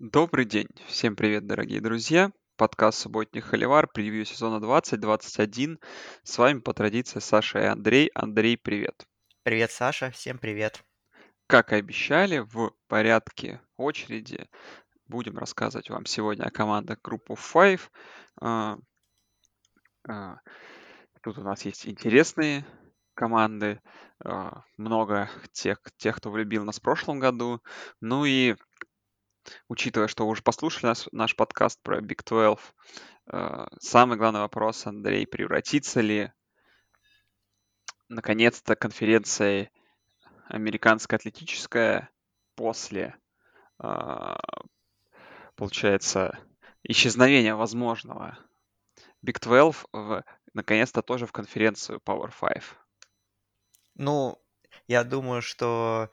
[0.00, 0.68] Добрый день.
[0.86, 2.32] Всем привет, дорогие друзья.
[2.56, 5.78] Подкаст «Субботний холивар», превью сезона 2021.
[6.22, 8.10] С вами по традиции Саша и Андрей.
[8.14, 9.06] Андрей, привет.
[9.42, 10.10] Привет, Саша.
[10.10, 10.82] Всем привет.
[11.46, 14.48] Как и обещали, в порядке очереди
[15.06, 17.82] будем рассказывать вам сегодня о командах группы Five.
[18.40, 18.78] А,
[20.08, 20.38] а,
[21.22, 22.64] Тут у нас есть интересные
[23.12, 23.82] команды,
[24.24, 27.60] а, много тех, тех, кто влюбил нас в прошлом году.
[28.00, 28.56] Ну и
[29.68, 32.58] учитывая, что вы уже послушали нас, наш подкаст про Big 12,
[33.26, 36.32] а, самый главный вопрос, Андрей, превратится ли
[38.08, 39.70] наконец-то конференция
[40.48, 42.10] американская атлетическая
[42.56, 43.16] после,
[43.78, 44.40] а,
[45.54, 46.38] получается,
[46.82, 48.38] исчезновения возможного
[49.24, 52.62] Big 12 в наконец-то тоже в конференцию Power 5?
[53.94, 54.42] Ну,
[54.88, 56.10] я думаю, что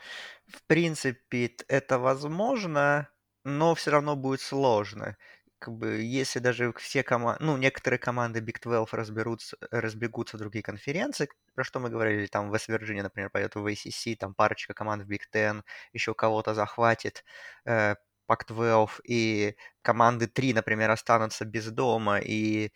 [0.48, 3.10] в принципе это возможно,
[3.48, 5.18] но все равно будет сложно.
[5.60, 10.64] Как бы, если даже все команды, ну, некоторые команды Big 12 разберутся, разбегутся в другие
[10.64, 15.04] конференции, про что мы говорили, там West Virginia, например, пойдет в ACC, там парочка команд
[15.04, 17.24] в Big Ten, еще кого-то захватит,
[17.66, 17.96] э,
[18.30, 22.72] Pac-12, и команды 3, например, останутся без дома, и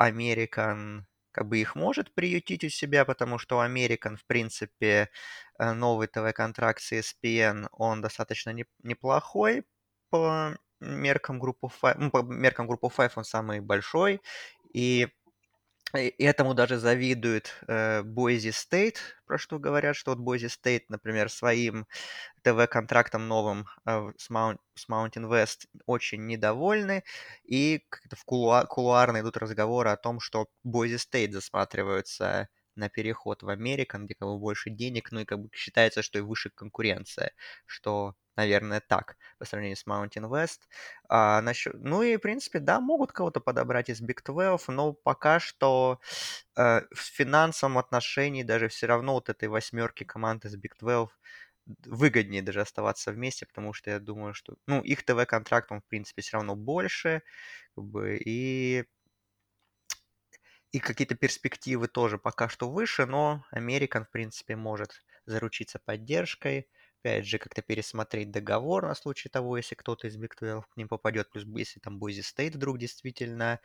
[0.00, 5.10] American как бы их может приютить у себя, потому что American, в принципе,
[5.58, 9.64] э, новый ТВ-контракт с ESPN, он достаточно неплохой
[10.10, 14.20] по меркам группы 5, ну, по меркам группы 5 он самый большой,
[14.72, 15.08] и
[15.92, 21.86] этому даже завидует э, Boise State, про что говорят, что вот Boise State, например, своим
[22.42, 27.02] ТВ-контрактом новым э, с, Mount, с Mountain West очень недовольны,
[27.44, 27.82] и
[28.14, 33.98] в кулуар, кулуарно идут разговоры о том, что Boise State засматриваются на переход в Америку,
[33.98, 37.32] где бы больше денег, ну и как бы считается, что и выше конкуренция,
[37.66, 40.60] что наверное, так по сравнению с Mountain West.
[41.08, 41.74] А, насчет...
[41.74, 46.00] Ну и, в принципе, да, могут кого-то подобрать из Big 12, но пока что
[46.56, 51.10] э, в финансовом отношении даже все равно вот этой восьмерки команд из Big 12
[51.86, 56.22] выгоднее даже оставаться вместе, потому что я думаю, что, ну, их ТВ-контракт, он, в принципе,
[56.22, 57.22] все равно больше,
[57.74, 58.84] как бы, и
[60.72, 66.68] и какие-то перспективы тоже пока что выше, но Американ, в принципе, может заручиться поддержкой
[67.00, 70.88] опять же, как-то пересмотреть договор на случай того, если кто-то из Big 12 к ним
[70.88, 73.60] попадет, плюс если там Boise State вдруг действительно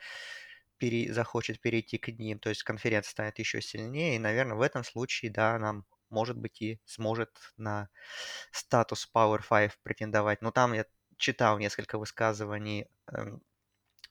[0.78, 1.12] пере...
[1.12, 5.30] захочет перейти к ним, то есть конференция станет еще сильнее, и, наверное, в этом случае,
[5.30, 7.88] да, нам может быть и сможет на
[8.52, 10.40] статус Power 5 претендовать.
[10.40, 10.86] Но там я
[11.16, 13.38] читал несколько высказываний э,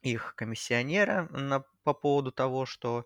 [0.06, 3.06] их комиссионера на, по поводу того, что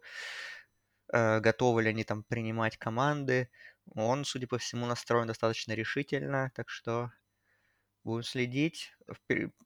[1.11, 3.49] э, готовы ли они там принимать команды.
[3.95, 7.11] Он, судя по всему, настроен достаточно решительно, так что
[8.03, 8.93] будем следить.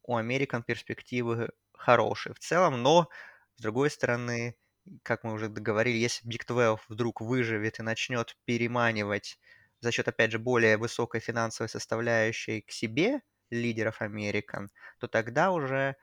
[0.04, 3.10] У Американ перспективы хорошие в целом, но,
[3.56, 4.56] с другой стороны,
[5.04, 9.40] как мы уже договорили, если Big 12 вдруг выживет и начнет переманивать
[9.80, 14.70] за счет, опять же, более высокой финансовой составляющей к себе лидеров Американ,
[15.00, 15.96] то тогда уже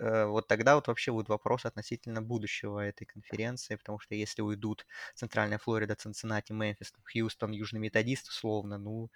[0.00, 5.58] вот тогда вот вообще будет вопрос относительно будущего этой конференции, потому что если уйдут Центральная
[5.58, 9.10] Флорида, Цинциннати, Мемфис, Хьюстон, Южный Методист, условно, ну,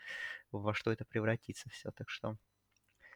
[0.52, 1.90] во что это превратится все.
[1.92, 2.36] Так что,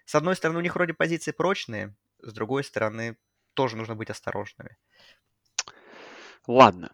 [0.06, 3.18] с одной стороны, у них вроде позиции прочные, с другой стороны,
[3.54, 4.78] тоже нужно быть осторожными.
[6.46, 6.90] Ладно.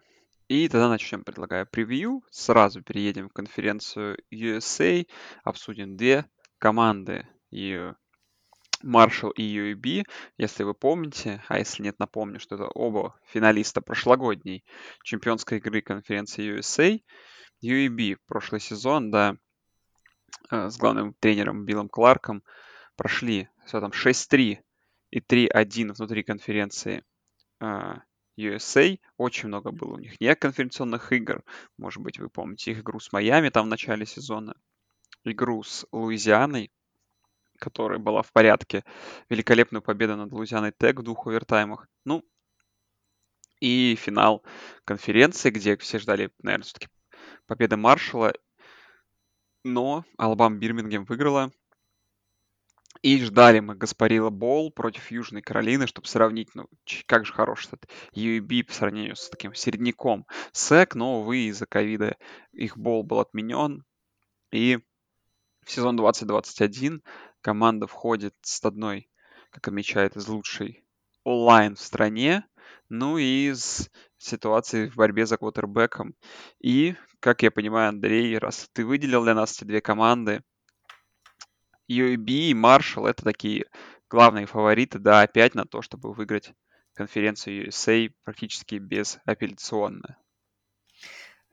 [0.47, 2.23] И тогда начнем, предлагаю, превью.
[2.29, 5.07] Сразу переедем в конференцию USA,
[5.43, 6.25] обсудим две
[6.59, 7.91] команды и
[8.85, 10.03] Marshall и UAB,
[10.37, 14.63] если вы помните, а если нет, напомню, что это оба финалиста прошлогодней
[15.03, 16.99] чемпионской игры конференции USA.
[17.63, 19.37] UAB прошлый сезон, да,
[20.51, 22.43] э, с главным тренером Биллом Кларком
[22.95, 24.59] прошли все там 6-3
[25.09, 27.03] и 3-1 внутри конференции
[28.37, 28.93] USA.
[28.93, 31.43] Э, Очень много было у них не конференционных игр.
[31.77, 34.55] Может быть, вы помните их игру с Майами там в начале сезона,
[35.23, 36.71] игру с Луизианой
[37.59, 38.83] которая была в порядке.
[39.29, 41.87] Великолепную победу над Лузианой Тек в двух овертаймах.
[42.05, 42.23] Ну,
[43.59, 44.43] и финал
[44.83, 46.87] конференции, где все ждали, наверное, все-таки
[47.47, 48.33] победы Маршала.
[49.63, 51.51] Но Алабам Бирмингем выиграла.
[53.01, 56.67] И ждали мы Гаспарила Бол против Южной Каролины, чтобы сравнить, ну,
[57.05, 60.25] как же хорош этот UAB по сравнению с таким середняком.
[60.53, 62.17] СЭК, но, увы, из-за ковида
[62.51, 63.83] их Бол был отменен.
[64.51, 64.79] И
[65.63, 67.03] в сезон 2021
[67.45, 69.07] команда входит с одной,
[69.51, 70.83] как отмечает, из лучшей
[71.23, 72.43] онлайн в стране,
[72.89, 76.15] ну и из ситуации в борьбе за квотербеком.
[76.59, 80.41] И, как я понимаю, Андрей, раз ты выделил для нас эти две команды,
[81.87, 83.67] UAB и Marshall— это такие
[84.09, 86.51] главные фавориты, да, опять на то, чтобы выиграть
[86.95, 90.17] конференцию USA практически безапелляционно.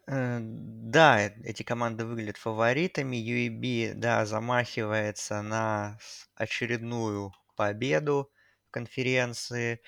[0.09, 3.17] Э, да, эти команды выглядят фаворитами.
[3.17, 5.99] UAB, да, замахивается на
[6.35, 8.31] очередную победу
[8.69, 9.81] в конференции.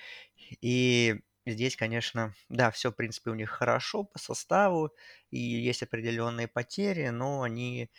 [0.61, 1.17] И
[1.47, 4.93] здесь, конечно, да, все, в принципе, у них хорошо по составу,
[5.31, 7.91] и есть определенные потери, но они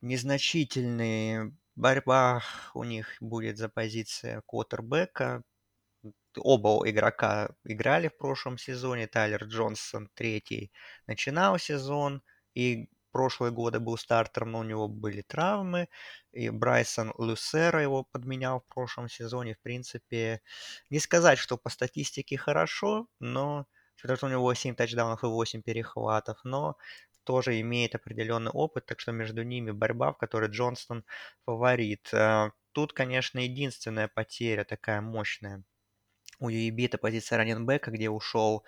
[0.00, 1.54] незначительные.
[1.76, 2.42] Борьба
[2.74, 5.42] у них будет за позиция квотербека,
[6.38, 9.06] оба игрока играли в прошлом сезоне.
[9.06, 10.72] Тайлер Джонсон третий
[11.06, 12.22] начинал сезон,
[12.54, 15.88] и прошлые годы был стартером, но у него были травмы.
[16.32, 19.54] И Брайсон Люсера его подменял в прошлом сезоне.
[19.54, 20.42] В принципе,
[20.90, 23.66] не сказать, что по статистике хорошо, но
[23.96, 26.76] что-то у него 7 тачдаунов и 8 перехватов, но
[27.24, 31.04] тоже имеет определенный опыт, так что между ними борьба, в которой Джонсон
[31.44, 32.08] фаворит.
[32.12, 35.64] Э, тут, конечно, единственная потеря такая мощная
[36.38, 38.64] у UAB это позиция раннинбека, где ушел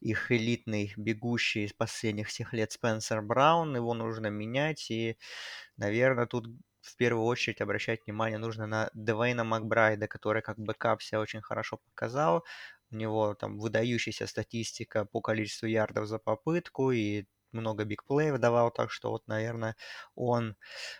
[0.00, 3.74] их элитный бегущий из последних всех лет Спенсер Браун.
[3.74, 4.90] Его нужно менять.
[4.90, 5.16] И,
[5.76, 6.46] наверное, тут
[6.82, 11.78] в первую очередь обращать внимание нужно на Девейна Макбрайда, который как backup себя очень хорошо
[11.78, 12.44] показал.
[12.90, 18.90] У него там выдающаяся статистика по количеству ярдов за попытку и много бигплеев давал, так
[18.90, 19.76] что вот, наверное,
[20.14, 20.56] он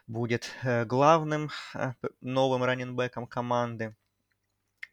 [0.07, 3.95] будет э, главным э, новым раненбеком команды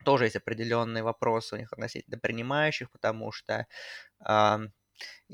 [0.03, 3.67] тоже есть определенные вопросы у них относительно принимающих, потому что
[4.27, 4.57] э,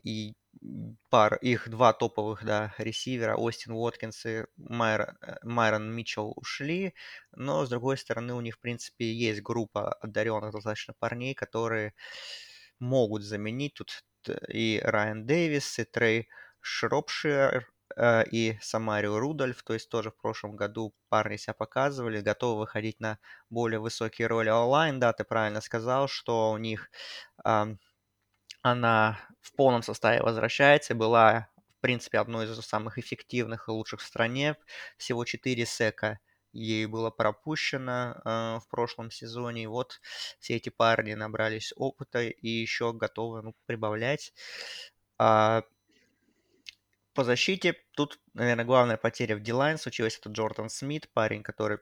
[0.03, 0.33] и
[1.09, 6.93] пар, их два топовых да, ресивера, Остин Уоткинс и Майр, э, Майрон Митчелл ушли,
[7.31, 11.93] но, с другой стороны, у них, в принципе, есть группа одаренных достаточно парней, которые
[12.79, 14.03] могут заменить тут
[14.47, 16.27] и Райан Дэвис, и Трей
[16.61, 17.78] Шропшир, Э,
[18.31, 23.19] и Самарио Рудольф, то есть тоже в прошлом году парни себя показывали, готовы выходить на
[23.49, 24.99] более высокие роли онлайн.
[24.99, 26.89] Да, ты правильно сказал, что у них
[27.45, 27.75] э,
[28.61, 34.05] она в полном составе возвращается, была в принципе одной из самых эффективных и лучших в
[34.05, 34.55] стране.
[34.97, 36.19] Всего 4 сека
[36.51, 39.63] ей было пропущено э, в прошлом сезоне.
[39.63, 40.01] И вот
[40.39, 44.33] все эти парни набрались опыта и еще готовы ну, прибавлять.
[45.17, 45.63] А,
[47.13, 50.17] по защите тут, наверное, главная потеря в Дилайн случилась.
[50.17, 51.79] Это Джордан Смит, парень, который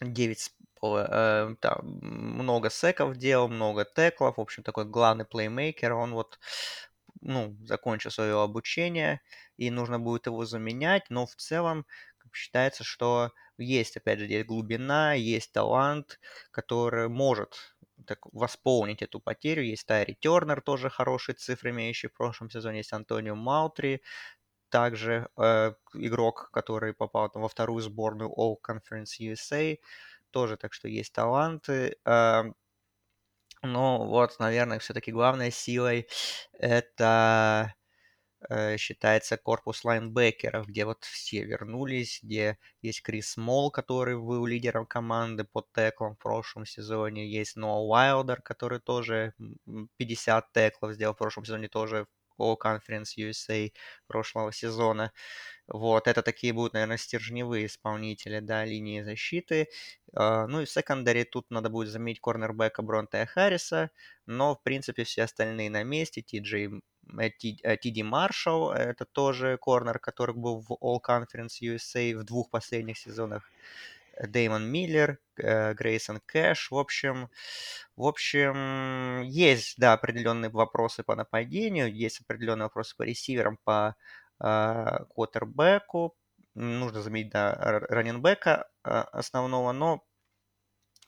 [0.00, 0.50] 9
[0.82, 5.92] э, да, много секов делал, много теклов, в общем, такой главный плеймейкер.
[5.92, 6.38] Он вот
[7.20, 9.20] ну, закончил свое обучение,
[9.56, 11.86] и нужно будет его заменять, но в целом
[12.32, 16.18] считается, что есть, опять же, здесь глубина, есть талант,
[16.50, 17.73] который может
[18.04, 19.62] так, восполнить эту потерю.
[19.62, 22.78] Есть Тайри Тернер, тоже хорошие цифры, имеющий в прошлом сезоне.
[22.78, 24.02] Есть Антонио Маутри,
[24.68, 29.78] также э, игрок, который попал там, во вторую сборную All Conference USA,
[30.30, 31.96] тоже так что есть таланты.
[32.04, 32.44] Э,
[33.62, 36.08] но вот, наверное, все-таки главной силой
[36.52, 37.74] это
[38.78, 45.44] считается корпус лайнбекеров, где вот все вернулись, где есть Крис Мол, который был лидером команды
[45.44, 49.34] по теклам в прошлом сезоне, есть Ноа Уайлдер, который тоже
[49.96, 52.06] 50 теклов сделал в прошлом сезоне, тоже
[52.38, 53.72] All Conference USA
[54.06, 55.12] прошлого сезона.
[55.66, 59.68] Вот, это такие будут, наверное, стержневые исполнители, да, линии защиты.
[60.14, 63.90] Uh, ну и в секондаре тут надо будет заменить корнербека Бронтея Харриса,
[64.26, 66.22] но, в принципе, все остальные на месте.
[66.22, 66.70] Ти Джей
[67.38, 73.50] Тиди Маршалл, это тоже корнер, который был в All Conference USA в двух последних сезонах.
[74.20, 76.70] Дэймон Миллер, э, Грейсон Кэш.
[76.70, 77.30] В общем,
[77.96, 83.96] в общем, есть, да, определенные вопросы по нападению, есть определенные вопросы по ресиверам, по
[84.40, 86.16] э, квотербеку.
[86.54, 90.04] Нужно заметить, да, раненбека э, основного, но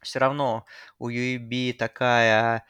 [0.06, 0.64] все равно
[0.98, 2.64] у UAB такая,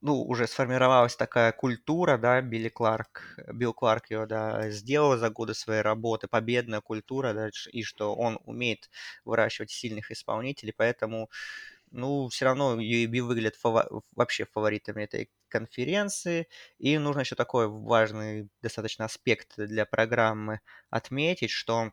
[0.00, 5.54] ну, уже сформировалась такая культура, да, Билли Кларк, Билл Кларк ее, да, сделал за годы
[5.54, 8.90] своей работы, победная культура, да, и что он умеет
[9.24, 11.30] выращивать сильных исполнителей, поэтому,
[11.90, 18.48] ну, все равно UAB выглядит фава- вообще фаворитами этой конференции, и нужно еще такой важный
[18.62, 21.92] достаточно аспект для программы отметить, что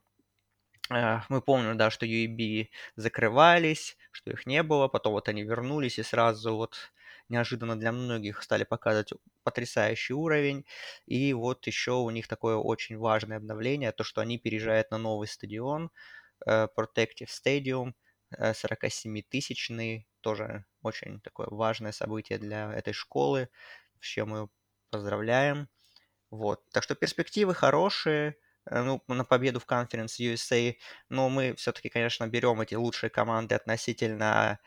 [1.29, 6.03] мы помним, да, что UAB закрывались, что их не было, потом вот они вернулись и
[6.03, 6.75] сразу вот
[7.29, 9.13] неожиданно для многих стали показывать
[9.43, 10.65] потрясающий уровень.
[11.05, 15.27] И вот еще у них такое очень важное обновление, то, что они переезжают на новый
[15.27, 15.89] стадион,
[16.45, 17.93] э, Protective Stadium,
[18.53, 23.49] 47-тысячный, э, тоже очень такое важное событие для этой школы,
[24.01, 24.49] с чем мы
[24.91, 25.69] поздравляем.
[26.31, 26.61] Вот.
[26.71, 28.35] Так что перспективы хорошие, э,
[28.69, 30.75] ну, на победу в конференц USA,
[31.09, 34.59] но мы все-таки, конечно, берем эти лучшие команды относительно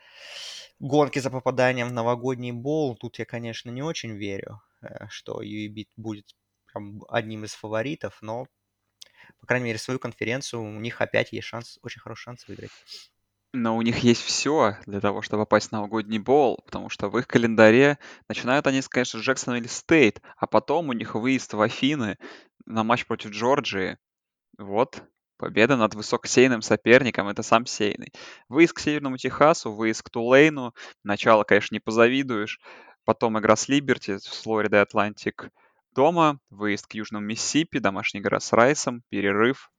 [0.79, 2.95] гонки за попаданием в новогодний бол.
[2.95, 6.35] Тут я, конечно, не очень верю, э, что UAB будет
[6.71, 8.47] прям одним из фаворитов, но,
[9.39, 12.71] по крайней мере, свою конференцию у них опять есть шанс, очень хороший шанс выиграть.
[13.59, 17.17] Но у них есть все для того, чтобы попасть в новогодний bowl, потому что в
[17.17, 17.97] их календаре
[18.29, 22.19] начинают они, конечно, с Джексонвилл Стейт, а потом у них выезд в Афины
[22.67, 23.97] на матч против Джорджии.
[24.59, 25.01] Вот,
[25.37, 28.13] победа над высокосеяным соперником, это сам сеяный.
[28.47, 32.59] Выезд к Северному Техасу, выезд к Тулейну, начало, конечно, не позавидуешь.
[33.05, 35.49] Потом игра с Либерти, с Флорида Атлантик
[35.93, 39.71] дома, выезд к Южному Миссисипи, домашняя игра с Райсом, перерыв,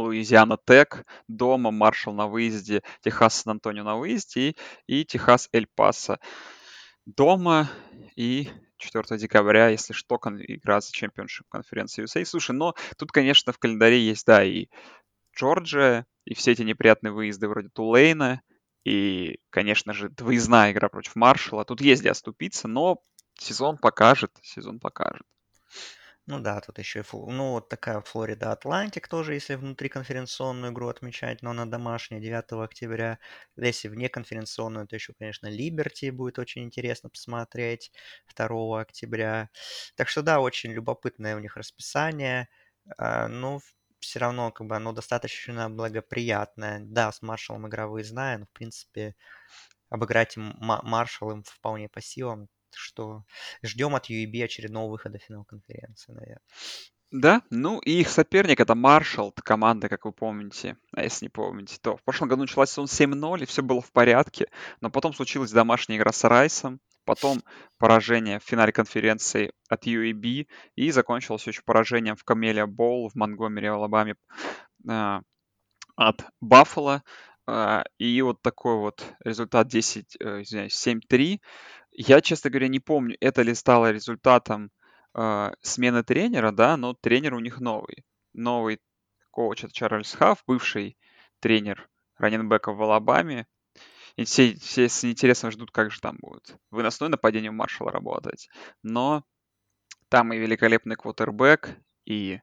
[0.00, 6.18] Луизиана Тек дома, Маршалл на выезде, Техас Сан-Антонио на выезде и, и Техас Эль Пасо
[7.06, 7.70] дома.
[8.16, 12.24] И 4 декабря, если что, кон- игра за championship конференции USA.
[12.24, 14.66] Слушай, но тут, конечно, в календаре есть, да, и
[15.36, 18.42] Джорджия, и все эти неприятные выезды вроде Тулейна,
[18.84, 21.64] и, конечно же, выездная игра против Маршала.
[21.64, 23.02] Тут есть где оступиться, но
[23.38, 25.26] сезон покажет, сезон покажет.
[26.30, 31.42] Ну да, тут еще и, ну вот такая Флорида Атлантик тоже, если внутриконференционную игру отмечать,
[31.42, 33.18] но она домашняя 9 октября.
[33.56, 37.90] Если внеконференционную, то еще, конечно, Либерти будет очень интересно посмотреть
[38.28, 39.50] 2 октября.
[39.96, 42.48] Так что да, очень любопытное у них расписание.
[42.96, 43.58] А, но
[43.98, 46.78] все равно как бы оно достаточно благоприятное.
[46.84, 49.16] Да, с Маршалом игра выездная, но в принципе
[49.90, 53.24] обыграть Маршал им вполне по силам что
[53.62, 56.40] ждем от UEB очередного выхода в финал конференции, наверное.
[57.12, 60.76] Да, ну и их соперник это Маршалл, команда, как вы помните.
[60.92, 63.90] А если не помните, то в прошлом году началась сезон 7-0, и все было в
[63.90, 64.46] порядке.
[64.80, 67.42] Но потом случилась домашняя игра с Райсом, потом
[67.78, 70.46] поражение в финале конференции от UAB,
[70.76, 74.14] и закончилось еще поражением в Камелия Боул в Монгомери, Алабаме
[74.88, 75.20] э,
[75.96, 77.02] от Баффало.
[77.50, 81.40] Э, и вот такой вот результат 10, э, извиняюсь, 7-3.
[81.90, 84.70] Я, честно говоря, не помню, это ли стало результатом
[85.14, 88.04] э, смены тренера, да, но тренер у них новый.
[88.32, 88.78] Новый
[89.32, 90.96] коуч это Чарльз Хафф, бывший
[91.40, 91.88] тренер
[92.18, 93.46] раненбека в Алабаме.
[94.16, 98.48] И все, все с интересом ждут, как же там будет выносное нападение Маршала работать.
[98.82, 99.24] Но
[100.08, 102.40] там и великолепный квотербек, и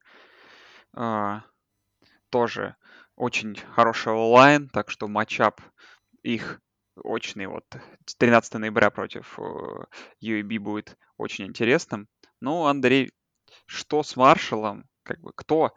[0.98, 1.42] э,
[2.30, 2.76] тоже
[3.18, 5.60] очень хороший онлайн, так что матчап
[6.22, 6.62] их
[7.04, 7.66] очный вот
[8.18, 12.08] 13 ноября против UAB э, будет очень интересным.
[12.40, 13.12] Ну, Андрей,
[13.66, 14.86] что с Маршалом?
[15.04, 15.76] Как бы кто?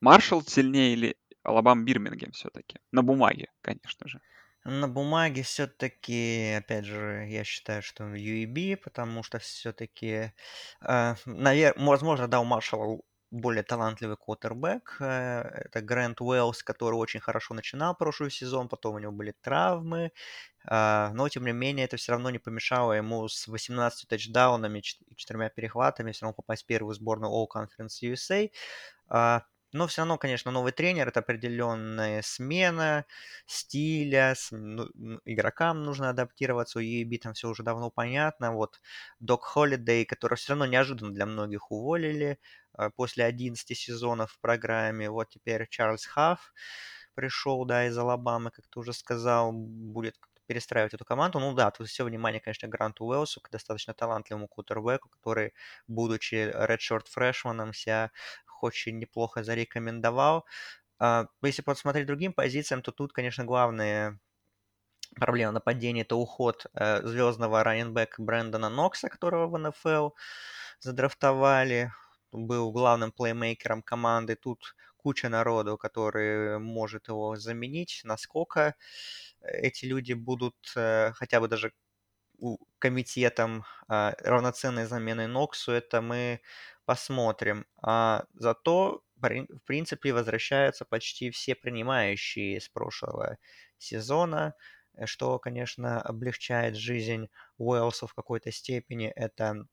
[0.00, 2.78] Маршал сильнее или Алабам Бирмингем все-таки?
[2.92, 4.20] На бумаге, конечно же.
[4.64, 10.32] На бумаге все-таки, опять же, я считаю, что UAB, потому что все-таки,
[10.82, 11.74] э, навер...
[11.78, 13.00] возможно, да, у Маршала
[13.30, 14.96] более талантливый квотербек.
[15.00, 20.12] Э, это Грэнт Уэллс, который очень хорошо начинал прошлый сезон, потом у него были травмы.
[20.64, 25.16] А, но, тем не менее, это все равно не помешало ему с 18 тачдаунами и
[25.16, 28.50] четырьмя перехватами все равно попасть в первую сборную All Conference USA.
[29.72, 33.04] Но все равно, конечно, новый тренер это определенная смена
[33.46, 34.88] стиля, с, ну,
[35.24, 38.52] игрокам нужно адаптироваться, у EAB там все уже давно понятно.
[38.52, 38.80] Вот
[39.20, 42.38] Док Холидей, который все равно неожиданно для многих уволили
[42.78, 45.08] э, после 11 сезонов в программе.
[45.10, 46.52] Вот теперь Чарльз Хафф
[47.14, 51.38] пришел, да, из Алабамы, как ты уже сказал, будет перестраивать эту команду.
[51.38, 55.52] Ну да, тут все внимание, конечно, Гранту Уэлсу, достаточно талантливому кутербеку, который,
[55.86, 58.10] будучи редшорт фрешманом, себя
[58.62, 60.46] очень неплохо зарекомендовал.
[60.98, 64.18] А, если посмотреть другим позициям, то тут, конечно, главные
[65.16, 70.10] проблема нападения– это уход э, звездного раненбека Брэндона Нокса, которого в НФЛ
[70.80, 71.92] задрафтовали.
[72.32, 74.36] Был главным плеймейкером команды.
[74.36, 78.02] Тут куча народу, который может его заменить.
[78.04, 78.76] Насколько
[79.40, 81.72] эти люди будут э, хотя бы даже
[82.78, 86.40] комитетом э, равноценной замены Ноксу, это мы
[86.84, 87.66] посмотрим.
[87.82, 93.38] А зато, в принципе, возвращаются почти все принимающие с прошлого
[93.78, 94.54] сезона,
[94.94, 97.28] э, что, конечно, облегчает жизнь
[97.58, 99.08] Уэлсу в какой-то степени.
[99.08, 99.66] Это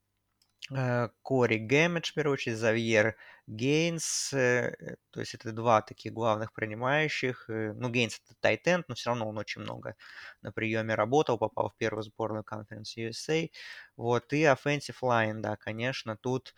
[0.69, 3.15] Э, Кори Гэмидж, в первую очередь, Завьер
[3.47, 4.75] Гейнс, э,
[5.11, 7.49] то есть это два таких главных принимающих.
[7.49, 9.95] Э, ну, Гейнс это тайтенд, но все равно он очень много
[10.41, 13.49] на приеме работал, попал в первую сборную конференции USA.
[13.95, 16.53] Вот, и Offensive Line, да, конечно, тут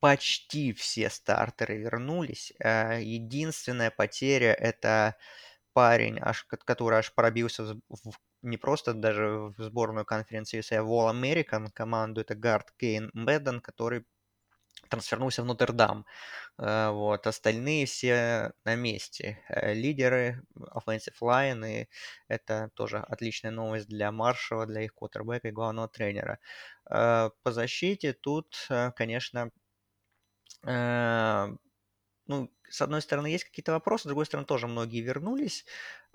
[0.00, 2.52] почти все стартеры вернулись.
[2.60, 5.16] Единственная потеря это
[5.72, 10.90] парень, аж, который аж пробился в не просто даже в сборную конференции USA, а в
[10.92, 14.04] All American команду, это гард Кейн Мэдден, который
[14.88, 16.06] трансфернулся в Нотр-Дам.
[16.58, 19.38] Э, вот, остальные все на месте.
[19.48, 21.88] Э, лидеры, offensive line, и
[22.28, 26.38] это тоже отличная новость для Маршала, для их квотербека и главного тренера.
[26.90, 29.50] Э, по защите тут, конечно,
[32.28, 35.64] ну, с одной стороны, есть какие-то вопросы, с другой стороны, тоже многие вернулись.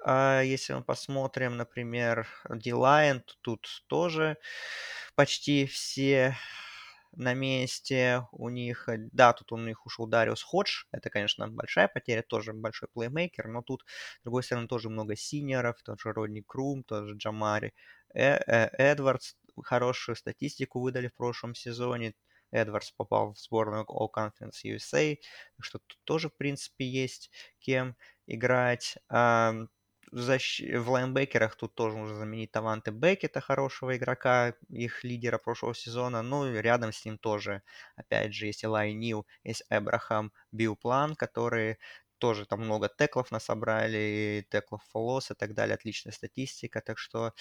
[0.06, 4.38] Если мы посмотрим, например, D-Line, тут тоже
[5.16, 6.36] почти все
[7.16, 8.90] на месте у них.
[8.90, 10.86] Э, да, тут у них ушел Дариус Ходж.
[10.92, 13.84] Это, конечно, большая потеря, тоже большой плеймейкер, но тут,
[14.20, 17.74] с другой стороны, тоже много синеров, тот же Родни Крум, тот же Джамари
[18.16, 19.36] э -э Эдвардс.
[19.64, 22.14] Хорошую статистику выдали в прошлом сезоне.
[22.54, 25.18] Эдвардс попал в сборную All Conference USA,
[25.60, 27.96] что тут тоже, в принципе, есть кем
[28.28, 28.98] играть.
[29.10, 36.22] В лайнбекерах тут тоже нужно заменить Таванте Беккета, хорошего игрока, их лидера прошлого сезона.
[36.22, 37.64] Ну и рядом с ним тоже,
[37.96, 41.80] опять же, есть Элай Нил, есть Эбрахам Биуплан, которые
[42.20, 47.34] тоже там много теклов насобрали, теклов фолос и так далее, отличная статистика, так что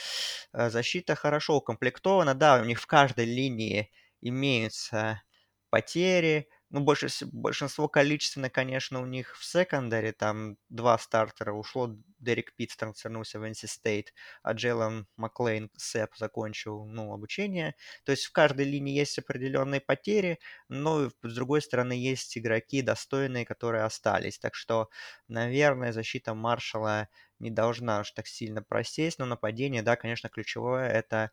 [0.52, 3.90] э, защита хорошо укомплектована, да, у них в каждой линии
[4.22, 5.22] имеются
[5.70, 12.54] потери, ну, больше, большинство количественно, конечно, у них в секондаре, там два стартера ушло, Дерек
[12.56, 14.08] Питт трансфернулся в NC State,
[14.42, 17.74] а Джейлон Маклейн Сэп закончил, ну, обучение.
[18.04, 20.38] То есть в каждой линии есть определенные потери,
[20.68, 24.38] но с другой стороны есть игроки достойные, которые остались.
[24.38, 24.88] Так что,
[25.28, 31.32] наверное, защита Маршала не должна уж так сильно просесть, но нападение, да, конечно, ключевое это,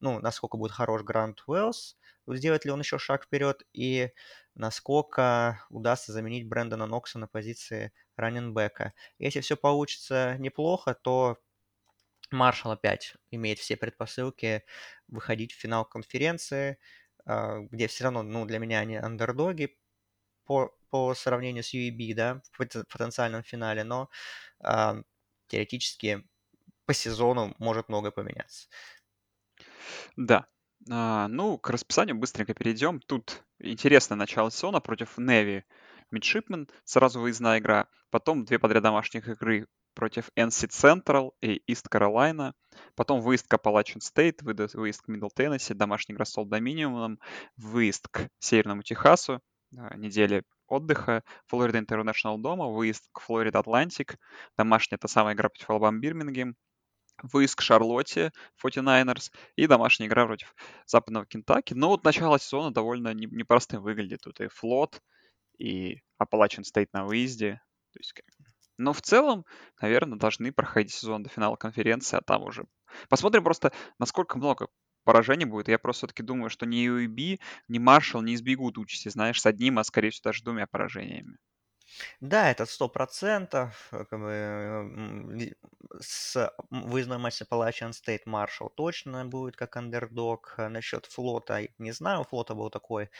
[0.00, 4.10] ну, насколько будет хорош Грант Уэллс, сделает ли он еще шаг вперед и
[4.54, 8.92] насколько удастся заменить Брэндона Нокса на позиции раненбека.
[9.18, 11.38] Если все получится неплохо, то
[12.30, 14.64] Маршал опять имеет все предпосылки
[15.08, 16.78] выходить в финал конференции,
[17.24, 19.76] а, где все равно, ну, для меня они андердоги
[20.44, 24.10] по, по сравнению с UEB, да, в потенциальном финале, но
[24.64, 25.02] э,
[25.48, 26.24] теоретически
[26.86, 28.68] по сезону может многое поменяться.
[30.16, 30.46] Да,
[30.90, 33.00] а, ну, к расписанию быстренько перейдем.
[33.00, 35.64] Тут интересное начало сезона против Неви
[36.10, 37.88] Мидшипмен, сразу выездная игра.
[38.10, 42.52] Потом две подряд домашних игры против NC Central и East Carolina.
[42.94, 47.18] Потом выезд к Appalachian State, выезд к Middle Tennessee, домашний игра с Old Dominion,
[47.56, 49.40] выезд к Северному Техасу,
[49.76, 54.16] а, недели отдыха, Флорида International дома, выезд к Флорида Атлантик,
[54.56, 56.56] домашняя та самая игра против Алабам Бирмингем,
[57.22, 58.32] выезд к Шарлотте
[58.64, 60.54] 49ers и домашняя игра против
[60.86, 61.74] западного Кентаки.
[61.74, 64.20] Но вот начало сезона довольно непростым выглядит.
[64.22, 65.00] Тут и флот,
[65.58, 67.60] и Appalachian State на выезде.
[67.92, 68.14] То есть,
[68.78, 69.44] но в целом,
[69.80, 72.64] наверное, должны проходить сезон до финала конференции, а там уже...
[73.08, 74.68] Посмотрим просто, насколько много
[75.04, 75.68] поражений будет.
[75.68, 79.78] Я просто все-таки думаю, что ни UAB, ни Маршалл не избегут участи, знаешь, с одним,
[79.78, 81.38] а скорее всего даже двумя поражениями.
[82.20, 83.88] Да, это сто процентов.
[83.92, 85.54] Э, как бы,
[86.00, 90.54] с выездной матча Appalachian State Marshall точно будет как андердог.
[90.58, 93.10] А насчет флота, не знаю, флота был такой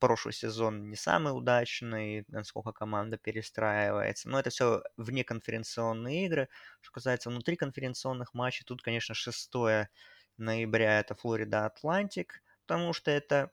[0.00, 4.28] прошлый сезон не самый удачный, насколько команда перестраивается.
[4.28, 6.48] Но это все внеконференционные игры.
[6.80, 9.88] Что касается внутриконференционных матчей, тут, конечно, 6
[10.38, 13.52] ноября это Флорида Атлантик, потому что это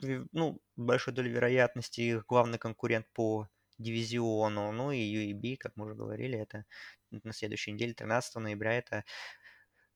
[0.00, 3.48] ну, большой долей вероятности их главный конкурент по
[3.78, 4.72] дивизиону.
[4.72, 6.64] Ну и UAB, как мы уже говорили, это
[7.10, 9.04] на следующей неделе, 13 ноября, это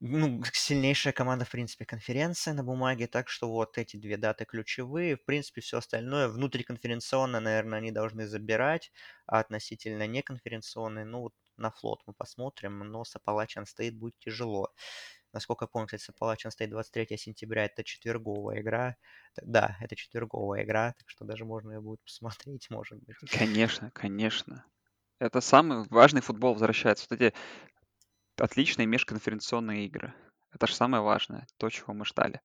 [0.00, 5.16] ну, сильнейшая команда, в принципе, конференции на бумаге, так что вот эти две даты ключевые.
[5.16, 8.92] В принципе, все остальное внутриконференционно, наверное, они должны забирать,
[9.26, 14.72] а относительно неконференционные, ну, вот на флот мы посмотрим, но с Appalachian State будет тяжело.
[15.32, 18.96] Насколько я помню, кстати, Appalachian State 23 сентября это четверговая игра.
[19.40, 23.16] Да, это четверговая игра, так что даже можно ее будет посмотреть, может быть.
[23.30, 24.64] Конечно, конечно.
[25.18, 27.06] Это самый важный футбол возвращается.
[27.10, 27.34] Вот эти
[28.36, 30.14] отличные межконференционные игры.
[30.52, 32.40] Это же самое важное, то, чего мы ждали.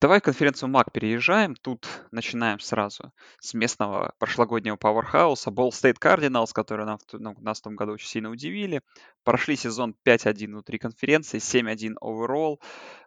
[0.00, 1.56] Давай конференцию МАК переезжаем.
[1.56, 5.50] Тут начинаем сразу с местного прошлогоднего пауэрхауса.
[5.50, 8.82] Ball State Cardinals, которые нам, ну, нас в том году очень сильно удивили.
[9.24, 12.60] Прошли сезон 5-1 внутри конференции, 7-1 overall.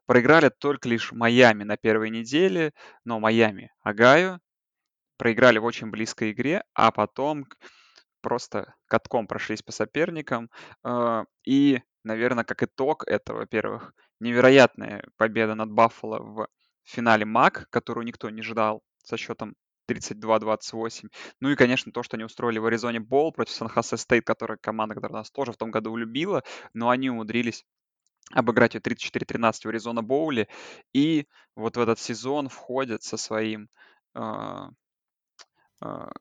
[0.06, 2.74] Проиграли только лишь Майами на первой неделе,
[3.06, 4.42] но Майами Агаю.
[5.16, 7.46] Проиграли в очень близкой игре, а потом
[8.20, 10.50] просто катком прошлись по соперникам.
[10.84, 16.48] А, и, наверное, как итог этого, во-первых, невероятная победа над Баффало в
[16.84, 19.56] в финале МАК, которую никто не ждал со счетом
[19.90, 21.10] 32-28.
[21.40, 24.96] Ну и, конечно, то, что они устроили в Аризоне Бол против Сан-Хосе Стейт, которая команда,
[24.96, 27.66] которая нас тоже в том году любила, но они умудрились
[28.32, 30.48] обыграть ее 34-13 в Аризона Боуле.
[30.94, 33.68] И вот в этот сезон входят со своим
[34.16, 34.20] э,
[35.82, 36.12] а,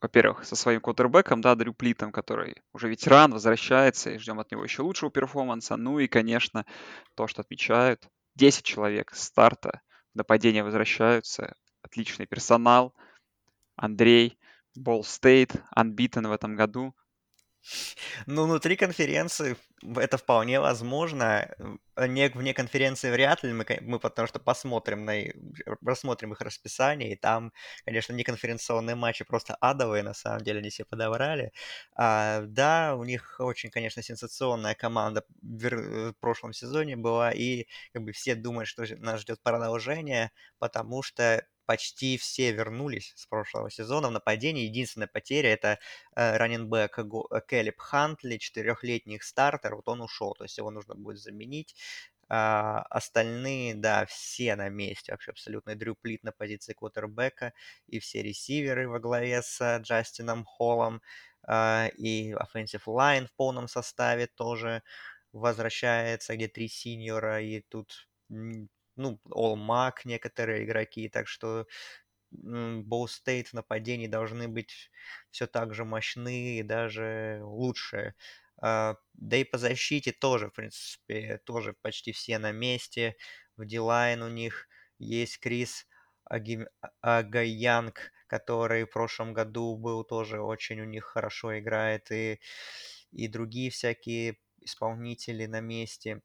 [0.00, 4.64] во-первых, со своим квотербеком, да, Дрю Плитом, который уже ветеран, возвращается, и ждем от него
[4.64, 5.76] еще лучшего перформанса.
[5.76, 6.66] Ну и, конечно,
[7.14, 8.08] то, что отмечают.
[8.34, 9.80] 10 человек с старта,
[10.14, 12.94] нападения возвращаются, отличный персонал.
[13.76, 14.38] Андрей,
[14.74, 16.94] Болл Стейт, unbeaten в этом году.
[18.26, 19.56] Ну, внутри конференции
[19.96, 21.48] это вполне возможно.
[21.96, 25.24] Не, вне конференции вряд ли, мы, мы потому что посмотрим, на,
[25.84, 27.52] рассмотрим их расписание, и там,
[27.84, 31.52] конечно, не конференционные матчи, просто адовые, на самом деле, они все подобрали.
[31.94, 35.68] А, да, у них очень, конечно, сенсационная команда в,
[36.10, 41.44] в прошлом сезоне была, и как бы все думают, что нас ждет продолжение, потому что
[41.66, 44.64] почти все вернулись с прошлого сезона в нападении.
[44.64, 45.78] Единственная потеря это
[46.14, 51.18] э, раненбэк э, Келлип Хантли, четырехлетний стартер, вот он ушел, то есть его нужно будет
[51.18, 51.74] заменить.
[52.28, 57.52] А, остальные, да, все на месте, вообще абсолютно Дрю Плит на позиции квотербека
[57.86, 61.02] и все ресиверы во главе с Джастином Холлом
[61.46, 64.82] а, и offensive line в полном составе тоже
[65.32, 71.66] возвращается, где три senior а, и тут ну, All-MAC некоторые игроки, так что
[72.30, 74.90] Ball State в нападении должны быть
[75.30, 78.14] все так же мощны и даже лучше.
[78.62, 83.16] А, да и по защите тоже, в принципе, тоже почти все на месте.
[83.56, 85.86] В D-line у них есть Крис
[86.24, 86.66] Аги...
[87.00, 92.40] Агаянг, который в прошлом году был тоже очень у них хорошо играет, и,
[93.10, 96.22] и другие всякие исполнители на месте.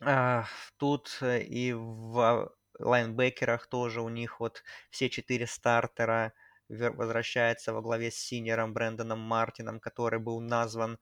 [0.00, 0.46] А,
[0.78, 6.32] тут э, и в лайнбекерах тоже у них вот все четыре стартера
[6.68, 10.98] возвращаются во главе с синером Брэндоном Мартином, который был назван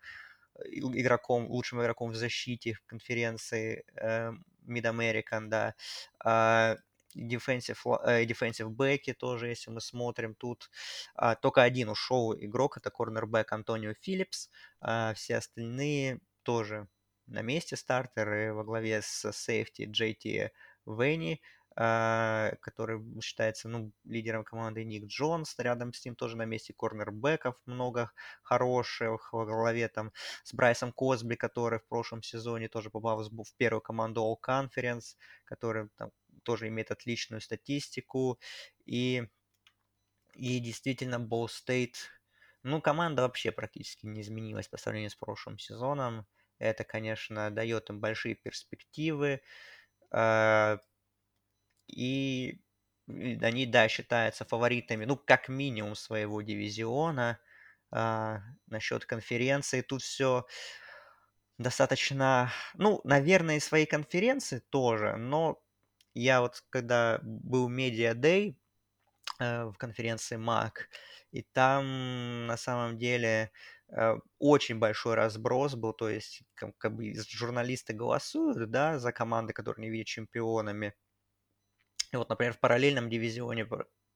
[0.70, 4.32] игроком, лучшим игроком в защите конференции э,
[4.66, 5.74] Mid American, да.
[6.20, 6.76] А,
[7.16, 10.70] defensive, э, defensive бэки тоже, если мы смотрим, тут.
[11.14, 16.88] А, только один ушел игрок, это корнербэк Антонио Филлипс, а все остальные тоже
[17.26, 20.50] на месте стартеры во главе с сейфти JT
[20.86, 21.40] Венни,
[21.76, 28.10] который считается ну, лидером команды Ник Джонс, рядом с ним тоже на месте корнербеков много
[28.42, 30.12] хороших, во главе там
[30.42, 35.88] с Брайсом Косби, который в прошлом сезоне тоже попал в первую команду All Conference, который
[35.96, 36.10] там
[36.44, 38.38] тоже имеет отличную статистику,
[38.86, 39.28] и,
[40.34, 41.96] и действительно Ball State,
[42.62, 46.26] ну, команда вообще практически не изменилась по сравнению с прошлым сезоном,
[46.58, 49.42] это, конечно, дает им большие перспективы.
[51.88, 52.60] И
[53.06, 57.38] они, да, считаются фаворитами, ну, как минимум своего дивизиона.
[57.92, 60.46] А, насчет конференции тут все
[61.58, 65.62] достаточно, ну, наверное, и своей конференции тоже, но
[66.14, 68.56] я вот, когда был Media Day
[69.38, 70.72] э, в конференции MAC,
[71.30, 73.52] и там на самом деле
[73.88, 79.52] Э, очень большой разброс был, то есть как, как бы журналисты голосуют, да, за команды,
[79.52, 80.94] которые не видят чемпионами.
[82.12, 83.66] И вот, например, в параллельном дивизионе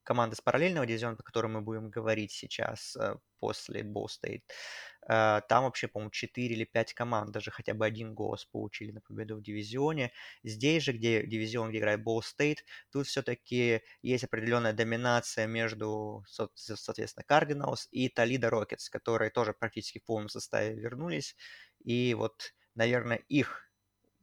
[0.03, 5.63] команды с параллельного дивизиона, по которым мы будем говорить сейчас э, после Ball э, там
[5.63, 9.41] вообще, по-моему, 4 или 5 команд, даже хотя бы один голос получили на победу в
[9.41, 10.11] дивизионе.
[10.43, 12.59] Здесь же, где дивизион, где играет Ball State,
[12.91, 20.05] тут все-таки есть определенная доминация между, соответственно, Cardinals и Toledo Rockets, которые тоже практически в
[20.05, 21.35] полном составе вернулись.
[21.83, 23.67] И вот, наверное, их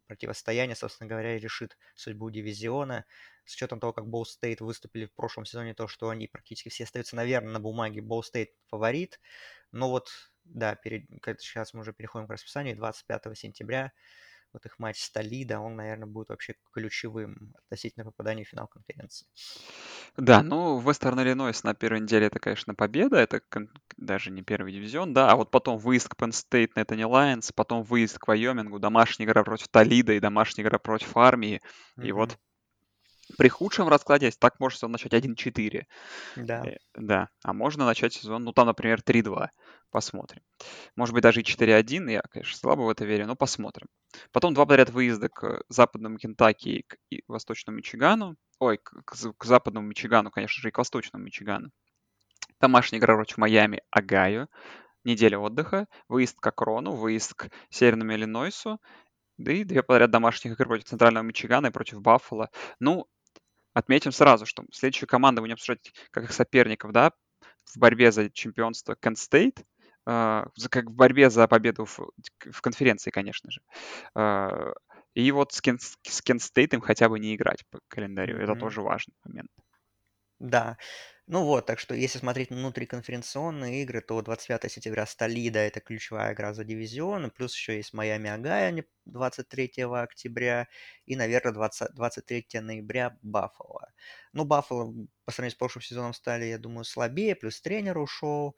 [0.06, 3.04] противостояние, собственно говоря, решит судьбу дивизиона
[3.48, 6.84] с учетом того, как Ball State выступили в прошлом сезоне, то, что они практически все
[6.84, 9.20] остаются, наверное, на бумаге Ball State фаворит.
[9.72, 10.08] Но вот,
[10.44, 11.08] да, перед,
[11.40, 13.92] сейчас мы уже переходим к расписанию, 25 сентября
[14.52, 19.26] вот их матч с Толидо, он, наверное, будет вообще ключевым относительно попадания в финал конференции.
[20.16, 23.42] Да, ну, Western Illinois на первой неделе это, конечно, победа, это
[23.96, 27.52] даже не первый дивизион, да, а вот потом выезд к Penn State на не Lions,
[27.54, 31.60] потом выезд к Вайомингу, домашняя игра против Толида и домашняя игра против армии,
[31.96, 32.06] mm-hmm.
[32.06, 32.38] и вот
[33.36, 35.84] при худшем раскладе так может он начать 1-4.
[36.36, 36.64] Да.
[36.66, 37.28] Э, да.
[37.44, 39.48] А можно начать сезон, ну там, например, 3-2.
[39.90, 40.42] Посмотрим.
[40.96, 42.10] Может быть, даже и 4-1.
[42.10, 43.88] Я, конечно, слабо в это верю, но посмотрим.
[44.32, 48.36] Потом два подряд выезда к западному Кентаки и к восточному Мичигану.
[48.58, 51.70] Ой, к, к западному Мичигану, конечно же, и к восточному Мичигану.
[52.60, 54.48] Домашняя игра против Майами, Агаю.
[55.04, 55.86] Неделя отдыха.
[56.08, 58.80] Выезд к Акрону, выезд к Северному Иллинойсу.
[59.38, 62.50] Да и две подряд домашних игр против Центрального Мичигана и против Баффала.
[62.80, 63.06] Ну,
[63.78, 67.12] Отметим сразу, что следующую команду будем обсуждать как их соперников, да,
[67.64, 69.64] в борьбе за чемпионство Kent State,
[70.04, 72.00] uh, как в борьбе за победу в,
[72.50, 73.60] в конференции, конечно же.
[74.16, 74.74] Uh,
[75.14, 78.38] и вот с Kent, с Kent State им хотя бы не играть по календарю.
[78.38, 78.42] Mm-hmm.
[78.42, 79.50] Это тоже важный момент.
[80.40, 80.76] Да.
[81.30, 86.54] Ну вот, так что если смотреть внутриконференционные игры, то 25 сентября Столида– это ключевая игра
[86.54, 88.72] за дивизион, плюс еще есть Майами Агая
[89.04, 90.68] 23 октября
[91.04, 93.92] и, наверное, 20, 23 ноября Баффало.
[94.32, 94.94] Ну, Баффало
[95.26, 98.56] по сравнению с прошлым сезоном стали, я думаю, слабее, плюс тренер ушел.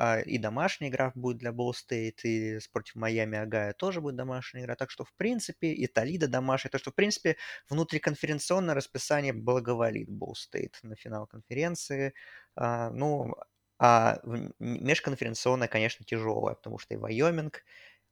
[0.00, 4.62] А, и домашняя игра будет для Ball State, и против Майами Агая тоже будет домашняя
[4.62, 4.76] игра.
[4.76, 6.70] Так что, в принципе, и Толида домашняя.
[6.70, 7.36] Так что, в принципе,
[7.68, 12.14] внутриконференционное расписание благоволит Ball State на финал конференции.
[12.54, 13.34] А, ну,
[13.80, 14.20] а
[14.60, 17.64] межконференционная, конечно, тяжелая, потому что и Вайоминг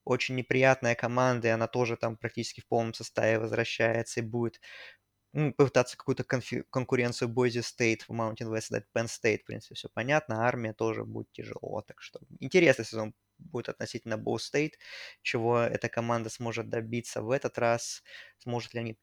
[0.05, 4.61] очень неприятная команда, и она тоже там практически в полном составе возвращается и будет
[5.57, 10.47] попытаться какую-то конфи- конкуренцию Boise State Mountain West дать Penn State, в принципе, все понятно.
[10.47, 11.83] Армия тоже будет тяжело.
[11.87, 14.73] Так что интересный сезон будет относительно Boise State,
[15.23, 18.03] чего эта команда сможет добиться в этот раз.
[18.39, 18.99] Сможет ли они,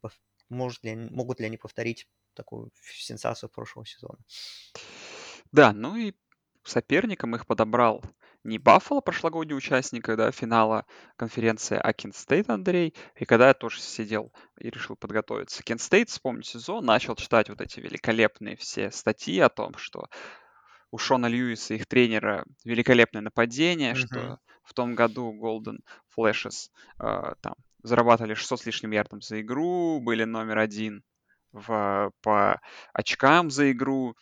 [0.49, 4.17] может ли, могут ли они повторить такую сенсацию прошлого сезона.
[5.51, 6.13] Да, ну и
[6.63, 8.03] соперником их подобрал
[8.43, 12.93] не Баффало, прошлогодний участник да, финала конференции, а Kent State Андрей.
[13.15, 15.63] И когда я тоже сидел и решил подготовиться.
[15.63, 20.07] Kent State, вспомню сезон, начал читать вот эти великолепные все статьи о том, что
[20.91, 23.95] у Шона Льюиса, их тренера, великолепное нападение, mm-hmm.
[23.95, 25.79] что в том году Golden
[26.15, 31.03] Flashes э, там зарабатывали 600 с лишним ярдов за игру, были номер один
[31.51, 32.61] в, по
[32.93, 34.15] очкам за игру,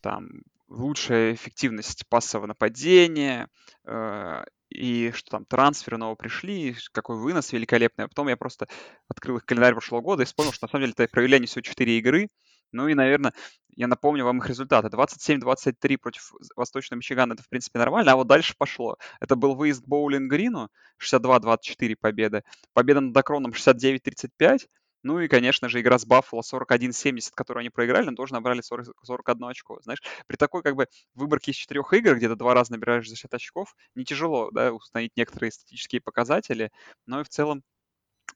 [0.00, 0.28] там
[0.68, 3.48] лучшая эффективность пассового нападения,
[3.86, 8.04] э, и что там трансферы нового пришли, какой вынос великолепный.
[8.04, 8.68] А потом я просто
[9.08, 11.62] открыл их календарь прошлого года и вспомнил, что на самом деле это провели они всего
[11.62, 12.28] 4 игры.
[12.70, 13.32] Ну и, наверное,
[13.76, 14.88] я напомню вам их результаты.
[14.88, 18.12] 27-23 против Восточного Мичигана, это, в принципе, нормально.
[18.12, 18.98] А вот дальше пошло.
[19.20, 20.68] Это был выезд к Боулинг-Грину,
[21.02, 22.42] 62-24 победы.
[22.74, 24.66] Победа над Акроном 69-35.
[25.02, 28.94] Ну и, конечно же, игра с Баффало 41-70, которую они проиграли, но тоже набрали 40,
[29.04, 29.80] 41 очко.
[29.82, 33.16] Знаешь, при такой как бы выборке из четырех игр, где ты два раза набираешь за
[33.16, 36.70] счет очков, не тяжело, да, установить некоторые статические показатели,
[37.06, 37.62] но и в целом,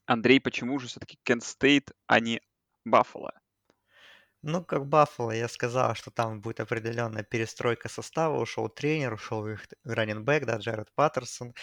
[0.07, 2.41] Андрей, почему же все-таки Кент Стейт, а не
[2.85, 3.33] Баффало?
[4.45, 8.41] Ну, как Баффало, я сказал, что там будет определенная перестройка состава.
[8.41, 11.55] Ушел тренер, ушел их раненбэк, да, Джаред Паттерсон.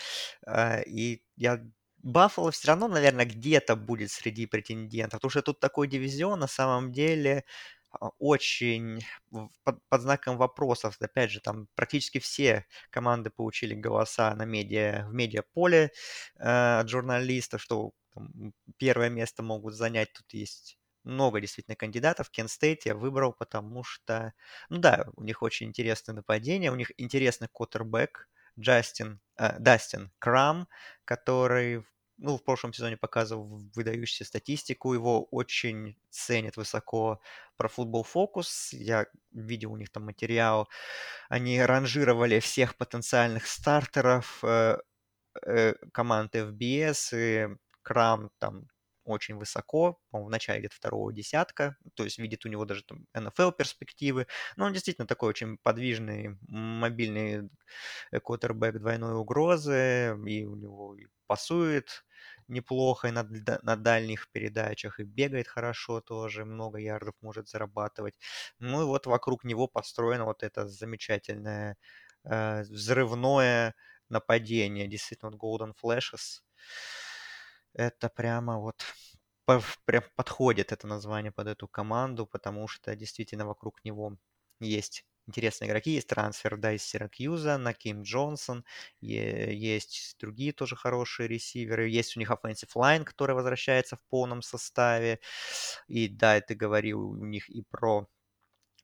[0.46, 1.62] А, и я
[2.04, 6.92] Баффало все равно, наверное, где-то будет среди претендентов, потому что тут такой дивизион на самом
[6.94, 7.44] деле
[7.92, 9.02] а, очень
[9.64, 10.96] под, под знаком вопросов.
[11.02, 15.92] Опять же, там практически все команды получили голоса на медиа, в медиаполе
[16.38, 20.14] э, от журналистов, что там, первое место могут занять.
[20.14, 22.30] Тут есть много действительно кандидатов.
[22.30, 24.34] Кен Стейт я выбрал, потому что,
[24.70, 30.68] ну да, у них очень интересное нападение, у них интересный квотербек, Джастин, э, Дастин Крам,
[31.06, 31.84] который
[32.20, 37.22] ну, в прошлом сезоне показывал выдающуюся статистику, его очень ценят высоко
[37.56, 38.74] про футбол фокус.
[38.74, 40.68] Я видел у них там материал.
[41.30, 44.78] Они ранжировали всех потенциальных стартеров э,
[45.46, 47.48] э, команд FBS, и
[47.82, 48.68] Крам там
[49.14, 53.06] очень высоко, по-моему, в начале где-то второго десятка, то есть видит у него даже там
[53.14, 57.50] NFL перспективы, но он действительно такой очень подвижный, мобильный
[58.24, 62.06] квотербек двойной угрозы, и у него и пасует
[62.48, 63.28] неплохо и на,
[63.62, 68.16] на дальних передачах, и бегает хорошо тоже, много ярдов может зарабатывать.
[68.60, 71.78] Ну и вот вокруг него построено вот это замечательное
[72.26, 73.76] э, взрывное
[74.10, 76.42] нападение, действительно, вот Golden Flashes
[77.74, 78.84] это прямо вот
[79.86, 84.18] прям подходит это название под эту команду, потому что действительно вокруг него
[84.60, 85.92] есть интересные игроки.
[85.92, 88.66] Есть трансфер, да, из Сиракьюза на Ким Джонсон.
[89.00, 91.90] Есть другие тоже хорошие ресиверы.
[91.90, 95.20] Есть у них offensive line, который возвращается в полном составе.
[95.88, 98.08] И да, ты говорил у них и про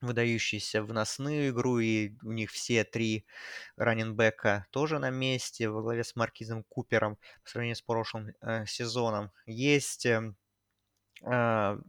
[0.08, 3.26] выдающуюся выносную игру, и у них все три
[3.76, 9.32] раненбека тоже на месте во главе с Маркизом Купером по сравнению с прошлым э, сезоном.
[9.46, 10.34] Есть э,
[11.22, 11.84] в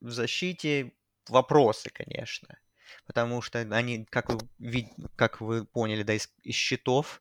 [0.00, 0.92] защите
[1.28, 2.58] вопросы, конечно,
[3.06, 7.20] потому что они, как вы, как вы поняли, да, из, из счетов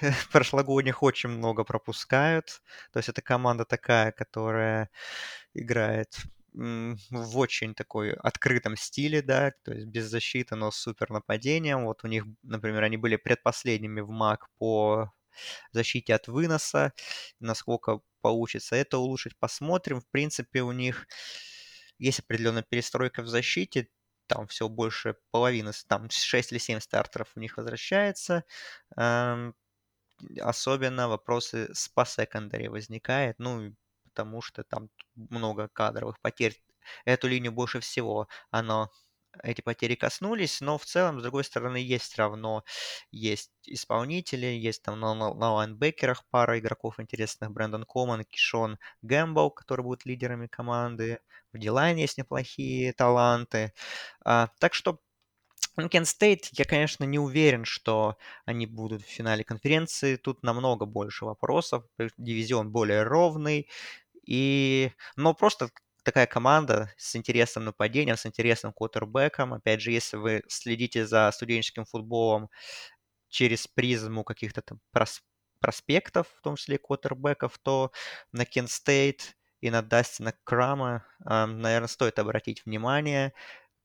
[0.32, 2.62] прошлогодних очень много пропускают.
[2.92, 4.90] То есть это команда такая, которая
[5.54, 6.16] играет
[6.54, 11.84] в очень такой открытом стиле, да, то есть без защиты, но с супер нападением.
[11.84, 15.12] Вот у них, например, они были предпоследними в МАК по
[15.72, 16.92] защите от выноса.
[17.40, 20.00] Насколько получится это улучшить, посмотрим.
[20.00, 21.06] В принципе, у них
[21.98, 23.88] есть определенная перестройка в защите.
[24.26, 28.44] Там все больше половины, там 6 или 7 стартеров у них возвращается.
[30.40, 33.38] Особенно вопросы с по секондаре возникает.
[33.38, 33.74] Ну,
[34.14, 36.62] потому что там много кадровых потерь.
[37.04, 38.90] Эту линию больше всего оно
[39.42, 42.62] эти потери коснулись, но в целом, с другой стороны, есть равно
[43.10, 49.50] есть исполнители, есть там на, на, на лайнбекерах пара игроков интересных, Брэндон Коман, Кишон Гэмбл,
[49.50, 51.18] которые будут лидерами команды,
[51.52, 53.72] в D-line есть неплохие таланты.
[54.24, 55.00] А, так что
[55.90, 60.16] Kent State, я, конечно, не уверен, что они будут в финале конференции.
[60.16, 61.84] Тут намного больше вопросов.
[62.16, 63.68] Дивизион более ровный.
[64.26, 64.92] И...
[65.16, 65.70] Но просто
[66.02, 69.54] такая команда с интересным нападением, с интересным квотербеком.
[69.54, 72.50] Опять же, если вы следите за студенческим футболом
[73.28, 74.80] через призму каких-то там
[75.60, 77.90] проспектов, в том числе квотербеков, то
[78.32, 83.32] на Kent State и на Дастина Крама, наверное, стоит обратить внимание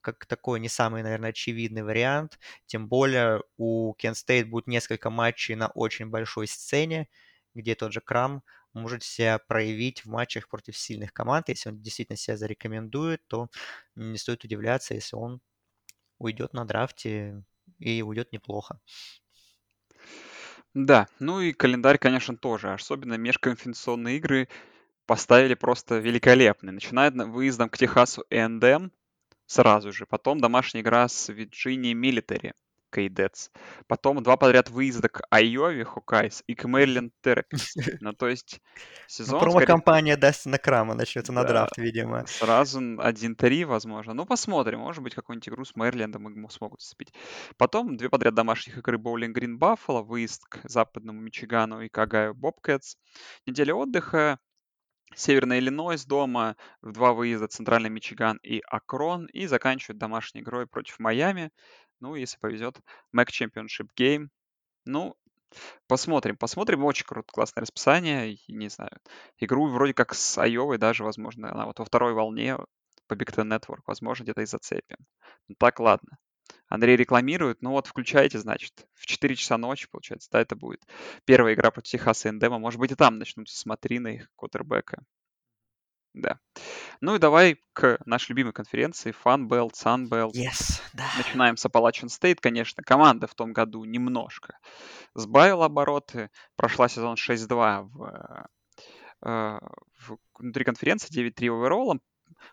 [0.02, 2.40] как такой не самый, наверное, очевидный вариант.
[2.66, 7.10] Тем более у Kent State будет несколько матчей на очень большой сцене,
[7.54, 11.50] где тот же Крам может себя проявить в матчах против сильных команд.
[11.50, 13.50] Если он действительно себя зарекомендует, то
[13.96, 15.42] не стоит удивляться, если он
[16.18, 17.44] уйдет на драфте
[17.80, 18.80] и уйдет неплохо.
[20.74, 22.72] Да, ну и календарь, конечно, тоже.
[22.74, 24.48] Особенно межконференционные игры
[25.08, 26.72] поставили просто великолепный.
[26.72, 28.92] Начинает выездом к Техасу A&M,
[29.48, 30.06] сразу же.
[30.06, 32.54] Потом домашняя игра с Virginia Military,
[32.92, 33.50] Кейдетс.
[33.88, 37.76] Потом два подряд выезда к Айове, Хокайс и к Мэриленд Террапис.
[38.02, 39.42] Ну, то есть Ну, сезон скорее...
[39.42, 42.26] промо-компания Дастина Крама начнется на драфт, видимо.
[42.28, 44.14] сразу 1-3, возможно.
[44.14, 44.80] Ну, посмотрим.
[44.80, 47.14] Может быть, какую-нибудь игру с Мэрилендом ему смогут сцепить.
[47.58, 52.34] Потом две подряд домашних игры Боулинг Грин Баффало, выезд к западному Мичигану и к Агаю
[52.34, 52.96] Бобкэтс.
[53.46, 54.40] Неделя отдыха,
[55.16, 61.00] Северный Иллинойс дома, в два выезда Центральный Мичиган и Акрон, и заканчивают домашней игрой против
[61.00, 61.52] Майами.
[62.00, 62.80] Ну, если повезет,
[63.16, 64.28] Mac Championship Game.
[64.86, 65.16] Ну,
[65.88, 66.84] посмотрим, посмотрим.
[66.84, 68.34] Очень круто, классное расписание.
[68.34, 68.92] И, не знаю,
[69.38, 72.58] игру вроде как с Айовой даже, возможно, она вот во второй волне
[73.08, 74.98] по Big Ten Network, возможно, где-то и зацепим.
[75.48, 76.18] Ну, так, ладно.
[76.68, 80.82] Андрей рекламирует, ну вот включайте, значит, в 4 часа ночи, получается, да, это будет
[81.26, 82.60] первая игра против Техаса Эндема.
[82.60, 85.04] Может быть, и там начнутся смотрины их квотербека.
[86.22, 86.40] Да.
[87.02, 90.34] Ну и давай к нашей любимой конференции Funbelt, Sunbelt.
[90.34, 91.06] Yes, да.
[91.18, 92.84] Начинаем с Appalachian State, конечно.
[92.84, 94.58] Команда в том году немножко
[95.16, 96.30] сбавила обороты.
[96.56, 98.48] Прошла сезон 6-2 в,
[99.22, 99.60] э,
[100.00, 102.02] в, внутри конференции, 9-3 овероллом.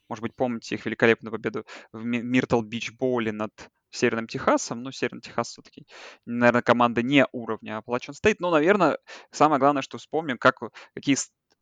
[0.09, 3.53] Может быть, помните их великолепную победу в Миртл Бич Боуле над
[3.91, 4.83] Северным Техасом.
[4.83, 5.87] Ну, Северный Техас все-таки,
[6.25, 8.37] наверное, команда не уровня Appalachian State.
[8.39, 8.99] Но, наверное,
[9.31, 10.61] самое главное, что вспомним, как,
[10.95, 11.17] какие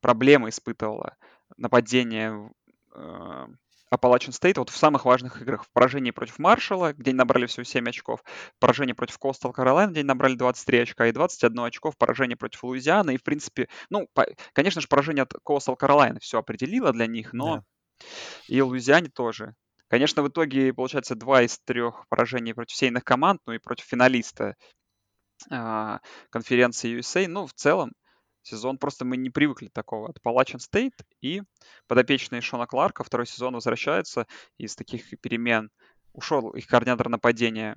[0.05, 1.17] проблемы испытывала
[1.57, 2.51] нападение
[2.95, 3.47] э,
[3.95, 5.65] Appalachian State вот в самых важных играх.
[5.65, 9.91] В поражении против Маршалла, где они набрали всего 7 очков, в поражении против Coastal Carolina,
[9.91, 13.15] где они набрали 23 очка, и 21 очко в поражении против Луизианы.
[13.15, 17.33] И, в принципе, ну, по, конечно же, поражение от Coastal Carolina все определило для них,
[17.33, 18.07] но да.
[18.49, 19.55] и Луизиане тоже.
[19.89, 24.57] Конечно, в итоге, получается, два из трех поражений против сеяных команд, ну и против финалиста
[25.51, 25.99] э,
[26.31, 27.29] конференции USA.
[27.29, 27.93] Ну, в целом,
[28.45, 31.43] сезон просто мы не привыкли такого от Appalachian State и
[31.89, 34.27] подопечные Шона Кларка второй сезон возвращаются
[34.59, 35.71] из таких перемен.
[36.13, 37.77] Ушел их координатор нападения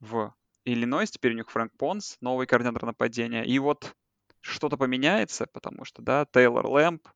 [0.00, 3.44] в Иллинойс, теперь у них Фрэнк Понс, новый координатор нападения.
[3.44, 3.94] И вот
[4.40, 7.06] что-то поменяется, потому что, да, Тейлор Лэмп,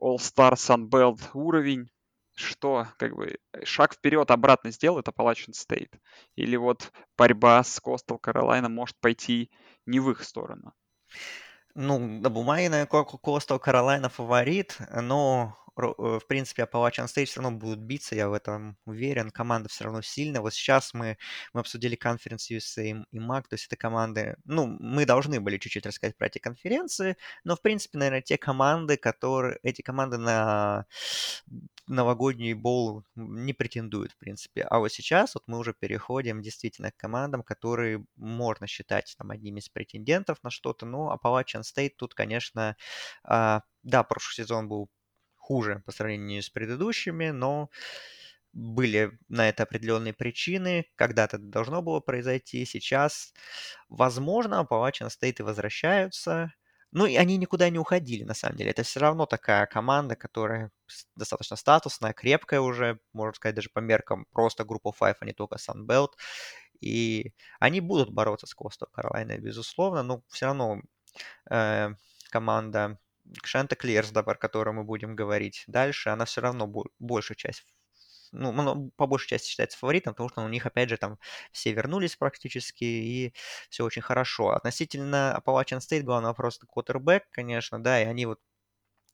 [0.00, 1.90] All-Star Sunbelt уровень,
[2.34, 5.98] что, как бы, шаг вперед обратно сделает Appalachian State?
[6.36, 9.50] Или вот борьба с Coastal Carolina может пойти
[9.86, 10.74] не в их сторону?
[11.74, 17.58] Ну, на бумаге, наверное, Coastal Carolina фаворит, но Э, в принципе, Appalachian State все равно
[17.58, 19.30] будут биться, я в этом уверен.
[19.30, 20.40] Команда все равно сильная.
[20.40, 21.16] Вот сейчас мы,
[21.52, 24.36] мы обсудили конференцию USA и MAC, то есть это команды...
[24.44, 28.96] Ну, мы должны были чуть-чуть рассказать про эти конференции, но, в принципе, наверное, те команды,
[28.96, 29.58] которые...
[29.62, 30.86] Эти команды на
[31.90, 34.62] новогодний бол не претендуют, в принципе.
[34.62, 39.60] А вот сейчас вот мы уже переходим действительно к командам, которые можно считать там одними
[39.60, 40.86] из претендентов на что-то.
[40.86, 42.76] Но Appalachian State тут, конечно,
[43.24, 44.88] а, да, прошлый сезон был
[45.36, 47.70] хуже по сравнению с предыдущими, но
[48.52, 53.32] были на это определенные причины, когда-то должно было произойти, сейчас,
[53.88, 56.52] возможно, Appalachian State возвращаются,
[56.92, 58.70] ну и они никуда не уходили, на самом деле.
[58.70, 60.70] Это все равно такая команда, которая
[61.16, 65.56] достаточно статусная, крепкая уже, можно сказать, даже по меркам просто группа 5, а не только
[65.56, 66.10] Sunbelt.
[66.80, 70.80] И они будут бороться с Coastal Carolina, безусловно, но все равно
[71.50, 71.90] э,
[72.30, 72.98] команда
[73.44, 77.66] Шанта Клерсда, про которую мы будем говорить дальше, она все равно большую часть
[78.32, 81.18] ну, по большей части считается фаворитом, потому что у них, опять же, там
[81.52, 83.34] все вернулись практически, и
[83.68, 84.50] все очень хорошо.
[84.50, 88.40] Относительно Appalachian State главный вопрос это квотербек, конечно, да, и они вот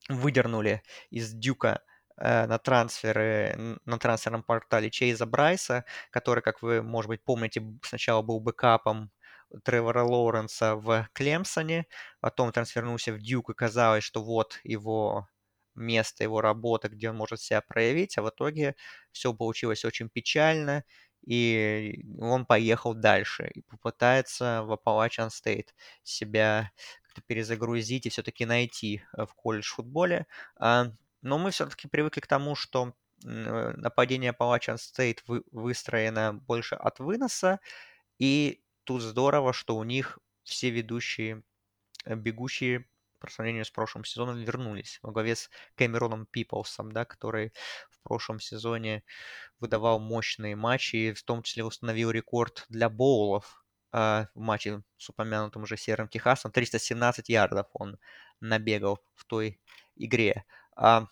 [0.09, 1.83] выдернули из Дюка
[2.19, 8.23] э, на трансферы на трансферном портале Чейза Брайса, который, как вы, может быть, помните, сначала
[8.23, 9.11] был бэкапом
[9.65, 11.87] Тревора Лоуренса в Клемсоне,
[12.21, 15.29] потом трансфернулся в Дюк, и казалось, что вот его
[15.77, 18.77] место, его работа, где он может себя проявить, а в итоге
[19.13, 20.85] все получилось очень печально,
[21.27, 25.69] и он поехал дальше и попытается в Appalachian State
[26.03, 26.71] себя
[27.03, 30.27] как-то перезагрузить и все-таки найти э, в колледж-футболе.
[30.59, 30.87] А,
[31.23, 35.21] но мы все-таки привыкли к тому, что нападение Appalachian State
[35.51, 37.61] выстроено больше от выноса,
[38.19, 41.43] и тут здорово, что у них все ведущие,
[42.05, 42.87] э, бегущие
[43.19, 47.53] по сравнению с прошлым сезоном вернулись во главе с Кэмероном Пиплсом, да, который
[47.91, 49.03] в прошлом сезоне
[49.61, 55.63] выдавал мощные матчи в том числе установил рекорд для боулов э, в матче с упомянутым
[55.63, 56.53] уже Серым Техасом.
[56.53, 57.99] 317 ярдов он
[58.41, 59.61] набегал в той
[59.97, 60.45] игре.
[60.77, 61.07] А,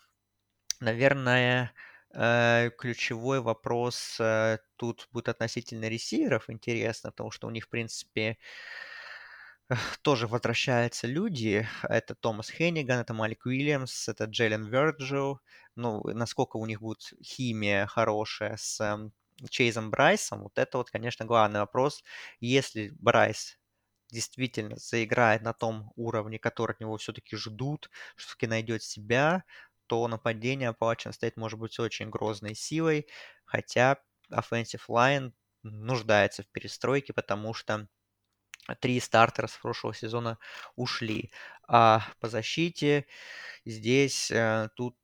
[0.81, 1.73] наверное,
[2.15, 8.39] э, ключевой вопрос э, тут будет относительно ресиверов интересно, потому что у них, в принципе,
[10.03, 11.67] тоже возвращаются люди.
[11.83, 15.41] Это Томас Хенниган, это Малик Уильямс, это Джелен Верджил.
[15.77, 19.13] Ну, насколько у них будет химия хорошая с эм,
[19.51, 22.05] Чейзом Брайсом, вот это вот, конечно, главный вопрос.
[22.41, 23.59] Если Брайс
[24.11, 29.45] действительно заиграет на том уровне, который от него все-таки ждут, все-таки найдет себя,
[29.87, 33.07] то нападение Appalachian State может быть очень грозной силой,
[33.45, 33.99] хотя
[34.33, 37.89] offensive line нуждается в перестройке, потому что
[38.81, 40.39] три стартера с прошлого сезона
[40.77, 41.31] ушли.
[41.69, 43.07] А по защите
[43.65, 44.97] здесь э, тут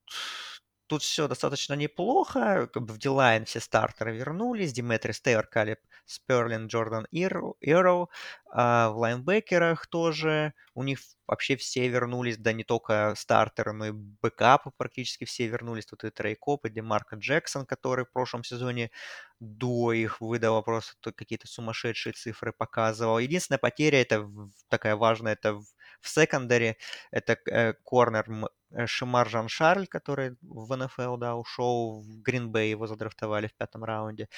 [0.90, 2.68] тут все достаточно неплохо.
[2.72, 4.72] Как бы в D-line все стартеры вернулись.
[4.72, 8.10] Деметриус Тейлор, Калеб Сперлин, Джордан Эрл.
[8.52, 13.92] А в лайнбекерах тоже у них вообще все вернулись, да не только стартеры, но и
[13.92, 15.86] бэкапы практически все вернулись.
[15.86, 18.90] Тут и Трей Кобб, и Демарко Джексон, который в прошлом сезоне
[19.38, 23.20] до их выдала просто какие-то сумасшедшие цифры показывал.
[23.20, 24.28] Единственная потеря, это
[24.68, 25.60] такая важная, это
[26.00, 26.76] в, секондаре,
[27.10, 28.26] это э, корнер
[28.72, 33.84] Э, Шимар Жан Шарль, который в НФЛ, да, ушел в Гринбей, его задрафтовали в пятом
[33.84, 34.28] раунде.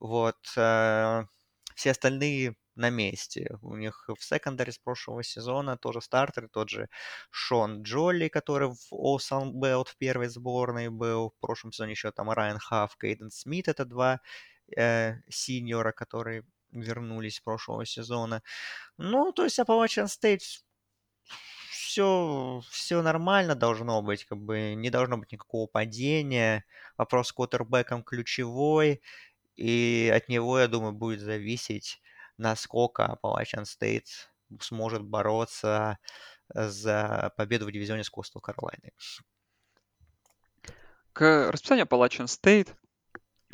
[0.00, 0.36] Вот.
[0.56, 1.24] Э,
[1.74, 3.58] все остальные на месте.
[3.62, 6.88] У них в секондаре с прошлого сезона тоже стартер, тот же
[7.30, 9.52] Шон Джолли, который в All Sun
[9.84, 11.30] в первой сборной был.
[11.30, 14.20] В прошлом сезоне еще там Райан Хафф, Кейден Смит, это два
[14.76, 18.42] э, синьора, которые вернулись с прошлого сезона.
[18.98, 20.40] Ну, то есть Appalachian State
[21.96, 26.66] все, все нормально должно быть, как бы не должно быть никакого падения.
[26.98, 29.00] Вопрос с квотербеком ключевой,
[29.56, 32.02] и от него, я думаю, будет зависеть,
[32.36, 34.28] насколько Appalachian State
[34.60, 35.98] сможет бороться
[36.50, 38.92] за победу в дивизионе с Костел Каролайной.
[41.14, 42.74] К расписанию Appalachian State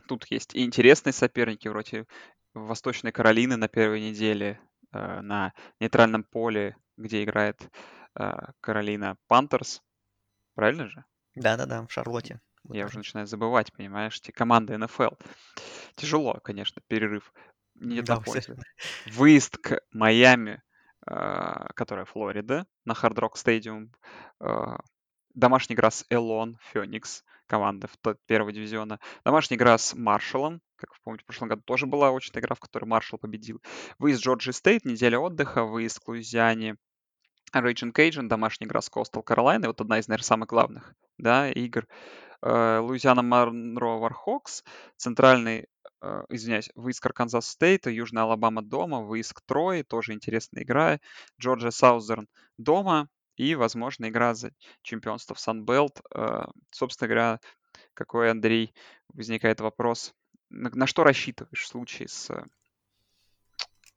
[0.08, 2.06] тут есть и интересные соперники, вроде
[2.54, 4.60] Восточной Каролины на первой неделе
[4.92, 7.70] э, на нейтральном поле, где играет
[8.60, 9.82] Каролина Пантерс.
[10.54, 11.04] Правильно же?
[11.34, 12.40] Да-да-да, в Шарлотте.
[12.64, 15.14] Вот Я уже начинаю забывать, понимаешь, те команды НФЛ.
[15.96, 17.32] Тяжело, конечно, перерыв.
[17.74, 18.22] Не да,
[19.06, 20.62] Выезд к Майами,
[21.06, 23.88] а, которая Флорида, на Hard Rock Stadium.
[24.40, 24.78] А,
[25.34, 27.88] домашний игра с Elon Phoenix, команда
[28.26, 29.00] первого дивизиона.
[29.24, 32.60] Домашняя игра с Маршалом, как вы помните, в прошлом году тоже была очень игра, в
[32.60, 33.60] которой Маршал победил.
[33.98, 36.76] Выезд Georgia State, неделя отдыха, выезд к Луизиане,
[37.60, 41.86] Ragin' Cajun, домашняя игра с Coastal Carolina, вот одна из, наверное, самых главных, да, игр.
[42.42, 44.64] Э, Луизиана Монро Warhawks,
[44.96, 45.66] центральный,
[46.00, 50.98] э, извиняюсь, выезд к Arkansas State, Южная Алабама дома, выезд к Трое, тоже интересная игра,
[51.40, 52.26] Georgia Southern
[52.58, 56.00] дома и, возможно, игра за чемпионство в Sun Belt.
[56.14, 57.40] Э, собственно говоря,
[57.94, 58.74] какой, Андрей,
[59.12, 60.14] возникает вопрос,
[60.50, 62.30] на, на что рассчитываешь в случае с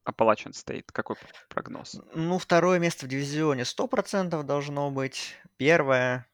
[0.06, 0.86] Appalachian State?
[0.92, 1.16] Какой
[1.50, 2.00] прогноз?
[2.14, 5.36] Ну, второе место в дивизионе 100% должно быть.
[5.58, 6.28] Первое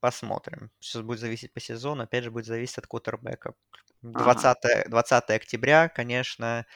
[0.00, 0.70] посмотрим.
[0.78, 2.04] Сейчас будет зависеть по сезону.
[2.04, 3.54] Опять же, будет зависеть от кутербека.
[4.02, 4.84] 20, ага.
[4.88, 6.66] 20 октября, конечно,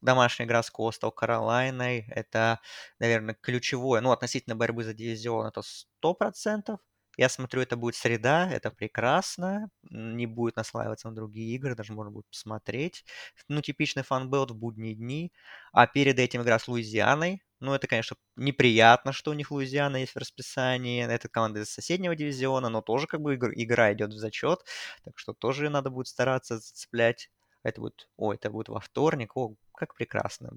[0.00, 2.06] домашняя игра с Костел Каролайной.
[2.08, 2.60] Это,
[2.98, 4.00] наверное, ключевое.
[4.00, 5.62] Ну, относительно борьбы за дивизион это
[6.00, 6.78] 100%.
[7.16, 12.10] Я смотрю, это будет среда, это прекрасно, не будет наслаиваться на другие игры, даже можно
[12.10, 13.04] будет посмотреть.
[13.48, 15.32] Ну, типичный фанбелт в будние дни.
[15.72, 17.42] А перед этим игра с Луизианой.
[17.60, 21.04] Ну, это, конечно, неприятно, что у них Луизиана есть в расписании.
[21.06, 24.60] Это команда из соседнего дивизиона, но тоже как бы игра идет в зачет.
[25.04, 27.30] Так что тоже надо будет стараться зацеплять
[27.64, 30.50] Это будет, о, это будет во вторник, о, как прекрасно.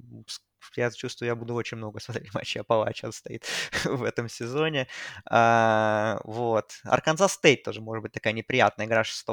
[0.75, 3.45] Я чувствую, я буду очень много смотреть матчей Appalachian State
[3.85, 4.87] в этом сезоне.
[5.25, 6.79] А, вот.
[6.83, 9.25] Arkansas State тоже может быть такая неприятная игра 6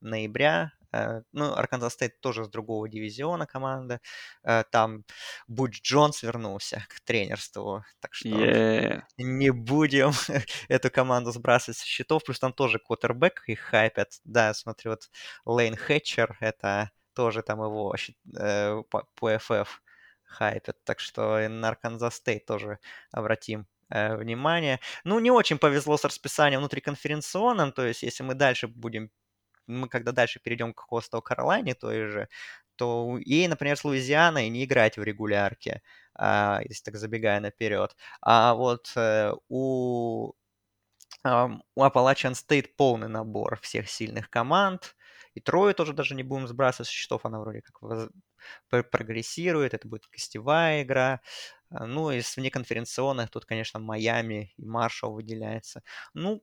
[0.00, 0.72] ноября.
[0.92, 4.00] Э, ну, Arkansas State тоже с другого дивизиона команда.
[4.42, 5.04] Э, там
[5.46, 9.02] Буч Джонс вернулся к тренерству, так что Yeah.
[9.18, 10.12] не будем
[10.68, 12.24] эту команду сбрасывать со счетов.
[12.24, 14.20] Плюс там тоже квотербек их хайпят.
[14.24, 15.10] Да, я смотрю, вот
[15.44, 17.94] Лейн Хэтчер, это тоже там его
[18.38, 19.68] э, PFF
[20.24, 20.76] хайпят.
[20.84, 22.78] Так что на Arkansas State тоже
[23.10, 24.78] обратим э, внимание.
[25.04, 29.10] Ну, не очень повезло с расписанием внутриконференционным, то есть если мы дальше будем
[29.66, 32.28] мы когда дальше перейдем к Костал Каролайне той же,
[32.76, 35.82] то ей, например, с Луизианой не играть в регулярке,
[36.14, 37.96] а, если так забегая наперед.
[38.22, 40.32] А вот э, у,
[41.24, 44.94] э, у Appalachian State полный набор всех сильных команд.
[45.38, 48.08] И Трою тоже даже не будем сбрасывать со счетов, она вроде как воз...
[48.90, 51.20] прогрессирует, это будет гостевая игра.
[51.70, 55.84] А, ну, из внеконференционных тут, конечно, Майами и Маршалл выделяется.
[56.12, 56.42] Ну,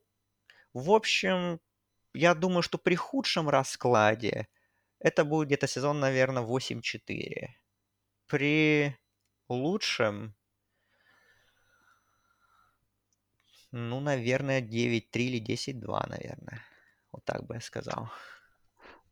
[0.72, 1.60] в общем,
[2.14, 4.48] я думаю, что при худшем раскладе
[4.98, 7.48] это будет где-то сезон, наверное, 8-4.
[8.26, 8.96] При
[9.50, 10.34] лучшем,
[13.72, 16.64] ну, наверное, 9-3 или 10-2, наверное.
[17.12, 18.10] Вот так бы я сказал.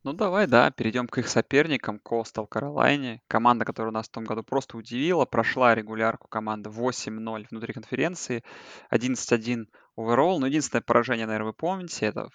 [0.05, 3.23] Ну давай, да, перейдем к их соперникам, Костел Каролайне.
[3.27, 8.43] Команда, которая нас в том году просто удивила, прошла регулярку команда 8-0 внутри конференции,
[8.91, 9.65] 11-1
[9.97, 10.39] оверолл.
[10.39, 12.29] Но единственное поражение, наверное, вы помните, это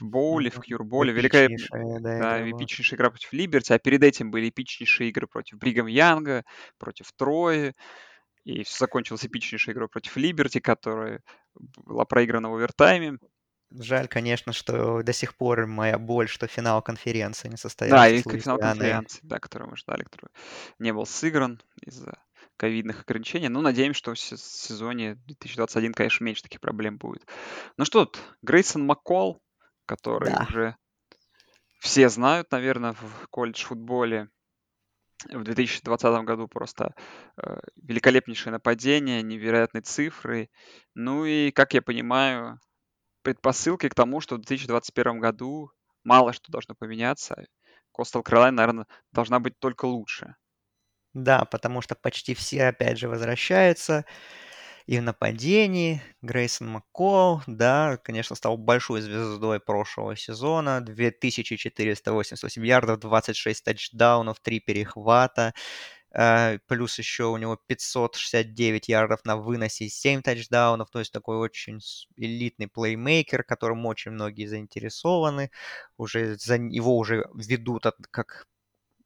[0.00, 1.12] в боуле, в кьюрболе.
[1.12, 5.86] Великолепная, да, да эпичнейшая игра против Либерти, а перед этим были эпичнейшие игры против Бригам
[5.86, 6.42] Янга,
[6.78, 7.74] против Трои.
[8.42, 11.22] И все закончилось эпичнейшей игрой против Либерти, которая
[11.54, 13.18] была проиграна в овертайме.
[13.70, 17.96] Жаль, конечно, что до сих пор моя боль, что финал конференции не состоялся.
[17.96, 20.30] Да, и финал конференции, да, который мы ждали, который
[20.78, 22.18] не был сыгран из-за
[22.56, 23.48] ковидных ограничений.
[23.48, 27.26] Ну, надеемся, что в сезоне 2021, конечно, меньше таких проблем будет.
[27.76, 29.42] Ну что тут, Грейсон Маккол,
[29.86, 30.46] который да.
[30.48, 30.76] уже
[31.80, 34.28] все знают, наверное, в колледж-футболе.
[35.30, 36.94] В 2020 году просто
[37.42, 40.48] э, великолепнейшее нападение, невероятные цифры.
[40.94, 42.60] Ну и, как я понимаю,
[43.28, 45.70] предпосылки к тому, что в 2021 году
[46.02, 47.44] мало что должно поменяться.
[47.92, 50.36] Костел Крылайн, наверное, должна быть только лучше.
[51.12, 54.06] Да, потому что почти все, опять же, возвращаются
[54.86, 56.00] и в нападении.
[56.22, 60.80] Грейсон Маккол, да, конечно, стал большой звездой прошлого сезона.
[60.80, 65.52] 2488 ярдов, 26 тачдаунов, 3 перехвата.
[66.16, 71.80] Uh, плюс еще у него 569 ярдов на выносе, 7 тачдаунов, то есть такой очень
[72.16, 75.50] элитный плеймейкер, которым очень многие заинтересованы.
[75.98, 78.46] Уже за его уже ведут от, как,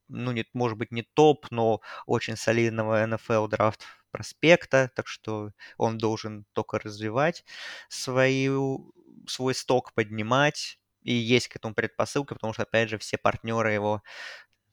[0.09, 3.83] ну, не, может быть, не топ, но очень солидного NFL драфт
[4.13, 7.45] проспекта, так что он должен только развивать
[7.89, 8.93] свою,
[9.27, 14.03] свой сток, поднимать, и есть к этому предпосылка, потому что, опять же, все партнеры его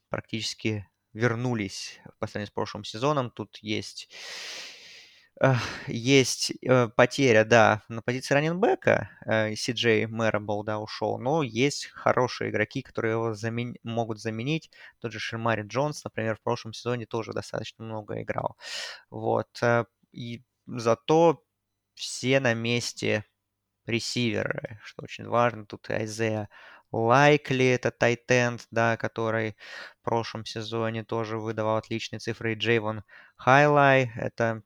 [0.10, 3.32] практически вернулись по сравнению с прошлым сезоном.
[3.32, 4.10] Тут есть
[5.88, 9.10] есть э, потеря, да, на позиции раненбека.
[9.26, 11.18] Э, Си Джей Мэрабл, да, ушел.
[11.18, 13.76] Но есть хорошие игроки, которые его замен...
[13.84, 14.70] могут заменить.
[15.00, 18.58] Тот же Шермари Джонс, например, в прошлом сезоне тоже достаточно много играл.
[19.10, 19.48] Вот.
[19.62, 21.42] Э, и зато
[21.96, 23.26] все на месте
[23.86, 25.66] ресиверы, что очень важно.
[25.66, 26.50] Тут Айзея
[26.92, 29.56] Лайкли, это тайтенд, да, который
[30.02, 32.54] в прошлом сезоне тоже выдавал отличные цифры.
[32.54, 33.04] И Джейвон
[33.38, 34.64] Хайлай, это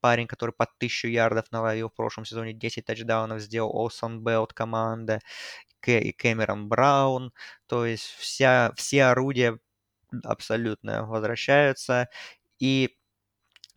[0.00, 5.20] парень, который под 1000 ярдов наловил в прошлом сезоне, 10 тачдаунов сделал Олсон Белт команда,
[5.86, 7.32] и Кэмерон Браун,
[7.66, 9.58] то есть вся, все орудия
[10.24, 12.08] абсолютно возвращаются,
[12.58, 12.96] и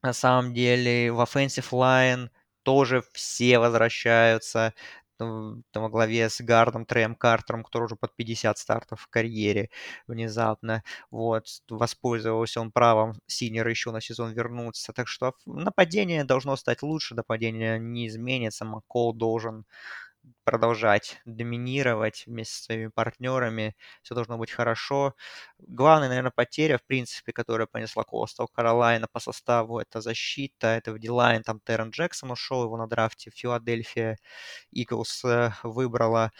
[0.01, 2.29] на самом деле в offensive line
[2.63, 4.73] тоже все возвращаются
[5.17, 9.69] там, во главе с Гардом Трэем Картером, который уже под 50 стартов в карьере
[10.07, 10.83] внезапно.
[11.11, 14.93] Вот, воспользовался он правом Синера еще на сезон вернуться.
[14.93, 18.65] Так что нападение должно стать лучше, нападение не изменится.
[18.65, 19.65] Маккол должен
[20.43, 23.75] продолжать доминировать вместе со своими партнерами.
[24.01, 25.15] Все должно быть хорошо.
[25.59, 30.99] Главная, наверное, потеря, в принципе, которая понесла Костел Каролайна по составу, это защита, это в
[30.99, 34.17] Дилайн, там Террен Джексон ушел, его на драфте Филадельфия
[34.71, 36.31] Иглс э, выбрала.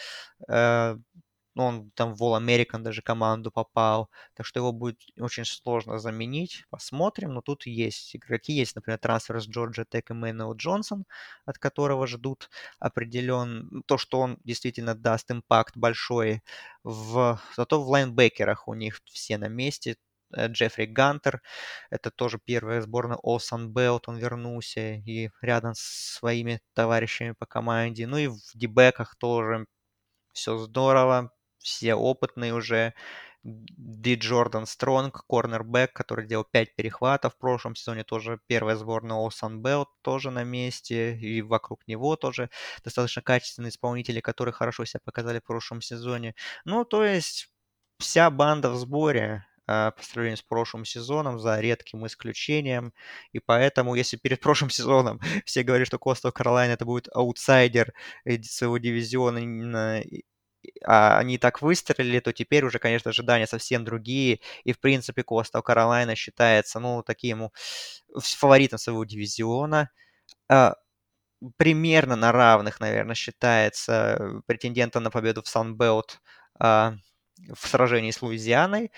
[1.56, 6.00] Ну, он там в All American даже команду попал, так что его будет очень сложно
[6.00, 11.06] заменить, посмотрим, но тут есть игроки, есть, например, трансфер с Джорджа Тек и Мэннел Джонсон,
[11.46, 12.50] от которого ждут
[12.80, 16.42] определен то, что он действительно даст импакт большой,
[16.84, 17.40] в...
[17.56, 19.96] зато в лайнбекерах у них все на месте,
[20.34, 21.42] э, Джеффри Гантер,
[21.90, 23.18] это тоже первая сборная.
[23.26, 25.80] All Sun он вернулся и рядом с
[26.18, 28.08] своими товарищами по команде.
[28.08, 29.66] Ну и в дебеках тоже
[30.34, 31.32] все здорово
[31.66, 32.94] все опытные уже.
[33.44, 39.30] Ди Джордан Стронг, корнербэк, который делал 5 перехватов в прошлом сезоне, тоже первая сборная All
[39.62, 42.50] Belt, тоже на месте, и вокруг него тоже
[42.84, 46.34] достаточно качественные исполнители, которые хорошо себя показали в прошлом сезоне.
[46.66, 47.50] Ну, то есть
[48.00, 52.94] вся банда в сборе, а, по сравнению с прошлым сезоном, за редким исключением.
[53.32, 57.94] И поэтому, если перед прошлым сезоном все говорили, что Коста Каролайна это будет аутсайдер
[58.44, 60.04] своего дивизиона
[60.82, 64.40] они так выстрелили, то теперь уже, конечно, ожидания совсем другие.
[64.64, 67.50] И, в принципе, Коста Каролайна считается, ну, таким
[68.18, 69.90] фаворитом своего дивизиона.
[70.50, 70.76] А,
[71.58, 76.22] примерно на равных, наверное, считается претендентом на победу в Санбелт
[76.60, 76.96] а,
[77.54, 78.92] в сражении с Луизианой.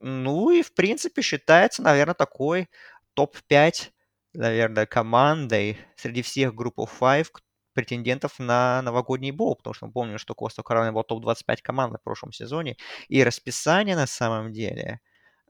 [0.00, 2.68] Ну и, в принципе, считается, наверное, такой
[3.14, 3.90] топ-5,
[4.34, 7.30] наверное, командой среди всех группов 5,
[7.72, 12.02] претендентов на новогодний бол, потому что мы помним, что Коста Каролина был топ-25 команд в
[12.02, 12.76] прошлом сезоне,
[13.08, 15.00] и расписание на самом деле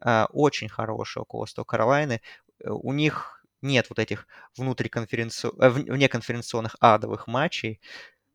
[0.04, 2.20] э, очень хорошее у Коста Каролины.
[2.60, 5.48] Э, у них нет вот этих внутриконференци...
[5.48, 7.80] э, внеконференционных адовых матчей,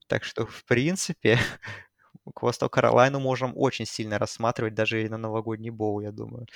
[0.07, 1.39] так что, в принципе,
[2.35, 6.47] Костал Каролайну можем очень сильно рассматривать даже и на новогодний боул, я думаю.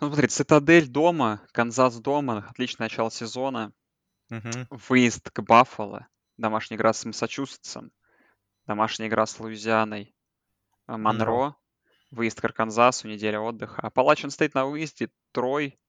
[0.00, 3.72] Ну, смотри, Цитадель дома, Канзас дома, отличное начало сезона.
[4.30, 4.78] Угу.
[4.88, 6.08] Выезд к Баффало
[6.42, 7.90] домашняя игра с Массачусетсом,
[8.66, 10.14] домашняя игра с Луизианой,
[10.88, 11.56] э, Монро,
[12.10, 13.80] выезд к Арканзасу, неделя отдыха.
[13.80, 15.80] Appalachian State на выезде, Трой,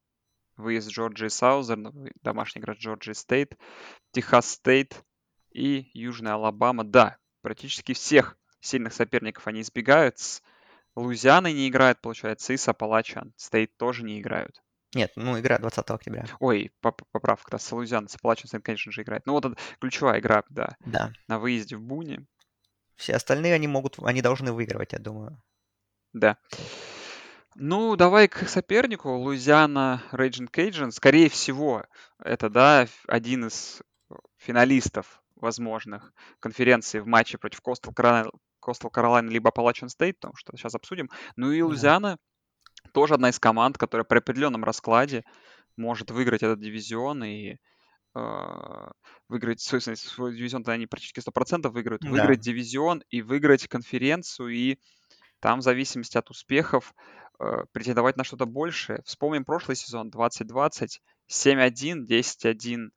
[0.55, 3.57] выезд Georgia Southern, домашняя игра Georgia State,
[4.11, 5.03] Texas State
[5.51, 6.85] и Южная Алабама.
[6.85, 10.17] Да, практически всех сильных соперников они избегают.
[10.19, 10.41] С
[10.95, 14.62] Луизианой не играют, получается, и с Appalachian State тоже не играют.
[14.93, 16.25] Нет, ну, игра 20 октября.
[16.39, 19.25] Ой, поправка, да, с Луизиан, с Appalachian State, конечно же, играет.
[19.25, 21.11] Ну, вот это ключевая игра, да, Да.
[21.27, 22.25] на выезде в Буне.
[22.95, 25.41] Все остальные они могут, они должны выигрывать, я думаю.
[26.13, 26.37] Да.
[27.55, 29.09] Ну, давай к сопернику.
[29.09, 30.91] Луизиана Ragin' Cajun.
[30.91, 31.85] Скорее всего,
[32.23, 33.81] это, да, один из
[34.37, 41.09] финалистов возможных конференции в матче против Костел Каролайна либо Appalachian Стейт, потому что сейчас обсудим.
[41.35, 42.17] Ну и Луизиана
[42.91, 45.23] тоже одна из команд, которая при определенном раскладе
[45.77, 47.57] может выиграть этот дивизион и
[48.15, 48.91] э,
[49.29, 52.09] выиграть свой, свой дивизион, тогда они практически 100% выиграют, да.
[52.09, 54.77] выиграть дивизион и выиграть конференцию, и
[55.39, 56.93] там в зависимости от успехов
[57.39, 59.01] э, претендовать на что-то большее.
[59.05, 62.89] Вспомним прошлый сезон, 2020, 7-1, 10-1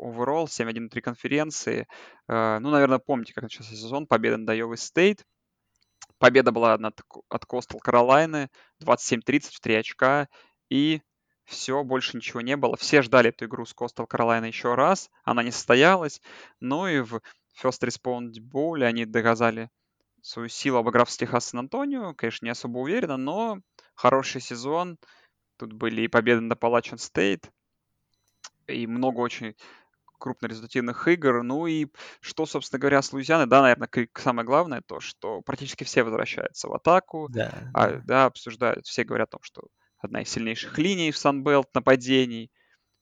[0.00, 1.86] overall, 7-1 внутри конференции.
[2.28, 5.24] Э, ну, наверное, помните, как начался сезон, победа над Iowa State,
[6.22, 7.00] Победа была от,
[7.30, 8.48] от Coastal Carolina
[8.80, 10.28] 27-30 в 3 очка.
[10.68, 11.02] И
[11.42, 12.76] все, больше ничего не было.
[12.76, 15.10] Все ждали эту игру с Coastal Carolina еще раз.
[15.24, 16.22] Она не состоялась.
[16.60, 17.20] Но и в
[17.60, 19.68] First Response Bowl они доказали
[20.20, 22.14] свою силу, обыграв с Техас Сан-Антонио.
[22.14, 23.58] Конечно, не особо уверенно, но
[23.96, 24.98] хороший сезон.
[25.56, 27.50] Тут были и победы на Appalachian State,
[28.68, 29.56] и много очень
[30.22, 31.42] крупнорезультативных игр.
[31.42, 31.88] Ну и
[32.20, 36.74] что, собственно говоря, с Луизианой, да, наверное, самое главное то, что практически все возвращаются в
[36.74, 38.02] атаку, да, а, да.
[38.04, 39.62] да, обсуждают, все говорят о том, что
[39.98, 42.52] одна из сильнейших линий в Санбелт нападений.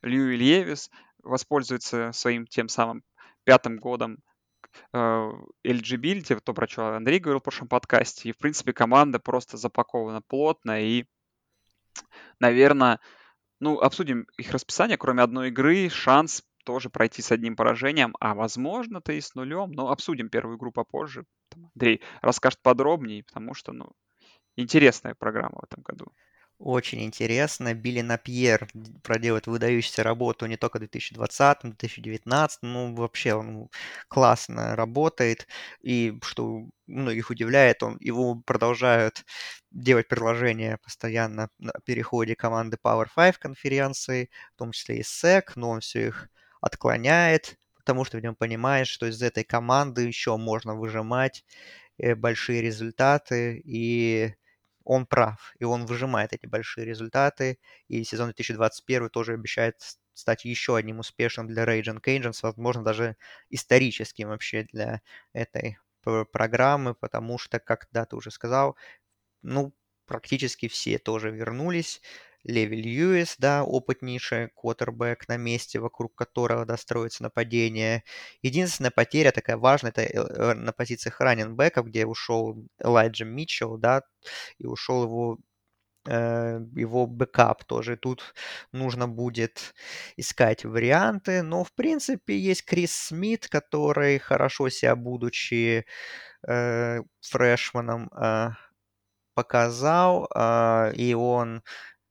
[0.03, 0.91] Льюи Левис
[1.23, 3.03] воспользуется своим тем самым
[3.45, 4.18] пятым годом
[4.95, 5.31] э,
[5.66, 8.31] eligibility, то, про что Андрей говорил в прошлом подкасте.
[8.31, 10.83] И, в принципе, команда просто запакована плотно.
[10.83, 11.05] И,
[12.39, 12.99] наверное,
[13.61, 14.97] ну, обсудим их расписание.
[14.97, 19.73] Кроме одной игры, шанс тоже пройти с одним поражением, а возможно-то и с нулем.
[19.73, 21.25] Но обсудим первую игру попозже.
[21.75, 23.91] Андрей расскажет подробнее, потому что, ну,
[24.57, 26.07] интересная программа в этом году.
[26.59, 27.75] Очень интересно.
[27.75, 28.68] Билли Напьер
[29.03, 33.68] проделает выдающуюся работу не только в 2020, 2019, ну, вообще он
[34.07, 35.49] классно работает.
[35.83, 39.25] И что многих удивляет, он, его продолжают
[39.73, 45.71] делать предложения постоянно на переходе команды Power 5 конференции, в том числе и SEC, но
[45.71, 46.29] он все их
[46.61, 51.44] отклоняет, потому что в нем понимает, что из этой команды еще можно выжимать
[51.98, 54.34] э, большие результаты, и
[54.84, 57.58] он прав, и он выжимает эти большие результаты,
[57.88, 59.76] и сезон 2021 тоже обещает
[60.14, 63.16] стать еще одним успешным для Rage Cajuns, возможно, даже
[63.50, 65.00] историческим вообще для
[65.32, 65.78] этой
[66.32, 68.76] программы, потому что, как да, ты уже сказал,
[69.42, 69.74] ну,
[70.06, 72.02] практически все тоже вернулись.
[72.45, 78.03] Леви Льюис, да, опытнейший квотербек на месте, вокруг которого достроится нападение.
[78.43, 84.03] Единственная потеря такая важная, это э, на позициях раненбеков, где ушел Элайджа Митчелл, да,
[84.59, 85.38] и ушел его
[86.09, 87.97] э, его бэкап тоже.
[87.97, 88.34] Тут
[88.72, 89.74] нужно будет
[90.16, 91.43] искать варианты.
[91.43, 95.84] Но, в принципе, есть Крис Смит, который хорошо себя, будучи
[96.49, 98.51] э, фрешманом, э,
[99.34, 100.28] показал.
[100.34, 101.62] Э, и он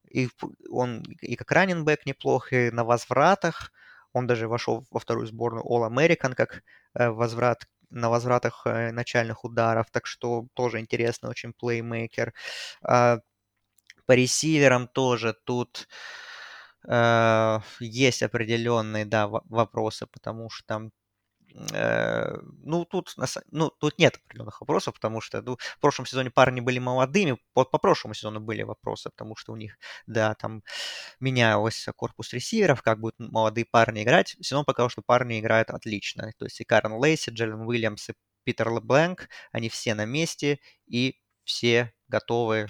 [0.09, 0.29] и
[0.69, 3.71] он и как running back неплох, и на возвратах.
[4.13, 6.63] Он даже вошел во вторую сборную All-American как
[6.95, 12.33] э, возврат на возвратах э, начальных ударов, так что тоже интересный очень плеймейкер.
[12.83, 13.19] А,
[14.05, 15.87] по ресиверам тоже тут
[16.87, 20.91] э, есть определенные, да, вопросы, потому что там
[21.53, 23.15] ну, тут,
[23.51, 27.71] ну, тут нет определенных вопросов, потому что ну, в прошлом сезоне парни были молодыми, вот
[27.71, 30.63] по прошлому сезону были вопросы, потому что у них, да, там
[31.19, 34.35] менялся корпус ресиверов, как будут молодые парни играть.
[34.41, 36.31] Сезон показал, что парни играют отлично.
[36.37, 41.19] То есть и Карен Лейси, Джеллен Уильямс и Питер Лебленк, они все на месте и
[41.43, 42.67] все готовы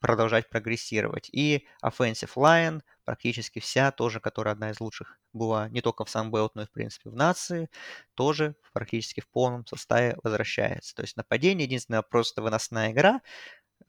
[0.00, 1.28] продолжать прогрессировать.
[1.32, 6.52] И Offensive Line практически вся, тоже, которая одна из лучших была не только в Sunbelt,
[6.54, 7.70] но и, в принципе, в нации,
[8.14, 10.94] тоже практически в полном составе возвращается.
[10.96, 13.22] То есть нападение, единственное, просто выносная игра,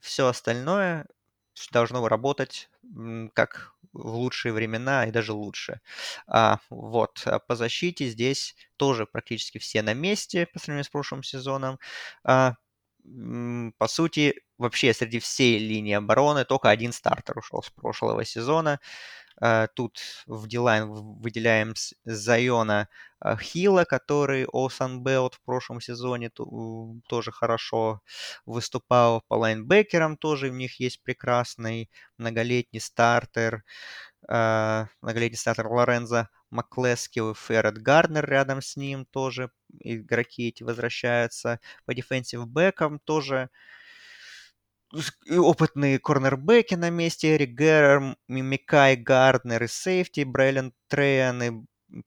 [0.00, 1.06] все остальное
[1.72, 2.70] должно работать
[3.34, 5.80] как в лучшие времена и даже лучше.
[6.26, 11.22] А, вот, а по защите здесь тоже практически все на месте по сравнению с прошлым
[11.22, 11.78] сезоном.
[12.24, 12.54] А,
[13.78, 18.80] по сути, вообще среди всей линии обороны только один стартер ушел с прошлого сезона.
[19.40, 22.88] Э, тут в Дилайн выделяем Зайона
[23.24, 28.02] э, Хила, который All Sunbelt в прошлом сезоне тоже хорошо
[28.46, 29.22] выступал.
[29.28, 33.64] По лайнбекерам тоже у них есть прекрасный многолетний стартер.
[34.28, 39.50] Э, многолетний стартер Лорензо Маккаскилл и Феррод Гарднер рядом с ним тоже.
[39.80, 41.60] Игроки эти возвращаются.
[41.84, 43.50] По defensive бэкам тоже
[45.30, 51.50] опытные корнербеки на месте, Эрик Гаррор, Микай Гарднер и сейфти, Брейлен Трахан и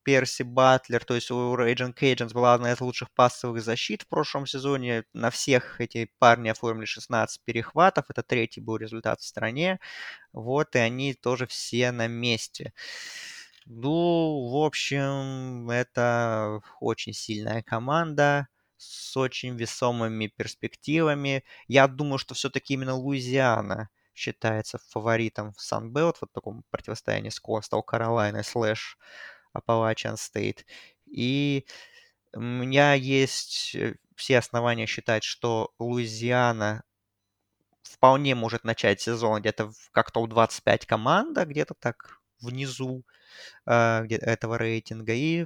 [0.04, 4.46] Перси Батлер, то есть у Ragin' Cajuns была одна из лучших пассовых защит в прошлом
[4.46, 5.06] сезоне.
[5.14, 9.80] На всех эти парни оформили 16 перехватов, это третий был результат в стране.
[10.34, 12.74] Вот, и они тоже все на месте.
[13.66, 18.48] Ну, в общем, это очень сильная команда
[18.82, 21.44] с очень весомыми перспективами.
[21.68, 27.40] Я думаю, что все-таки именно Луизиана считается фаворитом в Санбелт, вот в таком противостоянии с
[27.40, 28.98] Костел Каролайной слэш
[29.56, 30.66] Appalachian State.
[31.06, 31.66] И
[32.34, 36.84] у меня есть э, все основания считать, что Луизиана
[37.84, 43.06] вполне может начать сезон где-то как топ-25 команда, где-то так внизу
[43.68, 45.14] э, этого рейтинга.
[45.14, 45.46] И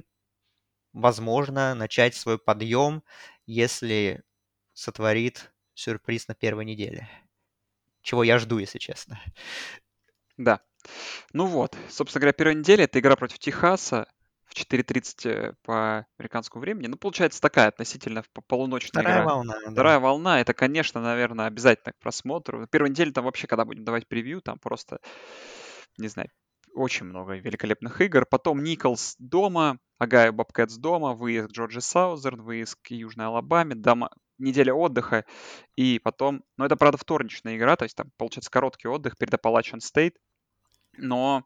[0.96, 3.02] возможно, начать свой подъем,
[3.46, 4.24] если
[4.72, 7.08] сотворит сюрприз на первой неделе.
[8.02, 9.20] Чего я жду, если честно.
[10.38, 10.60] Да.
[11.32, 14.06] Ну вот, собственно говоря, первая неделя— это игра против Техаса
[14.44, 16.86] в 4.30 э, по американскому времени.
[16.86, 19.34] Ну, получается, такая относительно полуночная Вторая игра.
[19.34, 19.70] волна, да.
[19.72, 22.66] Вторая волна— это, конечно, наверное, обязательно к просмотру.
[22.68, 25.00] Первая неделя там вообще, когда будем давать превью, там просто,
[25.98, 26.30] не знаю,
[26.76, 28.26] очень много великолепных игр.
[28.26, 34.74] Потом Николс дома, Ohio Bobcats дома, выезд Georgia Southern, выезд к Южной Алабаме, дома, неделя
[34.74, 35.24] отдыха,
[35.76, 39.80] и потом, ну это, правда, вторничная игра, то есть там, получается, короткий отдых перед Appalachian
[39.80, 40.16] State,
[40.98, 41.44] но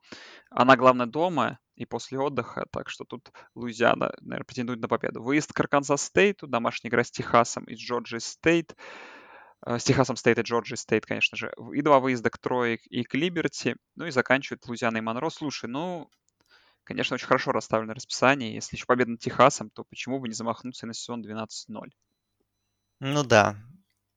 [0.50, 5.22] она, главное, дома и после отдыха, так что тут Луизиана, наверное, претендует на победу.
[5.22, 8.76] Выезд к Арканзас Стейту, домашняя игра с Техасом и Georgia State,
[9.66, 13.14] с Техасом State и Georgia State, конечно же, и два выезда к Трое и к
[13.14, 15.30] Либерти, ну и заканчивает Луизиана Монро.
[15.30, 16.10] Слушай, ну,
[16.84, 18.54] конечно, очень хорошо расставлено расписание.
[18.54, 21.90] Если еще победа над Техасом, то почему бы не замахнуться на сезон 12-0?
[23.00, 23.56] Ну да,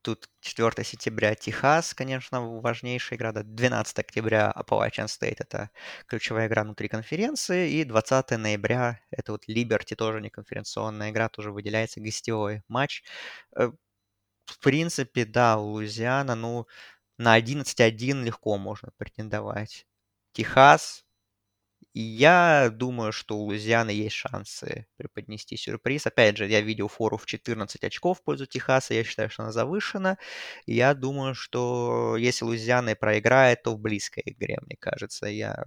[0.02, 3.32] тут 4 сентября Техас, конечно, важнейшая игра.
[3.32, 5.70] 12 октября Appalachian State— это
[6.08, 7.72] ключевая игра внутри конференции.
[7.72, 13.04] И 20 ноября— это вот Liberty, тоже не конференционная игра, тоже выделяется гостевой матч.
[14.46, 16.68] В принципе, да, Луизиана, ну,
[17.18, 19.88] на 11-1 легко можно претендовать.
[20.34, 21.06] Техас,
[21.96, 26.08] я думаю, что у Луизианы есть шансы преподнести сюрприз.
[26.08, 28.96] Опять же, я видел фору в 14 очков в пользу Техаса.
[28.96, 30.18] Я считаю, что она завышена.
[30.66, 35.28] я думаю, что если Луизиана проиграет, то в близкой игре, мне кажется.
[35.28, 35.64] Я...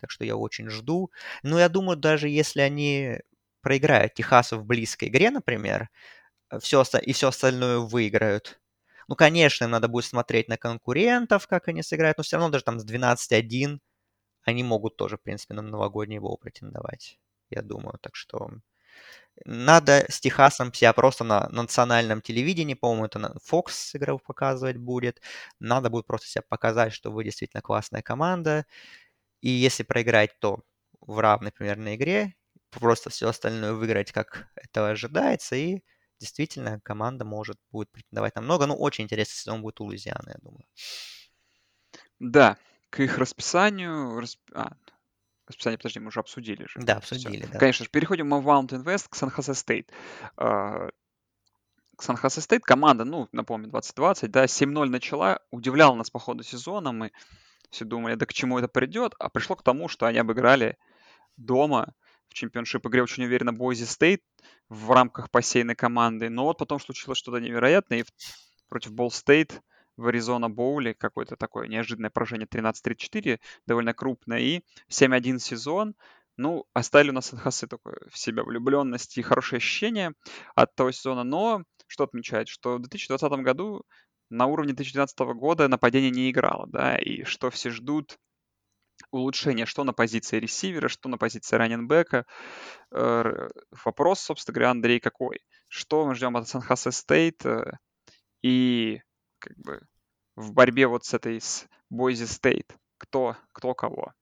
[0.00, 1.12] Так что я очень жду.
[1.44, 3.20] Но я думаю, даже если они
[3.60, 5.88] проиграют Техасу в близкой игре, например,
[6.60, 8.60] все, и все остальное выиграют.
[9.08, 12.64] Ну, конечно, им надо будет смотреть на конкурентов, как они сыграют, но все равно даже
[12.64, 13.80] там с 12-1
[14.44, 17.18] они могут тоже, в принципе, на новогодний бол претендовать,
[17.50, 17.98] я думаю.
[18.00, 18.50] Так что
[19.44, 25.20] надо с Техасом себя просто на национальном телевидении, по-моему, это на Fox игру показывать будет.
[25.60, 28.66] Надо будет просто себя показать, что вы действительно классная команда.
[29.42, 30.60] И если проиграть, то
[31.00, 32.34] в равной примерно игре,
[32.70, 35.82] просто все остальное выиграть, как этого ожидается, и
[36.22, 38.66] действительно команда может будет претендовать на много.
[38.66, 40.64] Ну, очень интересный сезон будет у Луизианы, я думаю.
[42.20, 42.56] Да,
[42.90, 44.20] к их расписанию...
[44.20, 44.40] Расп...
[44.54, 44.72] А,
[45.48, 46.80] расписание, подожди, мы уже обсудили же.
[46.80, 47.58] Да, обсудили, да.
[47.58, 49.90] Конечно же, переходим мы в Mountain West к San Jose State.
[51.98, 56.92] San Jose State команда, ну, напомню, 2020, да, 7-0 начала, удивляла нас по ходу сезона,
[56.92, 57.12] мы
[57.70, 60.78] все думали, да к чему это придет, а пришло к тому, что они обыграли
[61.36, 61.94] дома
[62.32, 64.22] в championship игре очень уверенно Бойзи Стейт
[64.68, 66.30] в рамках посейной команды.
[66.30, 68.04] Но вот потом случилось что-то невероятное, и
[68.68, 69.60] против Болл Стейт
[69.96, 75.94] в Аризона Боуле какое-то такое неожиданное поражение 13-34, довольно крупное, и 7-1 сезон.
[76.38, 80.14] Ну, оставили у нас Сан-Хосе такое в себя влюбленность и хорошее ощущение
[80.54, 81.24] от того сезона.
[81.24, 83.84] Но что отмечает, что в 2020 году
[84.30, 88.16] на уровне 2019 года нападение не играло, да, и что все ждут
[89.12, 92.26] улучшения, что на позиции ресивера, что на позиции раннинбека.
[92.90, 95.40] Вопрос, собственно говоря, Андрей, какой?
[95.68, 97.78] Что мы ждем от Сан-Хосе Стейт э,
[98.42, 99.00] и
[99.38, 99.80] как бы
[100.36, 102.76] в борьбе вот с этой с Бойзи Стейт?
[102.98, 104.12] Кто, кто кого?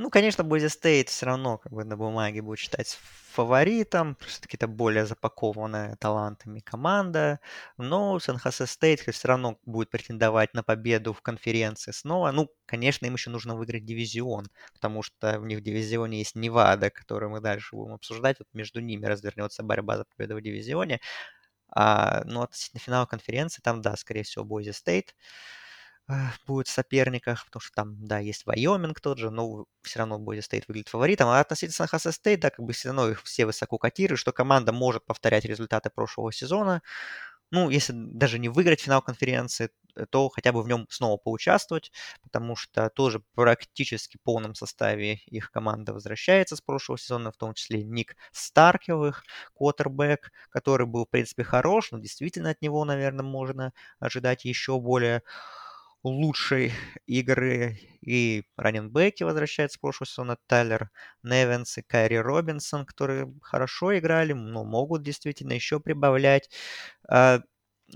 [0.00, 2.98] Ну, конечно, Бойзи Стейт все равно как бы на бумаге будет считать
[3.32, 7.38] фаворитом, все-таки это более запакованная талантами команда,
[7.76, 12.32] но Сан-Хосе Стейт все равно будет претендовать на победу в конференции снова.
[12.32, 16.88] Ну, конечно, им еще нужно выиграть дивизион, потому что в них в дивизионе есть Невада,
[16.88, 21.00] которую мы дальше будем обсуждать, вот между ними развернется борьба за победу в дивизионе.
[21.72, 25.14] А, ну, относительно финала конференции, там, да, скорее всего, Бойзи Стейт
[26.46, 30.40] будет в соперниках, потому что там, да, есть Вайоминг тот же, но все равно Бойзи
[30.42, 31.28] Стейт выглядит фаворитом.
[31.28, 34.72] А относительно Сан-Хосе Стейт, да, как бы все равно их все высоко котируют, что команда
[34.72, 36.82] может повторять результаты прошлого сезона.
[37.52, 39.70] Ну, если даже не выиграть финал конференции,
[40.10, 41.90] то хотя бы в нем снова поучаствовать,
[42.22, 47.54] потому что тоже практически в полном составе их команда возвращается с прошлого сезона, в том
[47.54, 49.24] числе Ник Старкевых,
[49.54, 55.22] квотербек, который был, в принципе, хорош, но действительно от него, наверное, можно ожидать еще более
[56.02, 56.72] лучшей
[57.06, 60.38] игры и раненбеки возвращаются с прошлого сезона.
[60.46, 60.90] Тайлер
[61.22, 66.50] Невенс и Кайри Робинсон, которые хорошо играли, но могут действительно еще прибавлять.
[67.08, 67.40] А,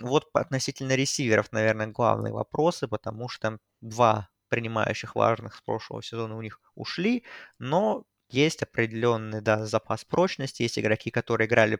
[0.00, 6.42] вот относительно ресиверов, наверное, главные вопросы, потому что два принимающих важных с прошлого сезона у
[6.42, 7.24] них ушли,
[7.58, 11.78] но есть определенный да, запас прочности, есть игроки, которые играли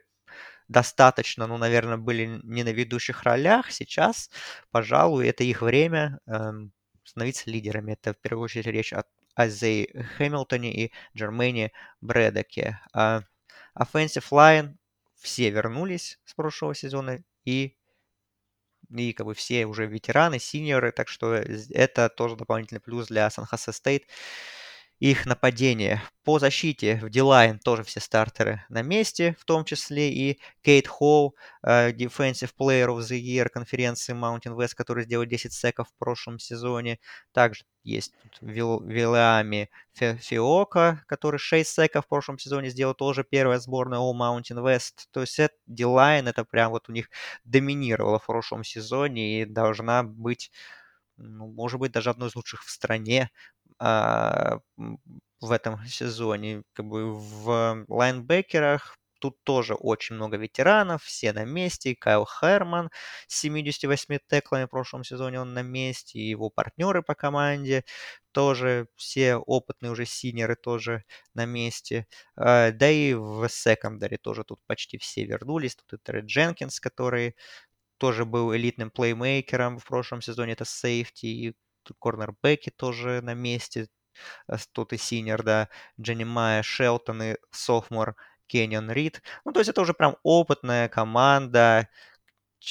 [0.67, 3.71] достаточно, ну, наверное, были не на ведущих ролях.
[3.71, 4.29] Сейчас,
[4.71, 6.71] пожалуй, это их время эм,
[7.03, 7.93] становиться лидерами.
[7.93, 9.03] Это в первую очередь речь о
[9.35, 12.79] Азей Хэмилтоне и Джермейне Брэдоке.
[12.93, 13.21] А
[13.79, 14.75] offensive line
[15.15, 17.75] все вернулись с прошлого сезона и
[18.95, 23.71] и как бы все уже ветераны, синьоры, так что это тоже дополнительный плюс для Сан-Хосе
[23.71, 24.03] Стейт
[24.99, 26.01] их нападение.
[26.23, 31.35] По защите в D-line тоже все стартеры на месте, в том числе и Кейд Холл,
[31.65, 36.39] uh, Defensive Player of the Year конференции Mountain West, который сделал 10 секов в прошлом
[36.39, 36.99] сезоне.
[37.33, 43.99] Также есть Вил, Вилиами Фехоко, который 6 секов в прошлом сезоне сделал, тоже первая сборная
[43.99, 45.07] All Mountain West.
[45.11, 47.09] То есть это D-line, это прям вот у них
[47.43, 50.51] доминировало в прошлом сезоне и должна быть
[51.17, 53.31] ну, может быть, даже одной из лучших в стране
[53.79, 54.59] а,
[55.41, 56.63] в этом сезоне.
[56.73, 61.95] Как бы в лайнбекерах тут тоже очень много ветеранов, все на месте.
[61.95, 62.89] Кайл Херман
[63.27, 67.85] с 78 теклами в прошлом сезоне он на месте, и его партнеры по команде
[68.33, 71.03] тоже все опытные уже синеры тоже
[71.33, 72.07] на месте.
[72.35, 75.75] А, да и в секондаре тоже тут почти все вернулись.
[75.75, 77.35] Тут и Тред Дженкинс, который
[77.97, 81.55] тоже был элитным плеймейкером в прошлом сезоне, это сейфти, и
[81.93, 83.87] корнербеки тоже на месте.
[84.47, 85.69] Э, тут и senior, да,
[85.99, 88.15] Неемайя Шелтон и sophomore
[88.47, 89.21] Кеннион Рид.
[89.45, 91.89] Ну, то есть это уже прям опытная команда,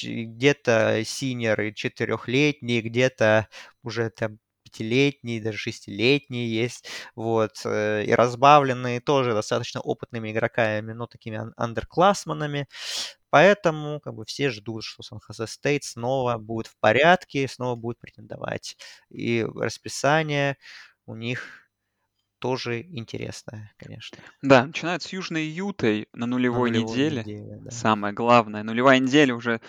[0.03, 3.49] где-то синеры четырехлетние, где-то
[3.83, 4.39] уже там
[4.75, 12.67] пятилетние, даже шестилетние есть, вот, э, и разбавленные тоже достаточно опытными игроками, но такими андерклассманами.
[13.31, 18.77] Поэтому как бы все ждут, что Сан-Хосе Стейт снова будет в порядке, снова будет претендовать.
[19.11, 20.57] И расписание
[21.07, 21.69] у них
[22.39, 24.19] тоже интересная, конечно.
[24.43, 27.21] Да, начинают с Южной Ютой на нулевой, На нулевой неделе.
[27.25, 27.71] неделе, да.
[27.71, 29.61] Самое главное, нулевая неделя уже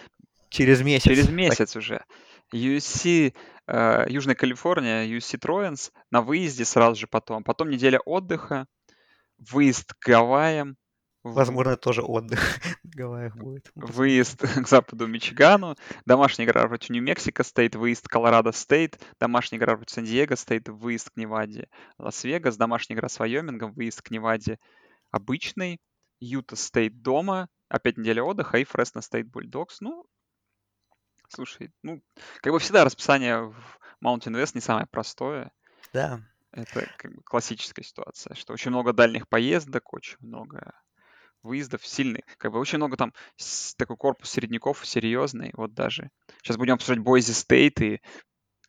[0.50, 1.04] Через месяц.
[1.06, 2.04] через месяц уже.
[2.54, 3.34] USC
[3.68, 7.44] э, Южная Калифорния, USC Троенс на выезде сразу же потом.
[7.44, 8.68] Потом неделя отдыха,
[9.38, 10.78] выезд к Гавайям,
[11.24, 12.40] в- Возможно, тоже отдых
[12.84, 13.72] в Гавайях будет.
[13.74, 15.76] Выезд к западу Мичигану,
[16.06, 21.18] домашняя игра против Нью-Мексико Стейт, выезд Колорадо Стейт, домашняя игра против Сан-Диего Стейт, выезд к
[21.18, 21.68] Неваде
[21.98, 24.60] Лас-Вегас, домашняя игра с Вайомингом, выезд к Неваде
[25.10, 25.80] обычный,
[26.20, 29.82] Юта Стейт дома, опять неделя отдыха и Фресно Стейт Бульдогс.
[29.82, 30.06] Ну,
[31.30, 32.02] слушай, ну,
[32.42, 33.56] как бы всегда расписание в
[34.04, 35.52] Mountain West не самое простое.
[35.94, 36.22] Да.
[36.52, 40.74] Это как бы классическая ситуация, что очень много дальних поездок, очень много
[41.44, 43.14] выездов сильный, как бы очень много там
[43.78, 46.10] такой корпус середняков серьезный, вот даже.
[46.42, 48.02] Сейчас будем обсуждать Бойзи Стейт, и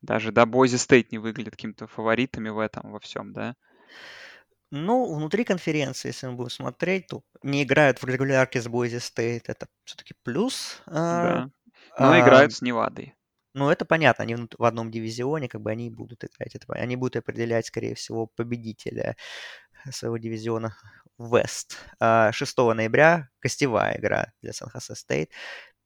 [0.03, 3.55] даже, да, Бойзи Стейт не выглядит какими-то фаворитами в этом, во всем, да.
[4.73, 9.45] Ну, внутри конференции, если мы будем смотреть, то не играют в регулярке с Boise State.
[9.47, 10.83] Это все-таки плюс.
[10.87, 11.51] а, Да.
[11.99, 13.15] Но а, играют с Невадой.
[13.55, 16.55] Ну, это понятно, они в одном дивизионе, как бы они будут играть.
[16.55, 19.17] Это, они будут определять, скорее всего, победителя
[19.91, 20.77] своего дивизиона
[21.19, 21.77] West.
[21.99, 25.31] А, 6 ноября гостевая игра для Сан-Хосе Стейт.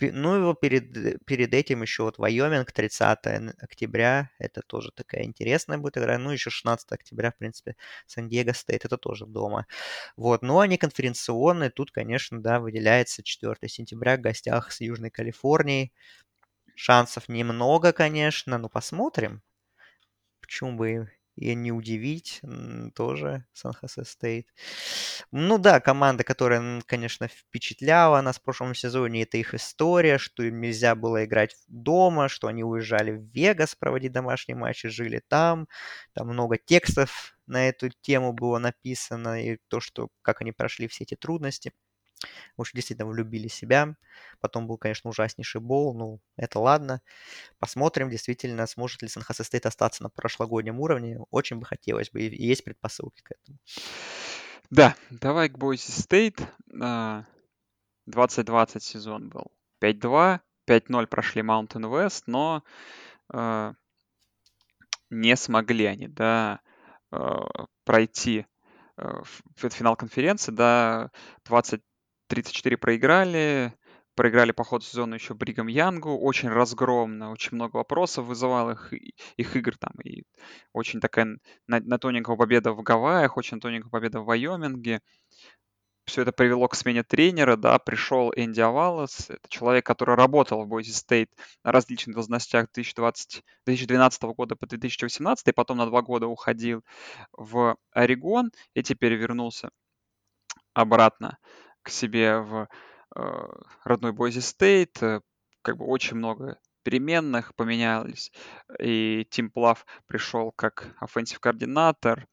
[0.01, 5.24] Ну, его перед, э, перед этим еще вот Вайоминг, 30 н- октября, это тоже такая
[5.24, 6.18] интересная будет игра.
[6.18, 7.76] Ну, еще 16 октября, в принципе,
[8.07, 9.66] Сан-Диего Стейт, это тоже дома.
[10.16, 15.92] Вот, но они конференционные, тут, конечно, да, выделяется 4 сентября в гостях с Южной Калифорнией.
[16.76, 19.42] Шансов немного, конечно, но посмотрим.
[20.42, 22.41] Почему бы и не удивить
[22.95, 24.47] тоже Сан-Хосе Стейт.
[25.33, 30.61] Ну да, команда, которая, конечно, впечатляла нас в прошлом сезоне, это их история, что им
[30.61, 35.68] нельзя было играть дома, что они уезжали в Вегас проводить домашние матчи, жили там.
[36.14, 41.05] Там много текстов на эту тему было написано, и то, что как они прошли все
[41.05, 41.72] эти трудности.
[42.57, 43.97] Уж действительно влюбили себя.
[44.41, 45.95] Потом был, конечно, ужаснейший боул.
[45.95, 47.01] Ну, это ладно.
[47.59, 51.18] Посмотрим, действительно, сможет ли Сан-Хосе Стейт остаться на прошлогоднем уровне.
[51.31, 52.21] Очень бы хотелось бы.
[52.21, 53.59] И есть предпосылки к этому.
[54.71, 56.41] Да, давай к Бойзи Стейт.
[58.07, 59.53] 2020 сезон был
[59.83, 62.62] 5-2, 5-0 прошли Mountain West, но
[63.33, 63.73] э,
[65.11, 66.61] не смогли они да,
[67.12, 67.18] э,
[67.85, 68.47] пройти
[68.97, 69.23] а, э,
[69.57, 71.11] в финал конференции до
[71.45, 71.83] 20,
[72.31, 73.74] 34 проиграли,
[74.14, 78.93] проиграли по ходу сезона еще Бригам Янгу, очень разгромно, очень много вопросов вызывал их,
[79.37, 80.22] их игр там, и
[80.72, 85.01] очень такая на, на тоненького победа в Гавайях, очень тоненькая победа в Вайоминге.
[86.05, 90.68] Все это привело к смене тренера, да, пришел Энди Авалос, это человек, который работал в
[90.68, 91.31] Бойзи Стейт
[91.64, 96.85] на различных должностях 2020, 2012 года по 2018, и потом на два года уходил
[97.33, 99.70] в Орегон, и теперь вернулся
[100.74, 101.39] обратно
[101.83, 102.68] к себе в
[103.16, 103.20] э,
[103.85, 105.03] родной Бойзи Стейт.
[105.03, 105.20] Э,
[105.62, 108.33] Как бы очень много переменных поменялись.
[108.78, 112.26] И Тим Плау пришел как offensive координатор,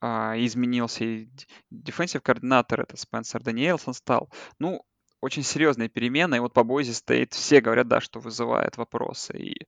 [0.00, 1.28] а, изменился и
[1.70, 4.30] defensive координатор, это Спенсер Даниэлсон стал.
[4.58, 4.84] Ну,
[5.20, 6.36] очень серьезные перемены.
[6.36, 9.38] И вот по Бойзи Стейт все говорят, да, что вызывает вопросы.
[9.38, 9.66] И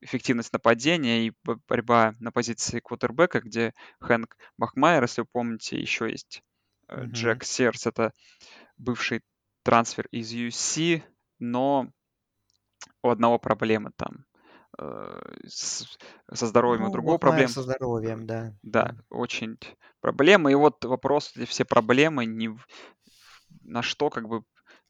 [0.00, 6.10] эффективность нападения, и бо- борьба на позиции квотербека, где Хэнк Бахмайер, если вы помните, еще
[6.10, 6.42] есть
[6.90, 7.04] э.
[7.06, 8.12] Джек Серс, это
[8.76, 9.22] бывший
[9.62, 11.02] трансфер из UC,
[11.38, 11.90] но
[13.02, 14.24] у одного проблемы там
[14.78, 15.98] э, с-
[16.32, 17.48] со здоровьем, у Ну, другого Бахмайер проблем.
[17.48, 18.54] со здоровьем, да.
[18.62, 19.58] Да, очень
[20.00, 20.52] проблемы.
[20.52, 22.50] И вот вопрос, эти все проблемы, не
[23.62, 24.42] на что как бы,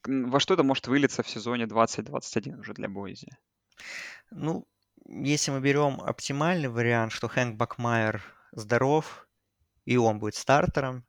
[0.05, 3.27] во что это может вылиться в сезоне 2021 уже для Бойзи.
[4.29, 4.65] Ну,
[5.05, 8.21] если мы берем оптимальный вариант, что Хэнк Бакмайер
[8.51, 9.27] здоров,
[9.85, 11.05] и он будет стартером,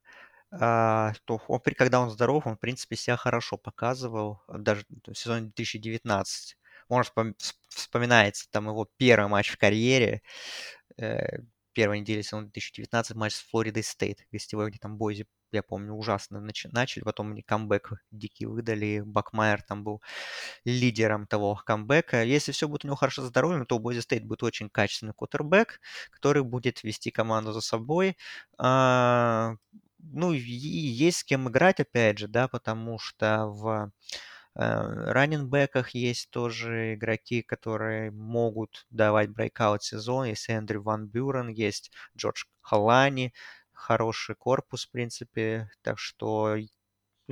[0.53, 5.15] а, то он, когда он здоров, он, в принципе, себя хорошо показывал, а, даже в
[5.15, 6.57] сезоне 2019.
[6.89, 10.23] Может, вспом- вс- вспоминается там его первый матч в карьере,
[10.99, 11.39] э,
[11.73, 16.39] первой недели сезона 2019, матч с Флоридой Стейт, гостевой, где там Бойзи, я помню, ужасно
[16.39, 20.03] нач- начали, потом они камбэк дикий выдали, Бакмайер там был
[20.65, 22.25] лидером того камбэка.
[22.25, 25.81] Если все будет у него хорошо здоровьем, то Бойзи Стейт будет очень качественный квотербек,
[26.11, 28.17] который будет вести команду за собой.
[28.59, 29.55] А,
[30.03, 33.93] ну, и есть с кем играть, опять же, да, потому что в
[34.55, 40.27] раннинбеках есть тоже игроки, которые могут давать breakout сезон.
[40.27, 43.33] Есть Эндрю Ван Бюрен, есть Джордж Халани,
[43.73, 45.71] хороший корпус, в принципе.
[45.83, 46.57] Так что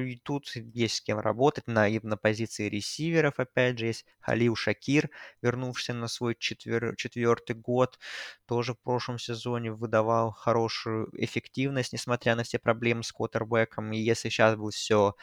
[0.02, 1.66] и тут есть с кем работать.
[1.66, 5.10] На, и на позиции ресиверов, опять же, есть Халил Шакир,
[5.42, 7.98] вернувшийся на свой четвер, четвертый год.
[8.46, 13.92] Тоже в прошлом сезоне выдавал хорошую эффективность, несмотря на все проблемы с квотербеком.
[13.92, 15.14] И если сейчас будет все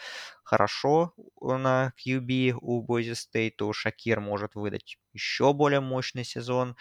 [0.44, 6.76] хорошо на QB у Boise State, то Шакир может выдать еще более мощный сезон.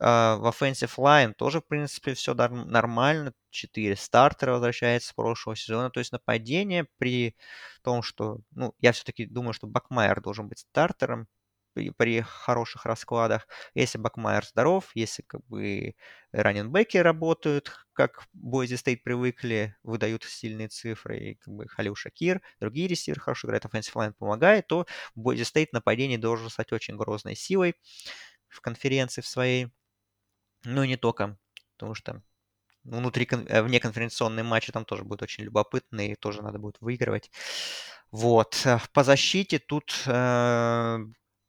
[0.00, 3.32] Uh, в Offensive Line тоже, в принципе, все нормально.
[3.50, 5.90] Четыре стартера возвращается с прошлого сезона.
[5.90, 7.34] То есть нападение при
[7.82, 8.38] том, что...
[8.52, 11.26] Ну, я все-таки думаю, что Бакмайер должен быть стартером
[11.72, 13.48] при, при хороших раскладах.
[13.74, 15.94] Если Бакмайер здоров, если как бы
[16.30, 21.96] running back и работают, как Бойзи Стейт привыкли, выдают сильные цифры, и как бы Халил
[21.96, 24.86] Шакир, другие ресиверы хорошо играют, offensive line помогает, то
[25.16, 27.74] Бойзи Стейт нападение должен стать очень грозной силой
[28.48, 29.72] в конференции в своей.
[30.64, 31.38] Ну и не только,
[31.76, 32.22] потому что
[32.84, 37.30] внутри, э, вне конференционные матчи там тоже будут очень любопытные, и тоже надо будет выигрывать.
[38.10, 38.62] Вот.
[38.64, 40.98] Э, по защите тут э,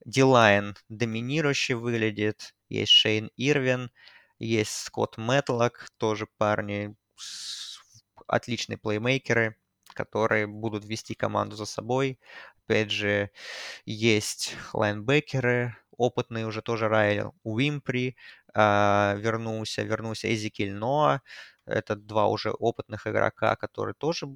[0.06, 2.56] Дилайн доминирующий выглядит.
[2.70, 3.92] Есть Шейн Ирвин,
[4.40, 6.96] есть Скотт Мэтлок, тоже парни
[8.28, 9.56] отличные плеймейкеры,
[9.94, 12.20] которые будут вести команду за собой.
[12.66, 13.32] Опять же,
[13.86, 18.16] есть лайнбекеры, опытный уже тоже Райл Уимпри
[18.56, 21.22] э, вернулся, вернулся Эзекиль Ноа.
[21.66, 24.28] Это два уже опытных игрока, которые тоже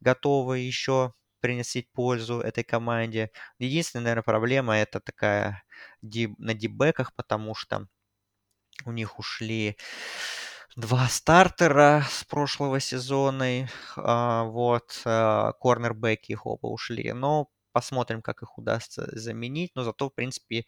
[0.00, 3.30] готовы еще принести пользу этой команде.
[3.58, 5.62] Единственная, наверное, проблема это такая
[6.02, 7.88] на дибеках, потому что
[8.86, 9.76] у них ушли
[10.76, 13.68] два стартера с прошлого сезона.
[13.96, 17.12] А, вот, а, корнербеки их оба ушли.
[17.12, 19.72] Но Посмотрим, как их удастся заменить.
[19.74, 20.64] Но зато, в принципе,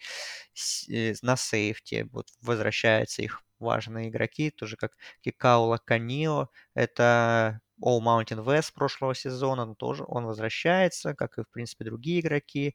[0.91, 4.93] э, на safety вот возвращаются их важные игроки, тоже как
[5.23, 6.49] Кекаула Канихо.
[6.75, 12.21] Это All Mountain West прошлого сезона, но тоже он возвращается, как и, в принципе, другие
[12.21, 12.75] игроки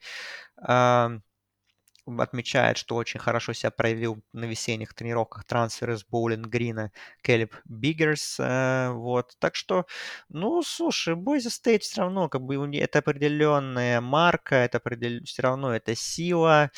[2.20, 6.92] отмечает, что очень хорошо себя проявил на весенних тренировках трансфер из Боулинг Грина
[7.22, 8.38] Келеб Биггерс.
[8.40, 9.36] Э, вот.
[9.40, 9.86] Так что,
[10.30, 15.24] ну, слушай, Бойзи Стейт все равно, как бы, это определенная марка, это определ...
[15.26, 16.72] все равно это сила.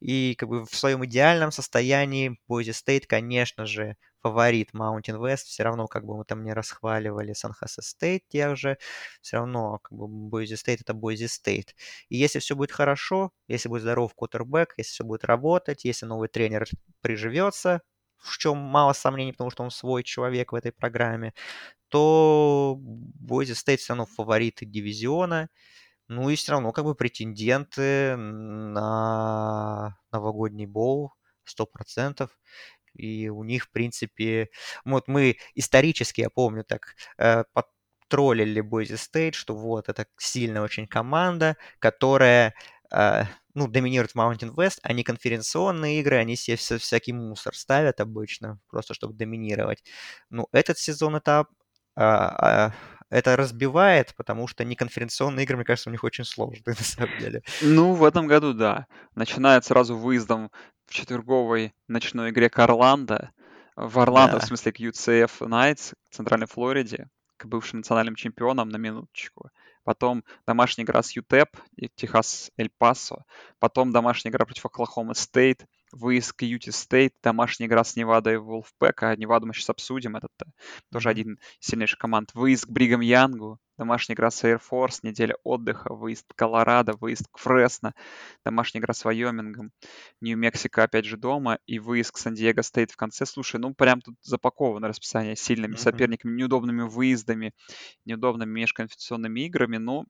[0.00, 3.96] И, как бы, в своем идеальном состоянии Бойзи Стейт, конечно же,
[4.28, 8.56] фаворит Mountain West, все равно, как бы мы там не расхваливали Сан Хосе Стейт тех
[8.56, 8.76] же,
[9.22, 11.74] все равно, как бы Бойзи Стейт это Бойзи Стейт.
[12.10, 16.28] И если все будет хорошо, если будет здоров квотербек, если все будет работать, если новый
[16.28, 16.66] тренер
[17.00, 17.80] приживется,
[18.18, 21.32] в чем мало сомнений, потому что он свой человек в этой программе,
[21.88, 25.48] то Бойзи Стейт все равно фавориты дивизиона,
[26.08, 31.12] ну и все равно как бы претенденты на новогодний боул
[31.46, 32.28] 100%
[32.98, 34.48] и у них, в принципе,
[34.84, 37.44] вот мы исторически, я помню, так э,
[38.08, 42.54] троллили Бойзи Стейт, что вот это сильная очень команда, которая
[42.92, 43.24] э,
[43.54, 48.94] ну, доминирует в Mountain West, они конференционные игры, они себе всякий мусор ставят обычно, просто
[48.94, 49.84] чтобы доминировать.
[50.30, 51.46] Ну, этот сезон это,
[53.10, 57.42] это разбивает, потому что неконференционные игры, мне кажется, у них очень сложные на самом деле.
[57.62, 58.86] Ну, в этом году, да.
[59.14, 60.50] Начинает сразу выездом
[60.86, 63.32] в четверговой ночной игре к Орландо.
[63.76, 68.76] В Орландо, в смысле, к UCF Knights, к Центральной Флориде, к бывшим национальным чемпионам на
[68.76, 69.50] минуточку.
[69.84, 73.24] Потом домашняя игра с UTEP, Техас Эль Пасо.
[73.58, 78.36] Потом домашняя игра против Оклахома Стейт выезд к Юта Стейт, домашняя игра с Невадой и
[78.36, 80.28] Wolf Pack, а Неваду мы сейчас обсудим, это
[80.92, 82.30] тоже один из сильнейших команд.
[82.34, 87.26] Выезд к Бригам Янгу, домашняя игра с Air Force, неделя отдыха, выезд к Колорадо, выезд
[87.30, 87.94] к Фресно,
[88.44, 89.70] домашняя игра с Вайомингом,
[90.20, 93.24] Нью-Мексико опять же дома и выезд к Сан-Диего Стейт в конце.
[93.24, 95.78] Слушай, ну прям тут запаковано расписание сильными mm-hmm.
[95.78, 97.52] соперниками, неудобными выездами,
[98.04, 100.04] неудобными межконфессионными играми, но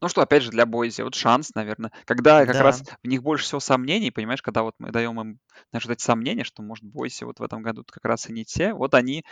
[0.00, 1.92] ну что, опять же, для Бойзи, вот шанс, наверное.
[2.06, 2.62] Когда как Да.
[2.62, 6.02] раз в них больше всего сомнений, понимаешь, когда вот мы даем им, знаешь, вот эти
[6.02, 9.24] сомнения, что, может, Бойзи вот в этом году как раз и не те, вот они,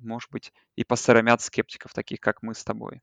[0.00, 3.02] может быть, и посрамят скептиков, таких как мы с тобой.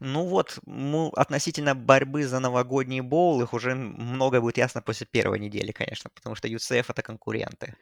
[0.00, 5.38] Ну вот, ну, относительно борьбы за новогодний боул, их уже много будет ясно после первой
[5.38, 7.76] недели, конечно, потому что UCF это конкуренты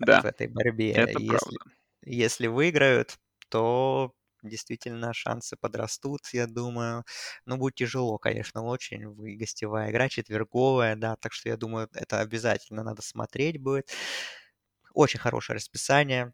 [0.00, 0.92] Да, в этой борьбе.
[0.92, 1.60] это Если, правда.
[2.04, 3.18] если выиграют,
[3.50, 4.12] то
[4.42, 7.04] действительно шансы подрастут, я думаю.
[7.46, 9.06] Но будет тяжело, конечно, очень.
[9.08, 13.90] Вы гостевая игра, четверговая, да, так что я думаю, это обязательно надо смотреть будет.
[14.94, 16.32] Очень хорошее расписание.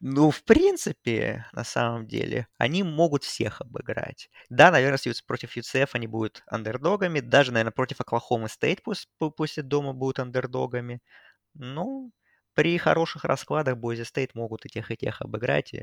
[0.00, 4.30] Ну, в принципе, на самом деле, они могут всех обыграть.
[4.50, 7.20] Да, наверное, против UCF они будут андердогами.
[7.20, 11.00] Даже, наверное, против Оклахомы Стейт пусть, пусть дома будут андердогами.
[11.54, 12.12] Ну,
[12.54, 15.74] при хороших раскладах Бойзи Стейт могут и тех, и тех обыграть.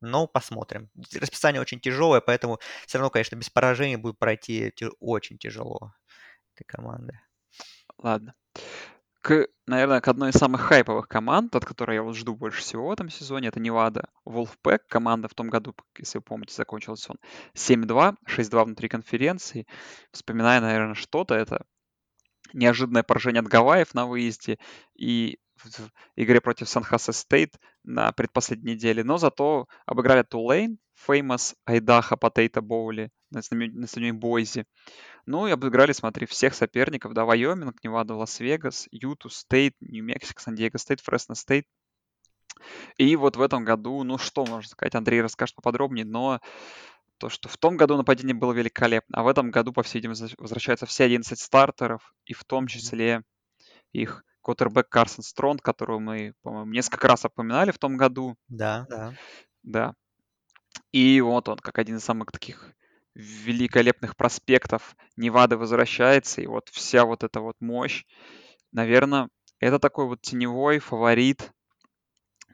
[0.00, 0.90] Но посмотрим.
[1.20, 5.92] Расписание очень тяжелое, поэтому все равно, конечно, без поражений будет пройти очень тяжело
[6.54, 7.20] этой команды.
[7.98, 8.34] Ладно.
[9.20, 12.86] К, наверное, к одной из самых хайповых команд, от которой я вот жду больше всего
[12.86, 14.08] в этом сезоне, это Невада.
[14.24, 17.18] Wolfpack, команда в том году, если вы помните, закончился он
[17.54, 19.66] 7-2, 6-2 внутри конференции.
[20.12, 21.66] Вспоминая, наверное, что-то, это
[22.52, 24.58] неожиданное поражение от Гавайев на выезде
[24.94, 32.16] и в игре против Сан-Хосе Стейт на предпоследней неделе, но зато обыграли Тулейн, Famous, Айдаха,
[32.16, 34.64] Потейта Боули на стадионе Бойзи.
[35.26, 41.00] Ну и обыграли, смотри, всех соперников, да, Вайоминг, Невада, Лас-Вегас, Юту Стейт, Нью-Мексико, Сан-Диего Стейт,
[41.00, 41.66] Фресно Стейт.
[42.96, 46.40] И вот в этом году, ну что можно сказать, Андрей расскажет поподробнее, но
[47.18, 50.34] то, что в том году нападение было великолепно, а в этом году, по всей видимости,
[50.38, 53.22] возвращаются все 11 стартеров, и в том числе
[53.92, 58.34] их квотербек Карсон Стронг, которого мы, по-моему, несколько раз упоминали в том году.
[58.48, 59.14] Да, да.
[59.62, 59.94] Да.
[60.90, 62.72] И вот он, как один из самых таких
[63.14, 68.06] великолепных проспектов Невады возвращается, и вот вся вот эта вот мощь,
[68.72, 69.28] наверное,
[69.60, 71.52] это такой вот теневой фаворит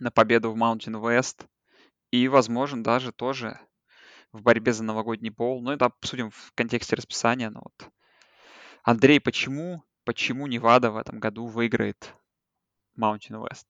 [0.00, 1.46] на победу в Mountain West,
[2.10, 3.60] и, возможно, даже тоже
[4.32, 5.62] в борьбе за новогодний пол.
[5.62, 7.50] Ну, это обсудим в контексте расписания.
[7.50, 7.88] Но вот.
[8.82, 12.14] Андрей, почему почему Невада в этом году выиграет
[12.98, 13.66] Mountain West?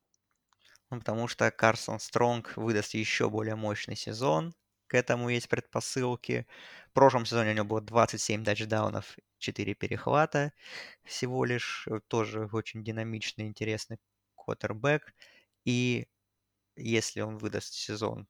[0.90, 4.54] Ну, потому что Карсон Стронг выдаст еще более мощный сезон.
[4.88, 6.46] К этому есть предпосылки.
[6.90, 10.52] В прошлом сезоне у него было 27 тачдаунов, 4 перехвата
[11.04, 11.88] всего лишь.
[12.08, 13.98] Тоже очень динамичный, интересный
[14.36, 15.14] квотербек.
[15.64, 16.08] И
[16.76, 18.28] если он выдаст сезон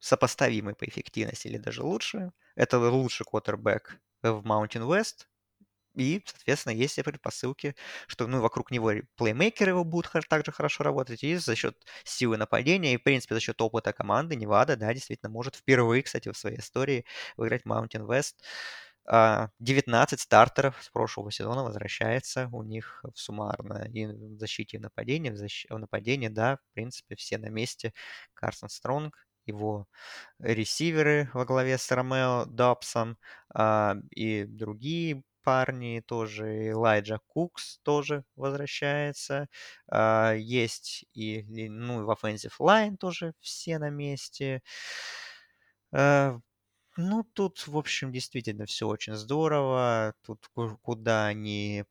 [0.00, 5.26] сопоставимый по эффективности или даже лучше, это лучший квотербек в Mountain West,
[5.94, 7.74] и, соответственно, есть предпосылки,
[8.06, 12.94] что ну, вокруг него плеймейкеры его будут также хорошо работать, и за счет силы нападения,
[12.94, 16.58] и, в принципе, за счет опыта команды Невада, да, действительно может впервые, кстати, в своей
[16.58, 17.04] истории
[17.36, 18.34] выиграть Mountain West.
[19.06, 24.80] 19 а, стартеров с прошлого сезона возвращается у них в суммарно и в защите и
[24.80, 25.30] в нападении.
[25.30, 25.66] В, защ...
[25.68, 27.92] в нападении, да, в принципе, все на месте.
[28.32, 29.86] Карсон Стронг, его
[30.38, 33.18] ресиверы во главе с Ромео Добсом
[33.54, 39.48] а, и другие парни тоже, Элайджа Кукс тоже возвращается.
[39.88, 44.62] А, есть и, ну, в Offensive Line тоже все на месте.
[45.92, 46.38] А,
[46.96, 50.14] ну, тут, в общем, действительно все очень здорово.
[50.22, 50.48] Тут
[50.82, 51.84] куда ни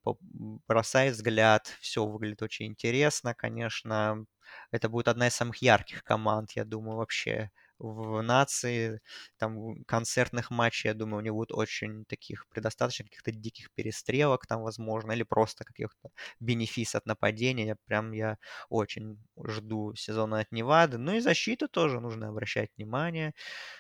[0.67, 3.33] бросает взгляд, все выглядит очень интересно.
[3.35, 4.25] Конечно,
[4.71, 7.51] это будет одна из самых ярких команд, я думаю, вообще
[7.83, 9.01] в нации,
[9.37, 14.61] там, концертных матчей, я думаю, у него будет очень таких, предостаточно каких-то диких перестрелок там,
[14.63, 17.77] возможно, или просто каких-то бенефис от нападения.
[17.85, 18.37] Прям я
[18.69, 20.97] очень жду сезона от Невады.
[20.97, 23.33] Ну и защиту тоже нужно обращать внимание,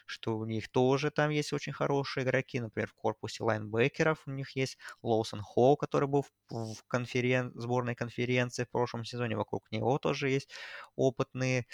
[0.05, 2.59] что у них тоже там есть очень хорошие игроки.
[2.59, 7.51] Например, в корпусе лайнбекеров у них есть Лоусон Холл, который был в, конферен...
[7.55, 9.37] сборной конференции в прошлом сезоне.
[9.37, 10.51] Вокруг него тоже есть
[10.95, 11.65] опытные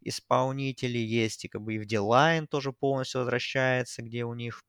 [0.00, 0.98] исполнители.
[0.98, 4.62] Есть и как бы и в D-line тоже полностью возвращается, где у них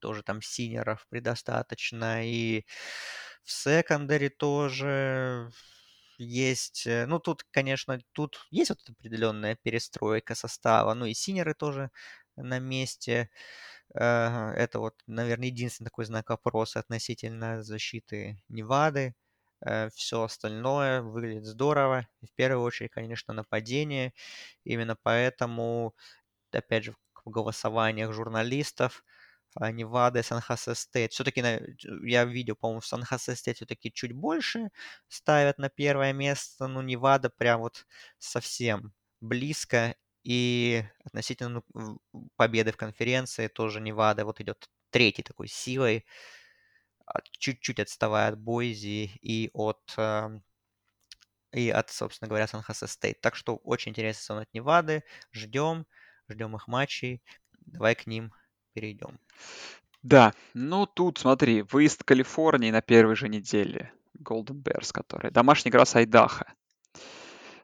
[0.00, 2.64] тоже там senior ов предостаточно, и
[3.44, 5.50] в secondary тоже
[6.18, 11.54] есть, э, ну тут, конечно, тут есть вот определенная перестройка состава, ну и senior ы
[11.54, 11.90] тоже
[12.36, 13.30] на месте.
[13.94, 19.14] Это вот, наверное, единственный такой знак вопроса относительно защиты Невады.
[19.64, 22.08] Э, Все остальное выглядит здорово.
[22.22, 24.12] В первую очередь, конечно, нападение.
[24.64, 25.94] Именно поэтому,
[26.52, 29.04] опять же, в голосованиях журналистов
[29.60, 31.12] Невада и Сан-Хосе Стейт.
[31.12, 31.42] Все-таки
[32.04, 34.70] я видел, по-моему, в Сан-Хосе Стейт все-таки чуть больше
[35.08, 37.86] ставят на первое место, но Невада прям вот
[38.18, 39.94] совсем близко.
[40.24, 41.98] И относительно ну,
[42.36, 46.06] победы в конференции тоже Невада вот идет третьей такой силой
[47.38, 50.42] чуть-чуть отставая от Бойзи и от эм,
[51.52, 53.20] и от, собственно говоря, Сан-Хосе Стейт.
[53.20, 55.04] Так что очень интересный сезон от Невады.
[55.32, 55.86] Ждем,
[56.28, 57.22] ждем их матчей.
[57.66, 58.32] Давай к ним
[58.72, 59.18] перейдем.
[60.02, 63.92] Да, ну тут смотри, выезд Калифорнии на первой же неделе.
[64.18, 65.30] Golden Bears, который.
[65.30, 66.54] Домашняя игра с Айдахо.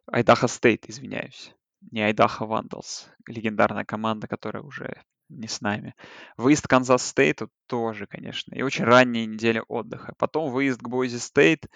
[0.06, 1.54] Айдахо Стейт, извиняюсь.
[1.90, 3.08] Не Айдахо Vandals.
[3.26, 5.94] Легендарная команда, которая уже не с нами.
[6.36, 10.14] Выезд к Канзас Стейту тоже, конечно, и очень ранняя неделя отдыха.
[10.18, 11.66] Потом выезд к Бойзи Стейт.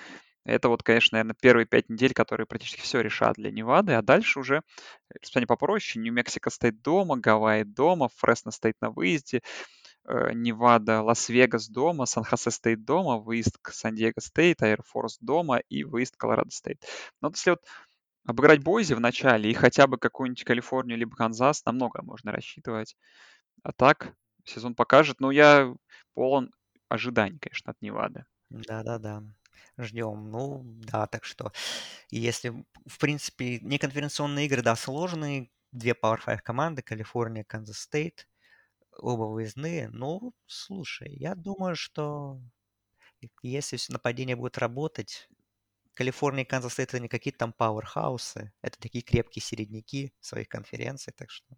[0.44, 4.40] Это вот, конечно, наверное, первые пять недель, которые практически все решат для Невады, а дальше
[4.40, 4.62] уже
[5.08, 6.02] расписание попроще.
[6.02, 9.42] Нью-Мексико Стейт дома, Гавайи дома, Фресно Стейт на выезде,
[10.04, 15.84] э, Невада, Лас-Вегас дома, Сан-Хосе Стейт дома, выезд к Сан-Диего Стейт, Air Force дома и
[15.84, 16.82] выезд к Колорадо Стейт.
[17.20, 17.60] Но если вот
[18.24, 22.96] обыграть Бойзи в начале и хотя бы какую-нибудь Калифорнию либо Канзас на много можно рассчитывать.
[23.62, 24.14] А так,
[24.44, 25.20] сезон покажет.
[25.20, 25.74] Но я
[26.14, 26.50] полон
[26.88, 28.24] ожиданий, конечно, от Невады.
[28.50, 29.22] Да-да-да.
[29.78, 30.30] Ждем.
[30.30, 31.52] Ну, да, так что
[32.10, 35.50] если, в принципе, неконференционные игры, да, сложные.
[35.72, 38.28] Две Power 5 команды, Калифорния, Канзас Стейт.
[38.98, 39.88] Оба выездные.
[39.88, 42.40] Ну, слушай, я думаю, что
[43.42, 45.28] если все нападение будет работать,
[45.94, 50.48] Калифорния и Канзас Стейт это не какие-то там powerhouse ы, это такие крепкие середняки своих
[50.48, 51.56] конференций, так что...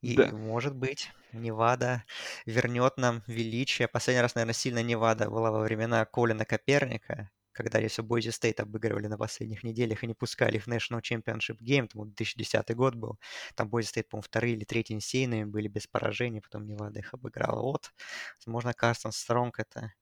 [0.00, 0.30] И, Да.
[0.30, 2.04] может быть, Невада
[2.46, 3.88] вернет нам величие.
[3.88, 9.08] Последний раз, наверное, сильно Невада была во времена Колина Каперника, когда если Бойзи Стейт обыгрывали
[9.08, 13.18] на последних неделях и не пускали их в National Championship Game, там 2010 год был,
[13.56, 17.60] там Бойзи Стейт, по-моему, вторые или третьи несейные были без поражений, потом Невада их обыграла.
[17.62, 17.90] Вот,
[18.38, 19.92] возможно, Карсон Стронг это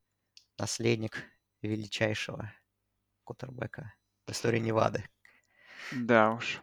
[0.59, 1.25] наследник
[1.63, 2.53] величайшего
[3.25, 3.95] квотербека
[4.27, 5.05] в истории Невады.
[5.91, 6.63] Да уж.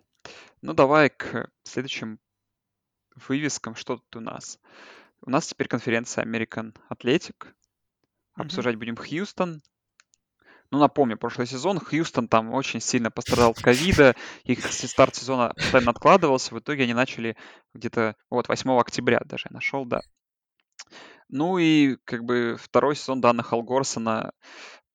[0.61, 2.19] Ну, давай к следующим
[3.15, 3.76] вывескам.
[3.76, 4.60] Что тут у нас?
[5.22, 7.48] У нас теперь конференция American Athletic.
[8.35, 9.61] Обсуждать будем Хьюстон.
[10.72, 15.91] Ну, напомню, прошлый сезон Хьюстон там очень сильно пострадал от ковида, их старт сезона постоянно
[15.91, 17.38] откладывался, в итоге они начали
[17.76, 20.02] где-то, вот, 8 октября даже я нашел, да.
[21.30, 24.34] Ну и как бы второй сезон Дана Халгорсона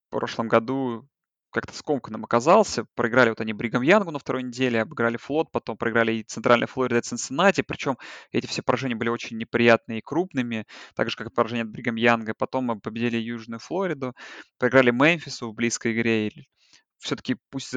[0.09, 1.09] в прошлом году
[1.51, 2.85] как-то скомканным оказался.
[2.95, 6.99] Проиграли вот они Бригам Янгу на второй неделе, обыграли Флот, потом проиграли и Центральная Флорида,
[6.99, 7.63] и Цинциннати.
[7.63, 7.97] Причем
[8.33, 11.97] эти все поражения были очень неприятные и крупными, так же, как и поражение от Бригам
[11.97, 12.35] Янга.
[12.35, 14.15] Потом мы победили Южную Флориду,
[14.59, 16.31] проиграли Мемфису в близкой игре.
[16.99, 17.75] Все-таки пусть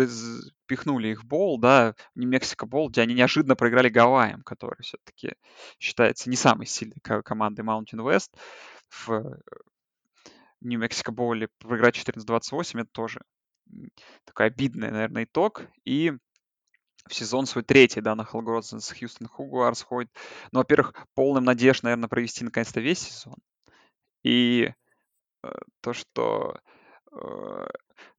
[0.66, 5.36] пихнули их в бол, да, не Мексика бол, где они неожиданно проиграли Гавайям, который все-таки
[5.80, 8.30] считается не самой сильной командой Mountain West.
[8.90, 9.38] В
[10.62, 13.22] Нью-Мексико Боуле проиграть 14-28, это тоже
[14.26, 15.64] такой обидный, наверное, итог.
[15.86, 16.14] И
[17.08, 20.12] в сезон свой третий, да, на Халгродзен с Хьюстон Хугуарс ходит.
[20.52, 23.38] Ну, во-первых, полным надежд, наверное, провести наконец-то весь сезон.
[24.24, 24.74] И
[25.44, 26.60] э, то, что
[27.12, 27.68] э,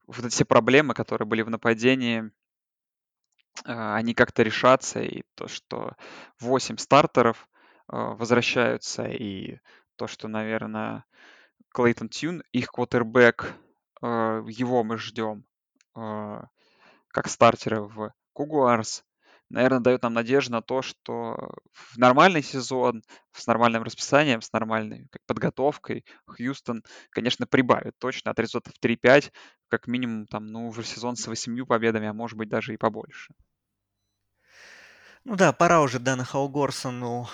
[0.07, 2.31] вот эти все проблемы, которые были в нападении,
[3.65, 5.01] э, они как-то решатся.
[5.01, 5.95] И то, что
[6.41, 7.49] 8 стартеров
[7.89, 9.59] э, возвращаются, и
[9.97, 11.05] то, что, наверное,
[11.73, 13.55] Клейтон Тюн, их квотербек,
[14.07, 15.45] его мы ждем
[15.97, 16.41] э,
[17.09, 19.05] как стартера в Кугуарс,
[19.53, 23.03] наверное, дает нам надежду на то, что в нормальный сезон,
[23.33, 29.31] с нормальным расписанием, с нормальной подготовкой Хьюстон, конечно, прибавит точно от результатов 3-5,
[29.69, 33.35] как минимум, там, ну, уже сезон с 8 победами, а может быть даже и побольше.
[35.25, 37.29] Ну да, пора уже Дэна Хаугорсону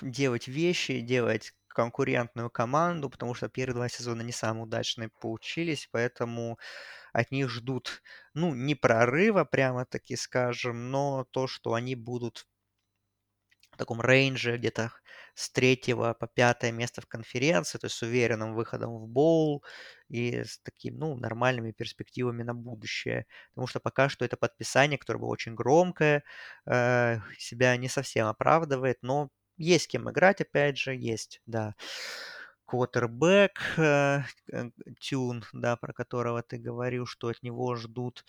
[0.00, 6.58] делать вещи, делать конкурентную команду, потому что первые два сезона не самые удачные получились, поэтому
[7.12, 8.02] от них ждут,
[8.34, 12.46] ну, не прорыва, прямо-таки скажем, но то, что они будут
[13.72, 14.92] в таком рейнже где-то
[15.34, 19.64] с третьего по пятое место в конференции, то есть с уверенным выходом в боул
[20.08, 23.26] и с такими, ну, нормальными перспективами на будущее.
[23.50, 26.22] Потому что пока что это подписание, которое было очень громкое,
[26.66, 31.74] э, себя не совсем оправдывает, но есть кем играть, опять же, есть, да.
[32.66, 34.22] Квотербек, э,
[35.00, 38.24] Тюн, да, про которого ты говорил, что от него ждут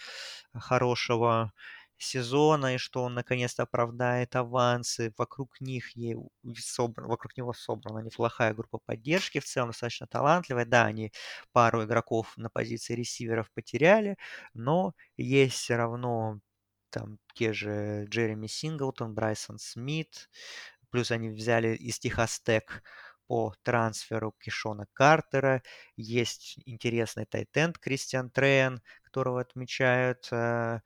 [0.53, 1.53] хорошего
[1.97, 5.13] сезона и что он наконец-то оправдает авансы.
[5.17, 6.17] Вокруг них ей
[6.57, 10.65] собран, вокруг него собрана неплохая группа поддержки, в целом достаточно талантливая.
[10.65, 11.11] Да, они
[11.53, 14.17] пару игроков на позиции ресиверов потеряли,
[14.53, 16.39] но есть все равно
[16.89, 20.29] там те же Джереми Синглтон, Брайсон Смит,
[20.95, 22.41] Плюс они взяли из Техас
[23.27, 25.61] по трансферу Кишона Картера.
[25.97, 30.29] Есть интересный tight end Кристиан Трейн, которого отмечают.
[30.31, 30.79] Э,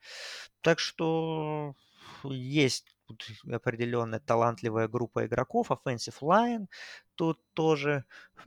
[0.62, 1.76] так что
[2.24, 5.70] есть тут определенная талантливая группа игроков.
[5.70, 6.66] Offensive Line
[7.14, 8.04] тут тоже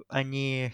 [0.10, 0.74] они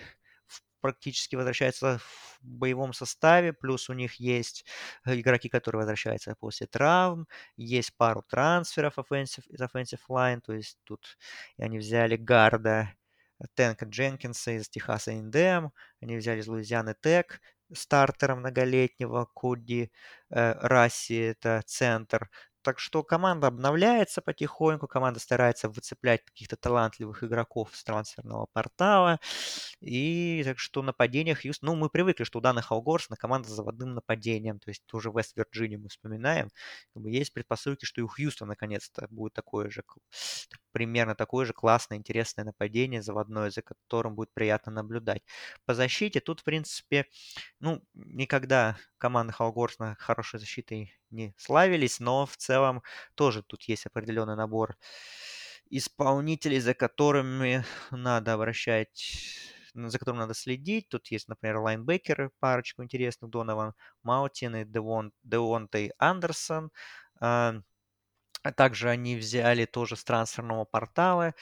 [0.81, 4.65] практически возвращаются в боевом составе, плюс у них есть
[5.05, 7.27] э, игроки, которые возвращаются после травм,
[7.57, 11.17] есть пару трансферов offensive, из offensive line, то есть тут
[11.57, 12.93] они взяли гарда
[13.55, 15.71] Тенка Дженкинса из Техаса Индем,
[16.01, 17.41] они взяли из Луизианы Тек,
[17.73, 19.91] стартера многолетнего Куди
[20.29, 22.29] э, Расси, это центр,
[22.61, 29.19] так что команда обновляется потихоньку, команда старается выцеплять каких-то талантливых игроков с трансферного портала.
[29.81, 31.69] И так что нападение Хьюстон...
[31.69, 34.59] Ну, мы привыкли, что у данных Алгорс на команда с заводным нападением.
[34.59, 36.49] То есть тоже Вест-Вирджинию мы вспоминаем.
[36.95, 39.83] Есть предпосылки, что и у Хьюстона наконец-то будет такое же,
[40.71, 45.23] примерно такое же классное, интересное нападение заводное, за которым будет приятно наблюдать.
[45.65, 47.05] По защите тут, в принципе,
[47.59, 52.83] ну, никогда команда Халгорс на хорошей защитой не славились, но в целом
[53.15, 54.77] тоже тут есть определенный набор
[55.69, 59.05] исполнителей, за которыми надо обращать
[59.75, 60.89] за которым надо следить.
[60.89, 63.73] Тут есть, например, лайнбекеры, парочку интересных, Донован
[64.03, 66.71] Маутин и Девон, Девонтей Андерсон.
[67.21, 67.53] А,
[68.41, 71.35] а также они взяли тоже с трансферного портала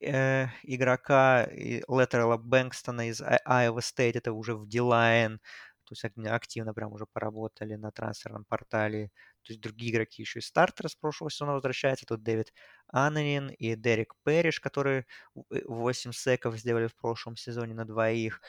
[0.00, 5.40] э, игрока Леттерла Бэнкстона из Iowa State, это уже в Дилайн,
[5.84, 9.10] то есть активно прям уже поработали на трансферном портале.
[9.42, 12.06] То есть другие игроки еще и стартера с прошлого сезона возвращаются.
[12.06, 12.52] Тут Дэвид
[12.88, 18.40] Ананин и Дерек Перриш, которые 8 секов сделали в прошлом сезоне на двоих.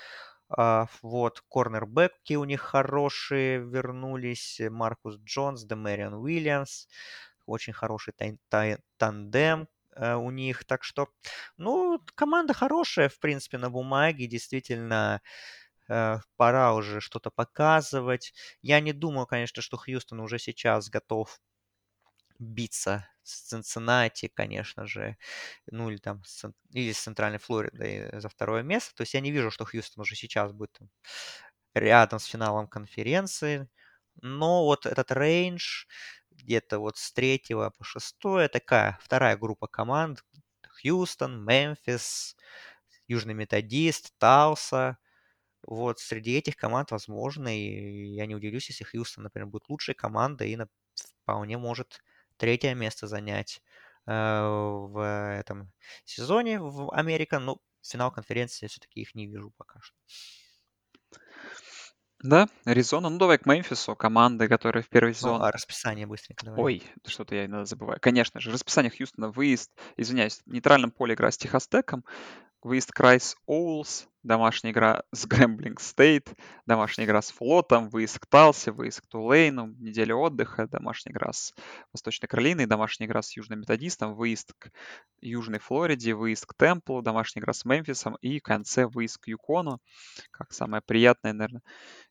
[0.50, 4.62] А, вот, корнербеки у них хорошие вернулись.
[4.70, 6.88] Маркус Джонс, Демариан Уильямс.
[7.46, 8.14] Очень хороший
[8.98, 10.66] тандем э, у них.
[10.66, 11.10] Так что,
[11.58, 14.28] ну, команда хорошая, в принципе, на бумаге.
[14.28, 15.22] Действительно, Э,
[16.38, 18.34] пора уже что-то показывать.
[18.62, 21.40] Я не думаю, конечно, что Хьюстон уже сейчас готов
[22.40, 25.18] биться с Цинциннати, конечно же,
[25.68, 28.94] ну или там с, или с Центральной Флоридой за второе место.
[28.96, 30.90] То есть я не вижу, что Хьюстон уже сейчас будет там,
[31.74, 33.70] рядом с финалом конференции.
[34.22, 35.86] Но вот этот рейндж
[36.32, 40.24] где-то вот с третьего по шестое, такая вторая группа команд.
[40.82, 42.36] Хьюстон, Мемфис,
[43.08, 44.98] Южный Методист, Талса,
[45.68, 50.52] вот среди этих команд, возможно, и я не удивлюсь, если Хьюстон, например, будет лучшей командой
[50.52, 50.58] и
[51.24, 52.02] вполне может
[52.38, 53.62] третье место занять
[54.06, 55.72] э, в этом
[56.04, 57.40] сезоне в Америка.
[57.40, 59.96] Но финал конференции все-таки их не вижу пока что.
[62.24, 63.10] Да, Аризона.
[63.10, 63.96] Ну, давай к Мемфису.
[63.96, 65.40] Команды, которые в первый сезон...
[65.40, 66.64] Ну, а расписание быстренько давай.
[66.64, 68.00] Ой, что-то я иногда забываю.
[68.02, 72.04] Конечно же, расписание Хьюстона, выезд, извиняюсь, в нейтральном поле игра с Техастеком,
[72.62, 76.34] выезд к Райс Оулс, домашняя игра с Грэмблинг Стейт,
[76.66, 81.54] домашняя игра с Флотом, выезд к Талсе, выезд к Тулейну, неделя отдыха, домашняя игра с
[81.94, 84.72] Восточной Каролиной, домашняя игра с Южным Методистом, выезд к
[85.22, 89.80] Южной Флориде, выезд к Темплу, домашняя игра с Мемфисом и в конце выезд к Юкону,
[90.32, 91.62] как самая приятная, наверное,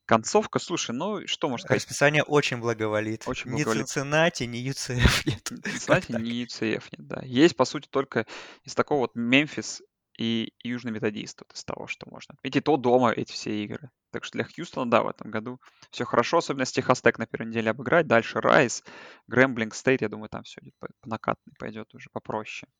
[0.07, 0.59] концовка.
[0.59, 1.83] Слушай, ну что можно сказать?
[1.83, 3.25] Расписание очень благоволит.
[3.27, 3.83] Очень благоволит.
[3.83, 5.43] Ни Цинциннати, ни UCF нет.
[5.43, 7.23] Цинциннати, ни UCF нет, да.
[7.25, 8.27] Есть, по сути, только
[8.63, 9.83] из такого вот Мемфис
[10.19, 12.57] и Южный Методист вот из того, что можно отметить.
[12.57, 13.91] И то дома эти все игры.
[14.11, 15.61] Так что для Хьюстона, да, в этом году
[15.91, 18.07] все хорошо, особенно с Техастек на первой неделе обыграть.
[18.07, 18.85] Дальше Райс,
[19.27, 22.71] Грэмблинг Стейт, я думаю, там все идет по, по накатной, пойдет уже попроще.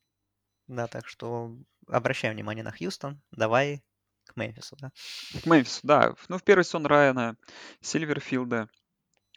[0.67, 1.55] Да, так что
[1.87, 3.21] обращаем внимание на Хьюстон.
[3.31, 3.83] Давай
[4.25, 4.91] к Мемфису, да?
[5.43, 6.15] К Мемфису, да.
[6.29, 7.37] Ну, в первый сон Райана
[7.81, 8.69] Сильверфилда.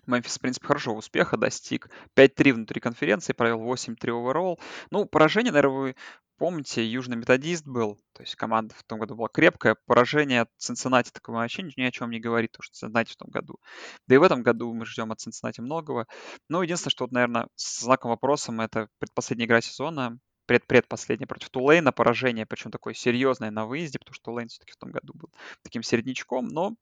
[0.07, 1.91] Мемфис, в принципе, хорошего успеха достиг.
[2.17, 4.59] 5-3 внутри конференции, провел 8-3 оверолл.
[4.91, 5.97] Ну, поражение, наверное, вы
[6.39, 9.77] помните, Южный Методист был, то есть команда в том году была крепкая.
[9.87, 13.29] Поражение от Цинциннати такое вообще ни о чем не говорит, потому что Цинциннати в том
[13.29, 13.59] году.
[14.07, 16.07] Да и в этом году мы ждем от Цинциннати многого.
[16.49, 21.93] Но единственное, что, вот, наверное, с знаком вопросом, это предпоследняя игра сезона, предпредпоследняя против Тулейна,
[21.93, 25.31] поражение, причем такое серьезное на выезде, потому что Тулейн все-таки в том году был
[25.63, 26.75] таким середнячком, но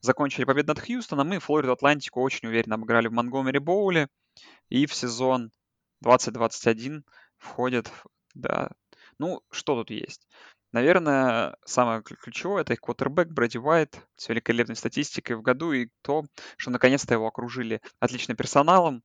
[0.00, 4.08] закончили победу над Хьюстоном, и Флориду Атлантику очень уверенно обыграли в Монгомери Боуле,
[4.68, 5.50] и в сезон
[6.02, 7.04] 2021
[7.38, 7.90] входят
[8.34, 8.70] да.
[9.18, 10.28] Ну, что тут есть?
[10.72, 16.24] Наверное, самое ключевое это квотербек Брэди Уайт с великолепной статистикой в году и то,
[16.56, 19.04] что наконец-то его окружили отличным персоналом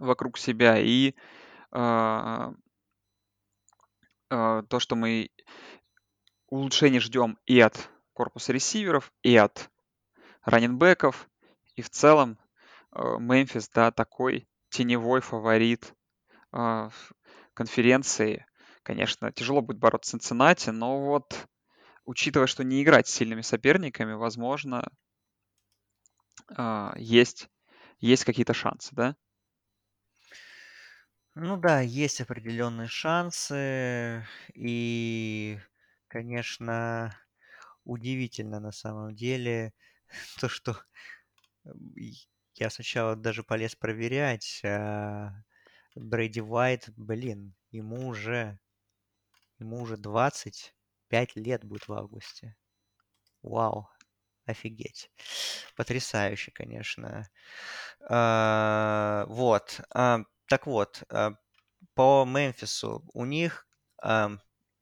[0.00, 1.14] вокруг себя и
[1.70, 2.52] э,
[4.30, 5.30] э, то, что мы
[6.48, 9.70] улучшение ждем и от корпуса ресиверов, и от
[10.44, 11.28] раненбеков,
[11.76, 12.38] и в целом
[12.92, 15.94] Мемфис, да, такой теневой фаворит
[16.52, 16.90] э,
[17.54, 18.46] конференции.
[18.82, 21.46] Конечно, тяжело будет бороться с Цинциннати, но вот
[22.06, 24.84] учитывая, что не играть с сильными соперниками, возможно,
[26.56, 27.48] а, есть,
[27.98, 29.16] есть какие-то шансы, да?
[31.34, 34.26] Ну да, есть определенные шансы.
[34.54, 35.58] И,
[36.08, 37.16] конечно,
[37.84, 39.74] удивительно на самом деле
[40.40, 40.76] то, что
[42.54, 45.32] я сначала даже полез проверять, а
[45.94, 48.58] Брэди Уайт, блин, ему уже,
[49.58, 52.56] ему уже 25 лет будет в августе.
[53.42, 53.88] Вау,
[54.46, 55.10] офигеть.
[55.76, 57.28] Потрясающе, конечно.
[58.08, 59.80] А, вот.
[59.94, 61.32] А, так вот, а,
[61.94, 63.66] по Мемфису у них
[64.02, 64.30] а,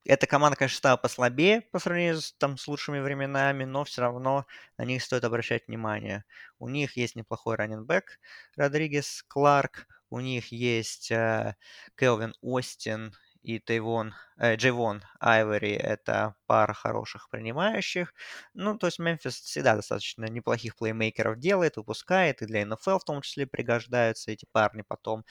[0.04, 4.46] эта команда, конечно, стала послабее по сравнению с, там, с лучшими временами, но все равно
[4.78, 6.24] на них стоит обращать внимание.
[6.58, 8.18] У них есть неплохой раненбэк
[8.56, 11.56] Родригес Кларк, у них есть э,
[11.96, 18.12] Келвин Остин и Тейвон, э, Джейвон Айвори— это пара хороших принимающих.
[18.54, 23.22] Ну, то есть Мемфис всегда достаточно неплохих плеймейкеров делает, выпускает, и для НФЛ в том
[23.22, 25.24] числе пригождаются эти парни потом.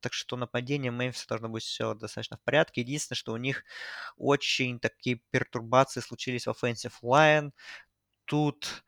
[0.00, 2.82] Так что нападение Мемфиса должно быть все достаточно в порядке.
[2.82, 3.64] Единственное, что у них
[4.18, 7.52] очень такие пертурбации случились в offensive line.
[8.26, 8.84] Тут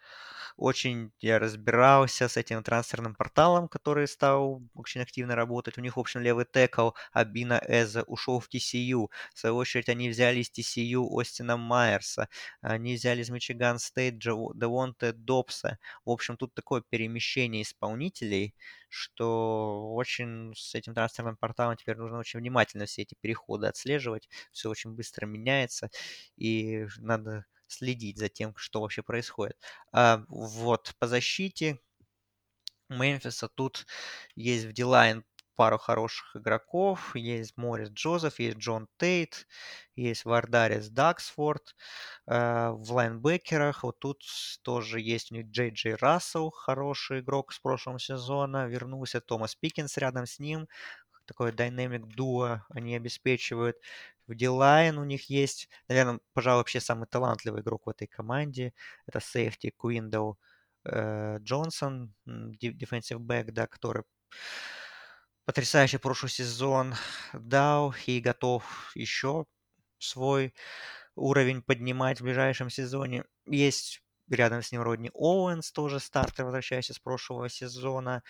[0.56, 5.78] очень я разбирался с этим трансферным порталом, который стал очень активно работать.
[5.78, 9.08] У них, в общем, левый текл Абина Эза ушел в TCU.
[9.34, 12.28] В свою очередь, они взяли из TCU Остина Майерса.
[12.60, 15.78] Они взяли из Мичиган Стейт Девонте Добса.
[16.04, 18.54] В общем, тут такое перемещение исполнителей,
[18.88, 24.28] что очень с этим трансферным порталом теперь нужно очень внимательно все эти переходы отслеживать.
[24.52, 25.90] Все очень быстро меняется,
[26.36, 29.56] и надо следить за тем, что вообще происходит.
[29.92, 31.78] А вот по защите
[32.88, 33.86] Мемфиса тут
[34.34, 35.24] есть в D-line
[35.56, 37.16] пару хороших игроков.
[37.16, 39.46] Есть Морис Джозеф, есть Джон Тейт,
[39.96, 41.74] есть Вардарис Даксфорд.
[42.26, 44.22] Э, в лайнбекерах вот тут
[44.62, 48.66] тоже есть у них Джей Джей Рассел, хороший игрок с прошлого сезона.
[48.68, 50.68] Вернулся Томас Пикинс рядом с ним.
[51.26, 53.76] Такой dynamic duo они обеспечивают.
[54.26, 58.72] В D-line у них есть, наверное, пожалуй, вообще самый талантливый игрок в этой команде.
[59.06, 60.38] Это safety Куиндоу
[60.86, 64.04] Джонсон, defensive back, да, который
[65.44, 66.94] потрясающий прошлый сезон
[67.32, 69.46] дал и готов еще
[69.98, 70.54] свой
[71.14, 73.24] уровень поднимать в ближайшем сезоне.
[73.46, 78.22] Есть рядом с ним Родни Оуэнс, тоже стартер, возвращающийся с прошлого сезона.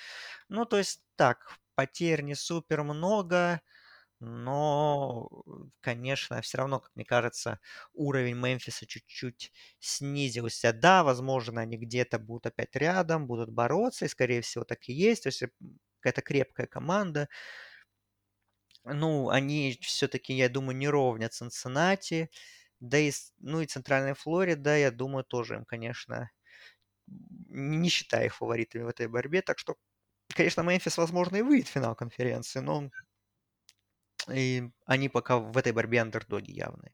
[0.48, 3.60] Ну, то есть так, потерь не супер много,
[4.20, 5.28] но,
[5.80, 7.60] конечно, все равно, как мне кажется,
[7.92, 10.72] уровень Мемфиса чуть-чуть снизился.
[10.72, 15.24] Да, возможно, они где-то будут опять рядом, будут бороться, и, скорее всего, так и есть.
[15.24, 15.42] То есть
[16.00, 17.28] какая-то крепкая команда.
[18.84, 22.30] Ну, они все-таки, я думаю, не ровнят Цинциннати.
[22.80, 26.30] Да и, ну, и Центральная Флорида, я думаю, тоже им, конечно,
[27.08, 29.42] не считаю их фаворитами в этой борьбе.
[29.42, 29.76] Так что,
[30.36, 32.90] конечно, Мемфис, возможно, и выйдет в финал конференции, но
[34.30, 36.92] и они пока в этой борьбе андердоги явные.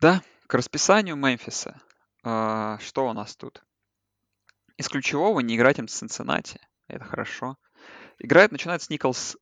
[0.00, 1.80] Да, к расписанию Мемфиса.
[2.22, 3.62] А, что у нас тут?
[4.76, 6.60] Из ключевого не играть им с Цинциннати.
[6.88, 7.56] Это хорошо.
[8.18, 9.36] Играет, начинает с Nicholls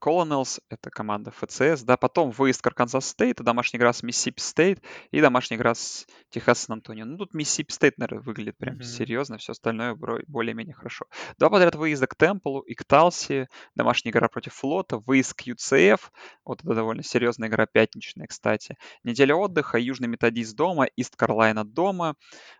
[0.00, 4.82] Colonels, это команда ФЦС, да, потом выезд к Арканзас Стейт, домашняя игра с Миссисипи Стейт
[5.10, 7.06] и домашняя игра с Техас Сан-Антонио.
[7.06, 8.82] Ну, тут Миссисипи Стейт, наверное, выглядит прям mm-hmm.
[8.82, 11.06] серьезно, все остальное более-менее хорошо.
[11.38, 16.00] Два подряд выезда к Темплу и к Талси, домашняя игра против Флота, выезд к UCF,
[16.44, 18.76] вот это довольно серьезная игра, пятничная, кстати.
[19.02, 22.16] Неделя отдыха, Южный Методист дома, Ист Карлайна дома,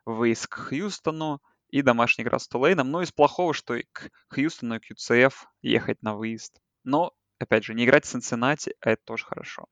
[0.06, 1.40] выезд к Хьюстону,
[1.70, 2.90] и домашняя игра с Тулейном.
[2.90, 5.32] Ну, из плохого, что и к Хьюстону и к UCF
[5.62, 6.60] ехать на выезд.
[6.90, 9.66] Но, опять же, не играть в Цинциннати, а это тоже хорошо.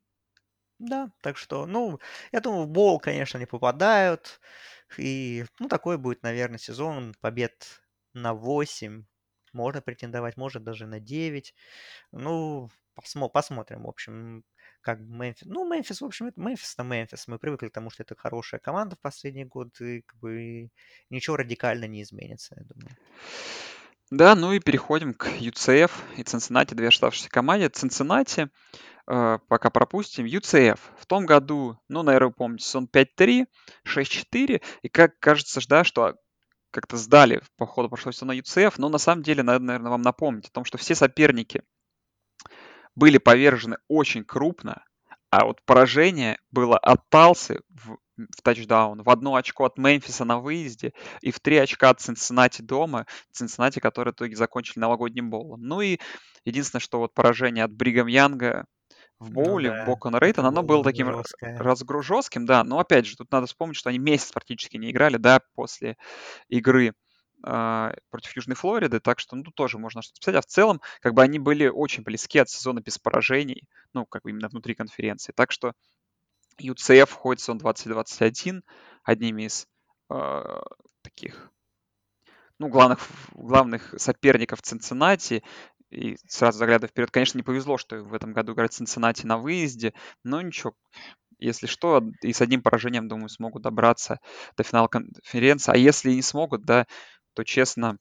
[0.78, 1.98] Да, так что, ну,
[2.30, 4.40] я думаю, в бол, конечно, не попадают.
[4.96, 7.82] И, ну, такой будет, наверное, сезон побед
[8.14, 9.04] на 8.
[9.52, 11.54] Можно претендовать, может даже на 9.
[12.12, 14.44] Ну, посмо- посмотрим, в общем,
[14.80, 15.48] как Мемфис.
[15.48, 17.26] Ну, Мемфис, в общем, это Мемфис на Мемфис.
[17.26, 20.70] Мы привыкли к тому, что это хорошая команда в последний год, и как бы
[21.10, 22.96] ничего радикально не изменится, я думаю.
[24.10, 27.68] Да, ну и переходим к UCF и Цинциннати, две оставшиеся команды.
[27.68, 28.48] Цинциннати
[29.06, 30.24] э, пока пропустим.
[30.24, 33.46] UCF в том году, ну, наверное, вы помните, сезон 5-3,
[33.86, 36.14] 6-4, и как кажется, да, что
[36.70, 40.46] как-то сдали по ходу прошлого сезона UCF, но на самом деле надо, наверное, вам напомнить
[40.46, 41.62] о том, что все соперники
[42.94, 44.84] были повержены очень крупно,
[45.30, 47.98] а вот поражение было от Талсы в
[48.36, 52.62] в тачдаун, в одно очко от Мемфиса на выезде и в три очка от Цинциннати
[52.62, 53.06] дома.
[53.32, 55.62] Цинциннати, которые в итоге закончили новогодним боулом.
[55.62, 55.98] Ну и
[56.44, 58.66] единственное, что вот поражение от Бригам Янга
[59.18, 59.84] в ну боуле, ну, да.
[59.84, 61.08] в Бокон Рейтон, оно было таким
[62.02, 65.40] жестким, да, но опять же, тут надо вспомнить, что они месяц практически не играли, да,
[65.54, 65.96] после
[66.48, 66.94] игры
[67.44, 70.36] э, против Южной Флориды, так что ну, тут тоже можно что-то писать.
[70.36, 74.22] А в целом, как бы они были очень близки от сезона без поражений, ну, как
[74.22, 75.32] бы именно внутри конференции.
[75.34, 75.72] Так что
[76.60, 78.62] UCF входит в сезон 2021
[79.04, 79.66] одними из
[80.10, 80.60] э,
[81.02, 81.50] таких
[82.58, 83.00] ну, главных,
[83.34, 85.42] главных соперников Цинциннати.
[85.90, 89.94] И сразу заглядывая вперед, конечно, не повезло, что в этом году играть Цинциннати на выезде,
[90.22, 90.74] но ничего,
[91.38, 94.20] если что, и с одним поражением, думаю, смогут добраться
[94.56, 95.72] до финала конференции.
[95.72, 96.86] А если не смогут, да,
[97.34, 97.98] то, честно,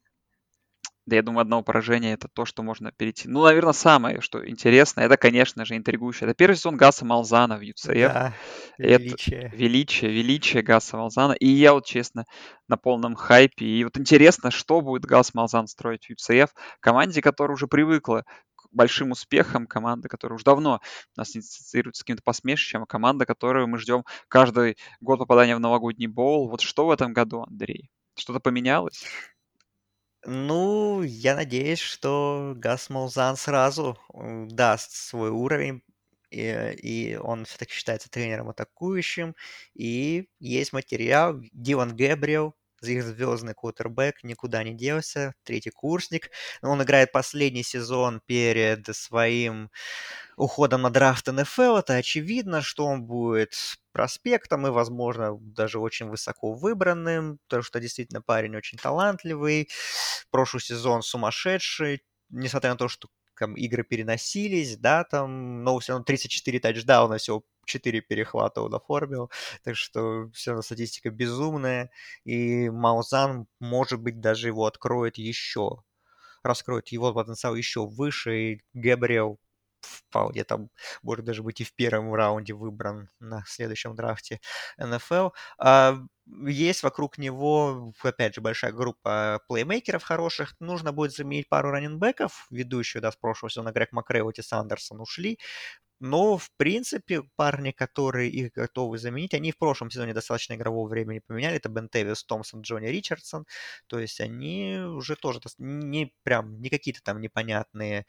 [1.07, 3.29] да, я думаю, одного поражения это то, что можно перейти.
[3.29, 6.27] Ну, наверное, самое, что интересно, это, конечно же, интригующее.
[6.27, 8.13] Это первый сезон Гаса Малзана в UCF.
[8.13, 8.33] Да,
[8.77, 9.43] величие.
[9.43, 11.31] Это величие, величие Гаса Малзана.
[11.31, 12.25] И я вот, честно,
[12.67, 13.65] на полном хайпе.
[13.65, 16.49] И вот интересно, что будет Гас Малзан строить в UCF.
[16.81, 18.25] Команде, которая уже привыкла
[18.55, 20.81] к большим успехом, команда, которая уже давно
[21.15, 26.07] нас ассоциируется с каким-то посмешищем, а команда, которую мы ждем каждый год попадания в новогодний
[26.07, 26.49] боул.
[26.49, 27.89] Вот что в этом году, Андрей?
[28.17, 29.05] Что-то поменялось?
[30.29, 35.81] Ну, я надеюсь, что Гас Малзан сразу даст свой уровень,
[36.31, 39.35] и, и он все-таки считается тренером атакующим,
[39.73, 41.39] и есть материал.
[41.53, 46.29] Диван Гэбриэл, звездный квотербек, никуда не делся, третий курсник.
[46.61, 49.69] Он играет последний сезон перед своим
[50.37, 51.77] уходом на драфт НФЛ.
[51.77, 53.53] Это очевидно, что он будет
[53.91, 59.69] проспектом и, возможно, даже очень высоко выбранным, потому что действительно парень очень талантливый.
[60.31, 63.07] Прошлый сезон сумасшедший, несмотря на то, что
[63.39, 69.31] там игры переносились, да, там, но все равно 34 тачдауна, всего 4 перехвата он оформил,
[69.63, 71.91] так что все равно статистика безумная,
[72.25, 75.83] и Маузан, может быть, даже его откроет еще,
[76.43, 79.39] раскроет его потенциал еще выше, и Габриэл
[79.87, 80.69] вполне там
[81.03, 84.41] может даже быть и в первом раунде выбран на следующем драфте
[84.77, 85.29] НФЛ.
[85.59, 85.97] А
[86.47, 90.55] есть вокруг него, опять же, большая группа плеймейкеров хороших.
[90.59, 92.47] Нужно будет заменить пару раненбеков.
[92.51, 95.39] Ведущие, да, с прошлого сезона Грег Макрей, Отис Андерсон ушли.
[95.99, 101.19] Но, в принципе, парни, которые их готовы заменить, они в прошлом сезоне достаточно игрового времени
[101.25, 101.57] поменяли.
[101.57, 103.45] Это Бен Тевис, Томпсон, Джонни Ричардсон.
[103.87, 108.05] То есть они уже тоже не прям, не какие-то там непонятные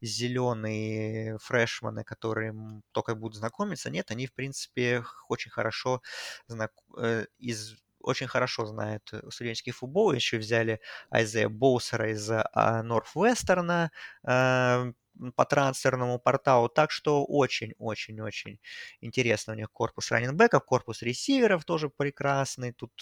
[0.00, 2.54] зеленые фрешманы, которые
[2.92, 3.90] только будут знакомиться.
[3.90, 6.02] Нет, они, в принципе, очень хорошо
[6.46, 6.72] знак...
[6.96, 10.12] Э, из очень хорошо знают студенческий футбол.
[10.12, 10.80] Еще взяли
[11.10, 13.90] Айзея Боусера из Норфвестерна,
[14.26, 14.92] э,
[15.36, 16.68] по трансферному порталу.
[16.68, 18.60] Так что очень-очень-очень
[19.00, 22.72] интересно у них корпус раненбеков, корпус ресиверов тоже прекрасный.
[22.72, 22.92] Тут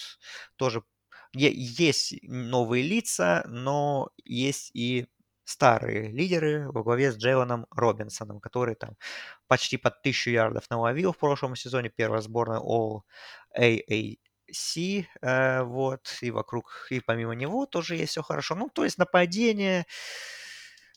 [0.57, 0.83] тоже
[1.35, 5.07] есть новые лица, но есть и
[5.45, 8.97] старые лидеры во главе с Джейлоном Робинсоном, который там
[9.47, 13.03] почти под тысячу ярдов наловил в прошлом сезоне, первая сборная All
[13.57, 14.19] AAC,
[15.23, 18.55] э, вот, и вокруг, и помимо него тоже есть все хорошо.
[18.55, 19.87] Ну, то есть нападение,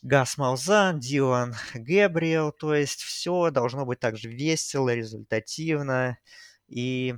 [0.02, 6.18] Гас Малзан, Дилан Гэбриэл, то есть все должно быть также весело, результативно,
[6.68, 7.16] и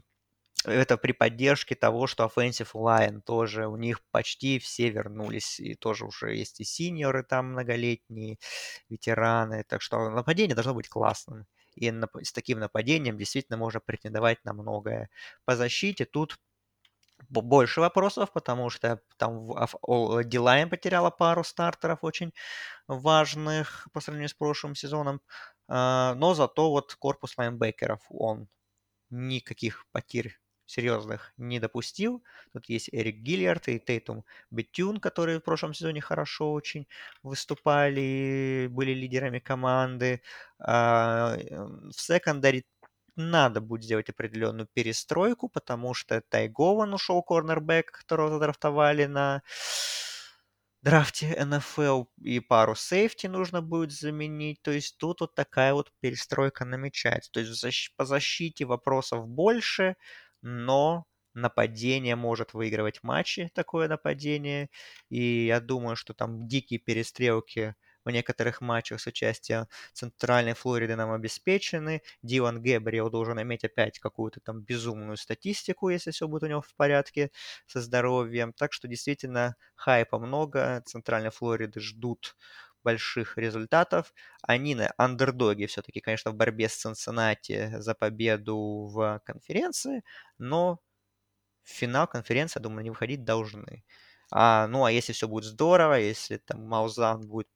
[0.65, 6.05] это при поддержке того, что Offensive Line тоже, у них почти все вернулись, и тоже
[6.05, 8.37] уже есть и синьоры там многолетние,
[8.89, 11.45] ветераны, так что нападение должно быть классным.
[11.77, 11.91] И
[12.23, 15.09] с таким нападением действительно можно претендовать на многое.
[15.45, 16.39] По защите тут
[17.29, 19.47] больше вопросов, потому что там
[20.25, 22.33] Дилайн потеряла пару стартеров очень
[22.87, 25.21] важных по сравнению с прошлым сезоном,
[25.69, 28.49] а, но зато вот корпус лайнбекеров, он
[29.11, 30.40] никаких потерь
[30.71, 32.23] серьезных не допустил.
[32.53, 36.87] Тут есть Эрик Гиллиард и Тейтум Бетюн, которые в прошлом сезоне хорошо очень
[37.23, 40.21] выступали, были лидерами команды.
[40.59, 42.63] А, в секондаре
[43.15, 49.43] надо будет сделать определенную перестройку, потому что Тайгован ушел корнербэк, которого задрафтовали на
[50.81, 54.61] драфте НФЛ, и пару сейфти нужно будет заменить.
[54.63, 57.31] То есть тут вот такая вот перестройка намечается.
[57.31, 59.95] То есть по защите вопросов больше,
[60.41, 64.69] но нападение может выигрывать матчи, такое нападение.
[65.09, 71.11] И я думаю, что там дикие перестрелки в некоторых матчах с участием Центральной Флориды нам
[71.11, 72.01] обеспечены.
[72.23, 76.73] Дилан Гэбриэл должен иметь опять какую-то там безумную статистику, если все будет у него в
[76.75, 77.31] порядке
[77.67, 78.53] со здоровьем.
[78.53, 80.81] Так что действительно хайпа много.
[80.85, 82.35] Центральной Флориды ждут
[82.83, 84.13] больших результатов.
[84.43, 90.03] Они на андердоге все-таки, конечно, в борьбе с Цинциннати за победу в конференции,
[90.37, 90.79] но
[91.63, 93.83] в финал конференции, я думаю, они выходить должны.
[94.31, 97.47] А, ну, а если все будет здорово, если там Маузан будет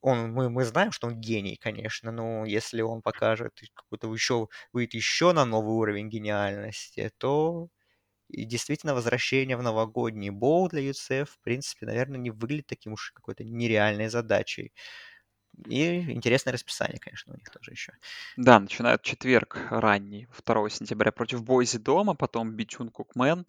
[0.00, 4.94] он, мы, мы знаем, что он гений, конечно, но если он покажет какой-то еще, выйдет
[4.94, 7.68] еще на новый уровень гениальности, то
[8.34, 13.12] и действительно возвращение в новогодний bowl для UCF, в принципе, наверное, не выглядит таким уж
[13.14, 14.72] какой-то нереальной задачей.
[15.68, 17.92] И интересное расписание, конечно, у них тоже еще.
[18.36, 23.46] Да, начинают четверг ранний, 2 сентября против Бойзи дома, потом Битюн Кукмен,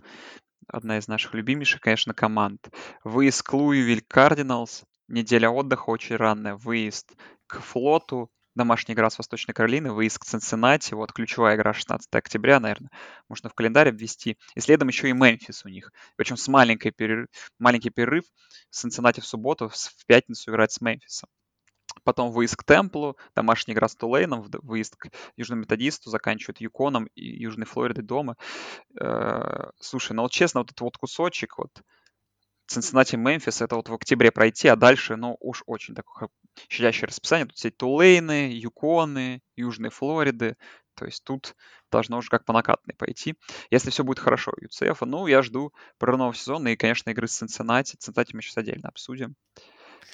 [0.68, 2.70] одна из наших любимейших, конечно, команд.
[3.03, 6.56] Выезд к Луивиль Кардиналс, Неделя отдыха очень ранняя.
[6.56, 7.16] Выезд
[7.48, 12.60] к флоту, домашняя игра с Восточной Каролины, выезд к Цинциннати, вот ключевая игра 16 октября,
[12.60, 12.90] наверное,
[13.30, 14.38] можно в календарь обвести.
[14.56, 15.91] И следом еще и Мемфис у них.
[16.15, 17.27] Причем с маленькой перерыв,
[17.60, 18.23] маленький перерыв.
[18.72, 21.30] Цинциннати в субботу, в пятницу играть с Мемфисом.
[22.03, 27.26] Потом выезд к Темплу, домашняя игра с Тулейном, выезд к Южному Методисту, заканчивают Юконом и
[27.26, 28.36] Южной Флоридой дома.
[28.99, 31.72] Э, слушай, ну вот честно, вот этот вот кусочек, вот
[32.67, 36.29] Цинциннати, Мемфис это вот в октябре пройти, а дальше, ну, уж очень такое
[36.67, 37.45] щадящее расписание.
[37.45, 40.57] Тут все Тулейны, Юконы, Южные Флориды.
[40.95, 41.55] То есть тут
[41.91, 43.35] должно уже как по накатной пойти.
[43.69, 47.37] Если все будет хорошо у UCF, ну, я жду прорывного сезона и, конечно, игры с
[47.37, 47.97] Цинциннати.
[47.97, 49.35] Цинциннати мы сейчас отдельно обсудим.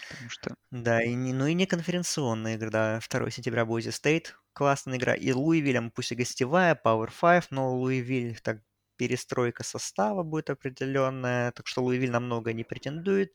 [0.09, 0.55] Потому что...
[0.71, 2.99] Да, и не, ну и не конференционная игра, да.
[3.09, 5.13] 2 сентября Бойзи Стейт, классная игра.
[5.13, 8.61] И Луивилем, пусть и гостевая, Power 5, но Луивиль так
[9.01, 13.33] перестройка состава будет определенная, так что Луивиль намного не претендует.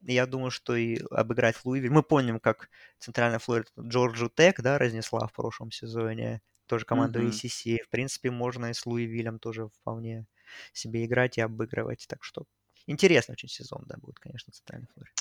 [0.00, 1.90] Я думаю, что и обыграть Луивиль.
[1.90, 6.40] Мы помним, как Центральная Флорида Джорджу Тек, да, разнесла в прошлом сезоне.
[6.64, 7.28] Тоже команду mm-hmm.
[7.28, 7.82] ACC.
[7.84, 10.24] В принципе, можно и с Луивилем тоже вполне
[10.72, 12.06] себе играть и обыгрывать.
[12.08, 12.44] Так что
[12.86, 15.12] интересный очень сезон, да, будет, конечно, Центральная Флорида.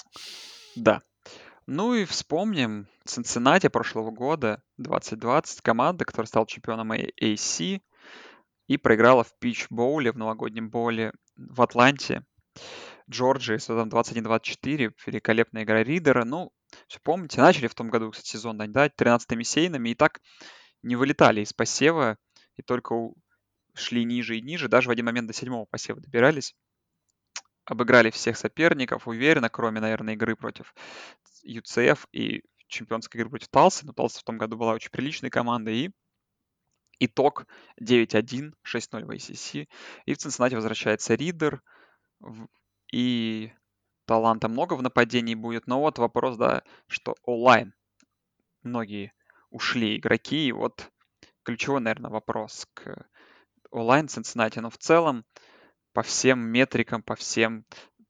[0.76, 1.02] Да.
[1.68, 7.82] Ну и вспомним Цинциннати прошлого года, 2020, команда, которая стала чемпионом AC
[8.72, 12.24] и проиграла в пич-боуле, в новогоднем боуле в Атланте.
[13.10, 16.24] Джорджии с там 21-24, великолепная игра Ридера.
[16.24, 16.52] Ну,
[16.88, 20.22] все помните, начали в том году, кстати, сезон, да, 13-ми сейнами, и так
[20.84, 22.18] не вылетали из посева,
[22.56, 22.96] и только
[23.74, 26.56] шли ниже и ниже, даже в один момент до седьмого посева добирались
[27.66, 30.74] обыграли всех соперников уверенно, кроме, наверное, игры против
[31.46, 33.86] UCF и чемпионской игры против Талса.
[33.86, 35.78] Но Талса в том году была очень приличной командой.
[35.78, 35.92] И
[37.02, 37.48] итог
[37.82, 39.68] 9-1, 6-0 в ACC.
[40.06, 41.62] И в Цинциннати возвращается Ридер.
[42.94, 43.52] И
[44.06, 45.68] таланта много в нападении будет.
[45.68, 47.74] Но вот вопрос, да, что онлайн.
[48.64, 49.14] Многие
[49.50, 50.48] ушли игроки.
[50.48, 50.92] И вот
[51.44, 53.08] ключевой, наверное, вопрос к
[53.72, 54.60] онлайн Цинциннати.
[54.60, 55.26] Но в целом
[55.94, 57.66] по всем метрикам, по всем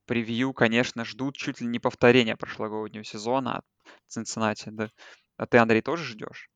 [0.05, 3.65] превью, конечно, ждут чуть ли не повторения прошлогоднего сезона от
[4.07, 4.69] Цинциннати.
[4.69, 4.89] Да.
[5.37, 6.50] А ты, Андрей, тоже ждешь?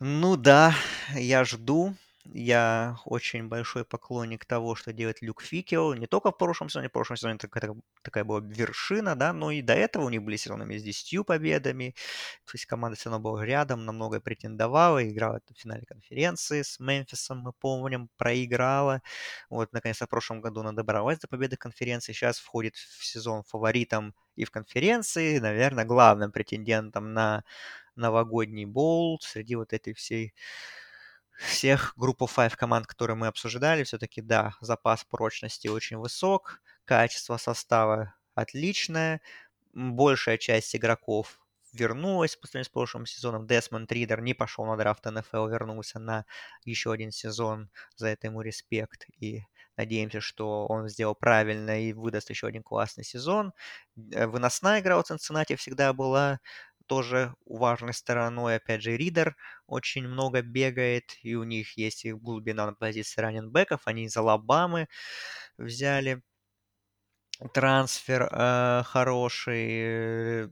[0.00, 0.74] Ну да,
[1.14, 1.94] я жду.
[2.32, 5.94] Я очень большой поклонник того, что делает Люк Фикел.
[5.94, 9.62] Не только в прошлом сезоне, в прошлом сезоне такая, такая была вершина, да, но и
[9.62, 11.94] до этого у них были сезонами с 10 победами.
[12.44, 16.78] То есть команда все равно была рядом, на многое претендовала, играла в финале конференции с
[16.78, 19.00] Мемфисом, мы помним, проиграла.
[19.48, 22.12] Вот, наконец-то в прошлом году она добралась до победы конференции.
[22.12, 27.44] Сейчас входит в сезон фаворитом и в конференции, наверное, главным претендентом на
[28.00, 30.34] новогодний боул среди вот этой всей
[31.38, 38.14] всех группу 5 команд, которые мы обсуждали, все-таки, да, запас прочности очень высок, качество состава
[38.34, 39.20] отличное,
[39.72, 41.40] большая часть игроков
[41.72, 43.46] вернулась по сравнению с прошлым сезоном.
[43.46, 46.24] Десмонд Ридер не пошел на драфт НФЛ, вернулся на
[46.64, 47.70] еще один сезон.
[47.96, 49.06] За это ему респект.
[49.18, 49.42] И
[49.76, 53.52] надеемся, что он сделал правильно и выдаст еще один классный сезон.
[54.12, 56.40] Э, выносная игра у Цинциннати всегда была
[56.90, 58.56] тоже важной стороной.
[58.56, 59.36] Опять же, Ридер
[59.68, 63.82] очень много бегает, и у них есть их глубина на позиции раненбеков.
[63.84, 64.88] Они из Алабамы
[65.56, 66.22] взяли
[67.54, 69.68] трансфер э, хороший
[70.44, 70.48] э,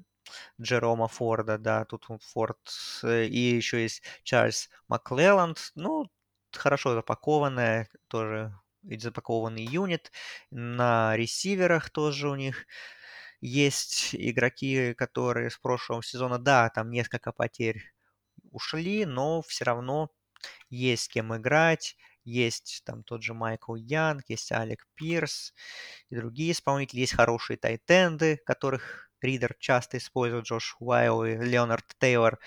[0.62, 2.58] Джерома Форда, да, тут Форд,
[3.02, 6.06] э, и еще есть Чарльз Маклелланд, ну,
[6.52, 10.12] хорошо запакованная, тоже запакованный юнит.
[10.52, 12.66] На ресиверах тоже у них
[13.40, 17.82] есть игроки, которые с прошлого сезона, да, там несколько потерь
[18.50, 20.10] ушли, но все равно
[20.70, 21.96] есть с кем играть.
[22.24, 25.54] Есть там тот же Майкл Янг, есть Алек Пирс
[26.10, 27.00] и другие исполнители.
[27.00, 32.38] Есть хорошие тайтенды, которых Ридер часто использует, Джош Уайл и Леонард Тейлор.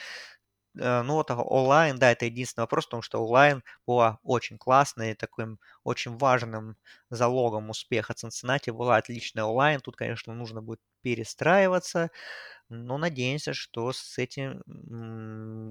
[0.80, 5.60] Э, ну, вот онлайн, да, это единственный вопрос, потому что онлайн была очень классной, таким
[5.84, 6.78] очень важным
[7.10, 9.82] залогом успеха Цинциннати была отличная онлайн.
[9.82, 12.10] Тут, конечно, нужно будет перестраиваться,
[12.70, 14.62] но надеемся, что с этим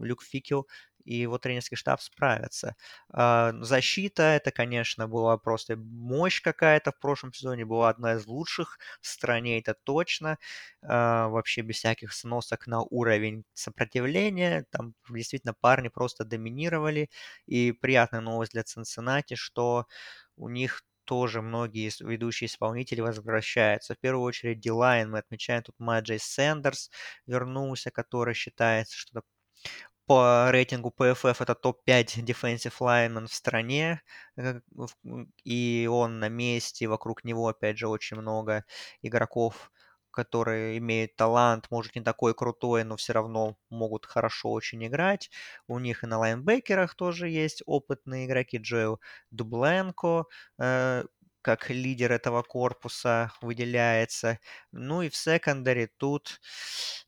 [0.04, 0.68] Люк Фикел
[1.04, 2.76] и его тренерский штаб справятся.
[3.12, 8.78] А, защита, это, конечно, была просто мощь какая-то в прошлом сезоне, была одна из лучших
[9.00, 10.38] в стране, это точно.
[10.82, 14.66] А, вообще без всяких сносок на уровень сопротивления.
[14.70, 17.10] Там действительно парни просто доминировали.
[17.46, 19.86] И приятная новость для Цинциннати, что
[20.36, 23.94] у них тоже многие ведущие исполнители возвращаются.
[23.94, 26.90] В первую очередь Дилайн мы отмечаем тут Маджей Сэндерс
[27.26, 29.22] вернулся, который считается, что
[30.10, 34.02] по рейтингу PFF это топ-5 defensive lineman в стране,
[34.36, 34.60] э,
[35.44, 38.64] и он на месте, вокруг него, опять же, очень много
[39.02, 39.70] игроков,
[40.10, 45.30] которые имеют талант, может, не такой крутой, но все равно могут хорошо очень играть.
[45.68, 48.98] У них и на лайнбекерах тоже есть опытные игроки, Джоэл
[49.30, 50.24] Дубленко,
[50.58, 51.04] э,
[51.42, 54.38] как лидер этого корпуса выделяется.
[54.72, 56.40] Ну и в секондаре тут,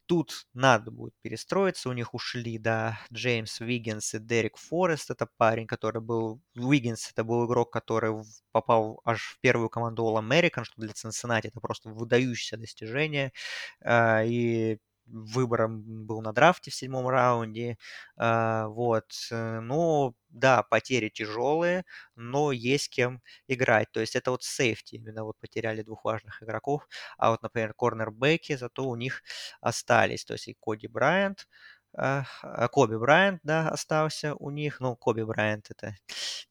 [0.07, 1.89] тут надо будет перестроиться.
[1.89, 5.11] У них ушли, да, Джеймс Уиггинс и Дерек Форест.
[5.11, 6.41] Это парень, который был...
[6.57, 8.13] Уиггинс это был игрок, который
[8.53, 13.33] попал аж в первую команду All-American, что для Цинциннати это просто выдающееся достижение.
[13.81, 17.77] А, и выбором был на драфте в седьмом раунде.
[18.16, 19.07] А, вот.
[19.31, 21.85] Ну, да, потери тяжелые,
[22.16, 23.91] но есть кем играть.
[23.93, 24.95] То есть это вот сейфти.
[24.97, 26.87] Именно вот потеряли двух важных игроков.
[27.19, 29.23] А вот, например, корнербеки зато у них
[29.61, 30.24] остались.
[30.24, 31.49] То есть и Коди Брайант,
[31.94, 34.81] Коби Брайант, да, остался у них.
[34.81, 35.94] Ну, Коби Брайант это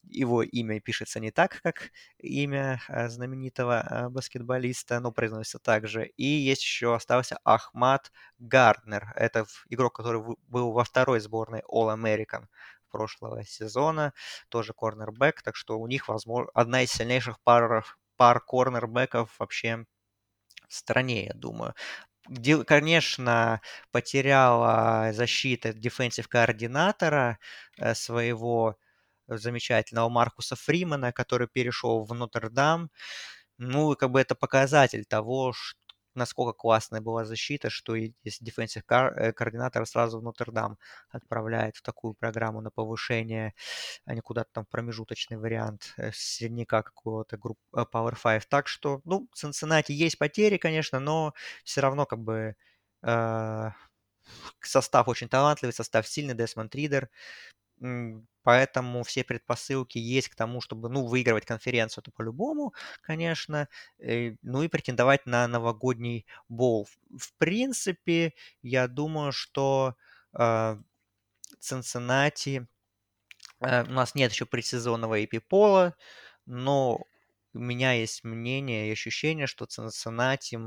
[0.02, 6.06] его имя пишется не так, как имя а, знаменитого а, баскетболиста, но произносится также.
[6.16, 9.12] И есть еще остался Ахмат Гарднер.
[9.16, 12.46] Это игрок, который был во второй сборной All-American
[12.90, 14.12] прошлого сезона,
[14.48, 17.86] тоже корнербэк, так что у них, возможно, одна из сильнейших пар,
[18.16, 19.86] пар корнербэков вообще
[20.68, 21.74] в стране, я думаю
[22.66, 27.38] конечно, потеряла защита дефенсив координатора
[27.78, 28.76] э, своего
[29.28, 32.90] замечательного Маркуса Фримана, который перешел в Нотр-Дам.
[33.58, 35.78] Ну, как бы это показатель того, что
[36.14, 40.78] насколько классная была защита, что и дефенсив э, координатор сразу в Нотр-Дам
[41.10, 43.54] отправляет в такую программу на повышение,
[44.04, 48.48] а не куда-то там промежуточный вариант э, середняка какого-то групп э, Power 5.
[48.48, 51.34] Так что, ну, в Цинциннати есть потери, конечно, но
[51.64, 52.56] все равно как бы
[53.02, 53.70] э,
[54.60, 57.10] состав очень талантливый, состав сильный, Десмонд Ридер,
[58.44, 63.68] Поэтому все предпосылки есть к тому, чтобы, ну, выигрывать конференцию, это по-любому, конечно,
[63.98, 66.88] э, ну и претендовать на новогодний боул.
[67.16, 69.94] В принципе, я думаю, что
[70.38, 70.76] э,
[71.60, 72.66] Цинциннати,
[73.60, 75.96] э, у нас нет еще предсезонного AP пола,
[76.46, 77.00] но
[77.54, 80.58] у меня есть мнение и ощущение, что Цинциннати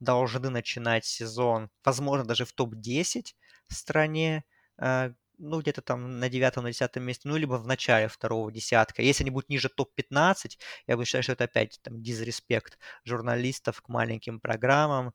[0.00, 3.34] должны начинать сезон, возможно, даже в топ-10
[3.68, 4.44] в стране,
[4.78, 9.02] э, ну, где-то там на девятом, на десятом месте, ну, либо в начале второго десятка.
[9.02, 13.88] Если они будут ниже топ-15, я бы считаю, что это опять там дизреспект журналистов к
[13.88, 15.12] маленьким программам.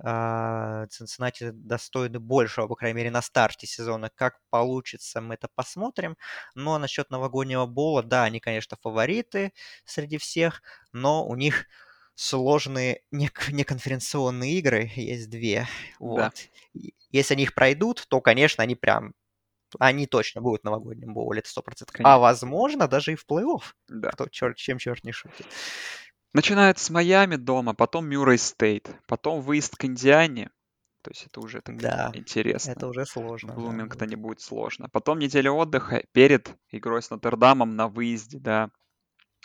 [0.00, 4.10] А, Цинциннати достойны большего, по крайней мере, на старте сезона.
[4.14, 6.16] Как получится, мы это посмотрим.
[6.54, 9.52] Но насчет новогоднего бола, да, они, конечно, фавориты
[9.84, 10.62] среди всех,
[10.92, 11.66] но у них
[12.14, 15.66] сложные неконференционные игры, есть две.
[15.98, 16.16] Вот.
[16.16, 16.32] Да.
[17.10, 19.14] Если они их пройдут, то, конечно, они прям
[19.78, 21.60] они точно будут в новогоднем боуле, это 100%.
[21.60, 22.14] А Конечно.
[22.14, 23.62] А возможно, даже и в плей-офф.
[23.88, 24.10] Да.
[24.10, 25.46] Кто черт, чем черт не шутит.
[26.32, 30.50] Начинают с Майами дома, потом Мюррей Стейт, потом выезд к Индиане.
[31.02, 32.72] То есть это уже так да, интересно.
[32.72, 33.52] Это уже сложно.
[33.52, 34.22] В Блумингтоне да.
[34.22, 34.88] будет сложно.
[34.90, 38.70] Потом неделя отдыха перед игрой с Нотр-Дамом на выезде, да,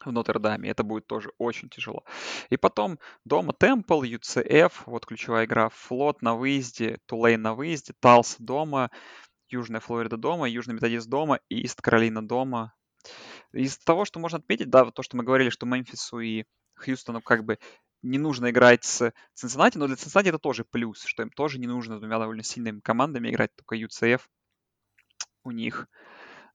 [0.04, 0.70] в Нотр-Даме.
[0.70, 2.04] Это будет тоже очень тяжело.
[2.50, 8.36] И потом дома Темпл, UCF, вот ключевая игра, Флот на выезде, Тулейн на выезде, Талс
[8.40, 8.90] дома,
[9.54, 12.74] Южная Флорида дома, Южный Методист дома и Ист Каролина дома.
[13.52, 17.46] Из того, что можно отметить, да, то, что мы говорили, что Мемфису и Хьюстону как
[17.46, 17.60] бы
[18.02, 21.68] не нужно играть с Цинциннати, но для Цинциннати это тоже плюс, что им тоже не
[21.68, 24.22] нужно с двумя довольно сильными командами играть, только UCF
[25.44, 25.88] у них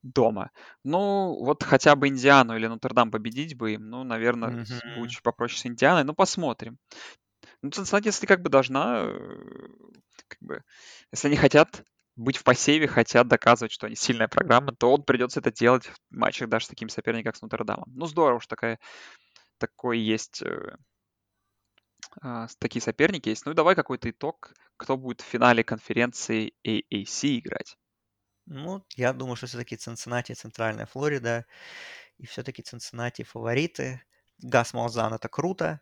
[0.03, 0.51] дома.
[0.85, 4.97] Ну, вот хотя бы Индиану или Нотр-Дам победить бы им, ну, наверное, mm-hmm.
[4.97, 6.79] будет попроще с Индианой, но посмотрим.
[7.63, 9.39] Ну, Цинциннати, если как бы должна, э,
[10.29, 10.63] как бы,
[11.13, 11.85] если они хотят
[12.19, 15.97] быть в посеве, хотят доказывать, что они сильная программа, то он придется это делать в
[16.11, 17.91] матчах даже с таким соперником, как с Нотр-Дамом.
[17.95, 18.79] Ну, здорово, что такая,
[19.59, 20.77] такой есть, э,
[22.23, 23.47] э, такие соперники есть.
[23.47, 27.77] Ну, давай какой-то итог, кто будет в финале конференции AAC играть.
[28.47, 31.47] Ну, я думаю, что все-таки Цинциннати, Центральная Флорида,
[32.17, 34.03] и все-таки Цинциннати фавориты.
[34.39, 35.81] Гас Малзан это круто,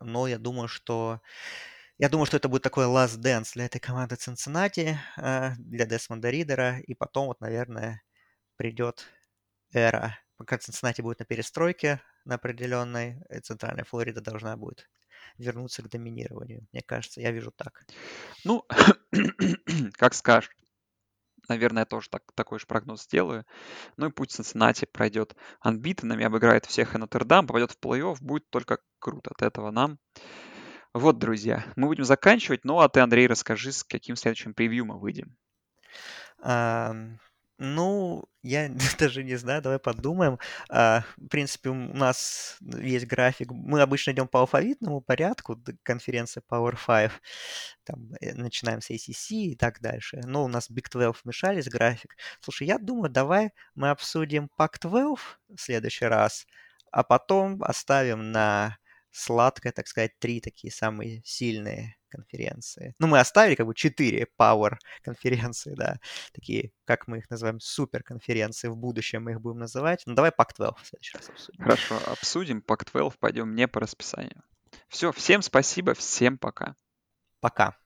[0.00, 1.20] но я думаю, что
[1.98, 6.30] я думаю, что это будет такой last dance для этой команды Цинциннати, э, для Десмонда
[6.30, 8.02] Ридера, и потом вот, наверное,
[8.56, 9.06] придет
[9.72, 14.88] эра, пока Цинциннати будет на перестройке на определенной, Центральная Флорида должна будет
[15.38, 16.66] вернуться к доминированию.
[16.72, 17.84] Мне кажется, я вижу так.
[18.44, 18.64] Ну,
[19.94, 20.50] как скажешь.
[21.48, 23.46] Наверное, я тоже так, такой же прогноз сделаю.
[23.96, 28.78] Ну и путь Цинциннати пройдет анбитенами, обыграет всех и Нотр-Дам, попадет в плей-офф, будет только
[28.98, 29.30] круто.
[29.30, 29.98] От этого нам
[30.98, 32.64] вот, друзья, мы будем заканчивать.
[32.64, 35.36] Ну, а ты, Андрей, расскажи, с каким следующим превью мы выйдем.
[36.42, 36.94] А,
[37.58, 40.38] ну, я даже не знаю, давай подумаем.
[40.70, 43.50] А, в принципе, у нас есть график.
[43.50, 47.12] Мы обычно идем по алфавитному порядку, конференция Power 5.
[47.84, 50.22] Там, э, начинаем с ACC и так дальше.
[50.24, 52.16] Но у нас Big 12 вмешались график.
[52.40, 55.18] Слушай, я думаю, давай мы обсудим Pac 12
[55.48, 56.46] в следующий раз,
[56.90, 58.78] а потом оставим на
[59.16, 62.94] сладкое, так сказать, три такие самые сильные конференции.
[62.98, 65.98] Ну, мы оставили как бы четыре Power конференции, да,
[66.32, 68.68] такие, как мы их называем, супер конференции.
[68.68, 70.02] В будущем мы их будем называть.
[70.06, 71.64] Ну, давай Pac-12 в следующий раз обсудим.
[71.64, 72.64] Хорошо, обсудим.
[72.66, 74.42] Pac-12 пойдем не по расписанию.
[74.88, 76.76] Все, всем спасибо, всем пока.
[77.40, 77.76] Пока.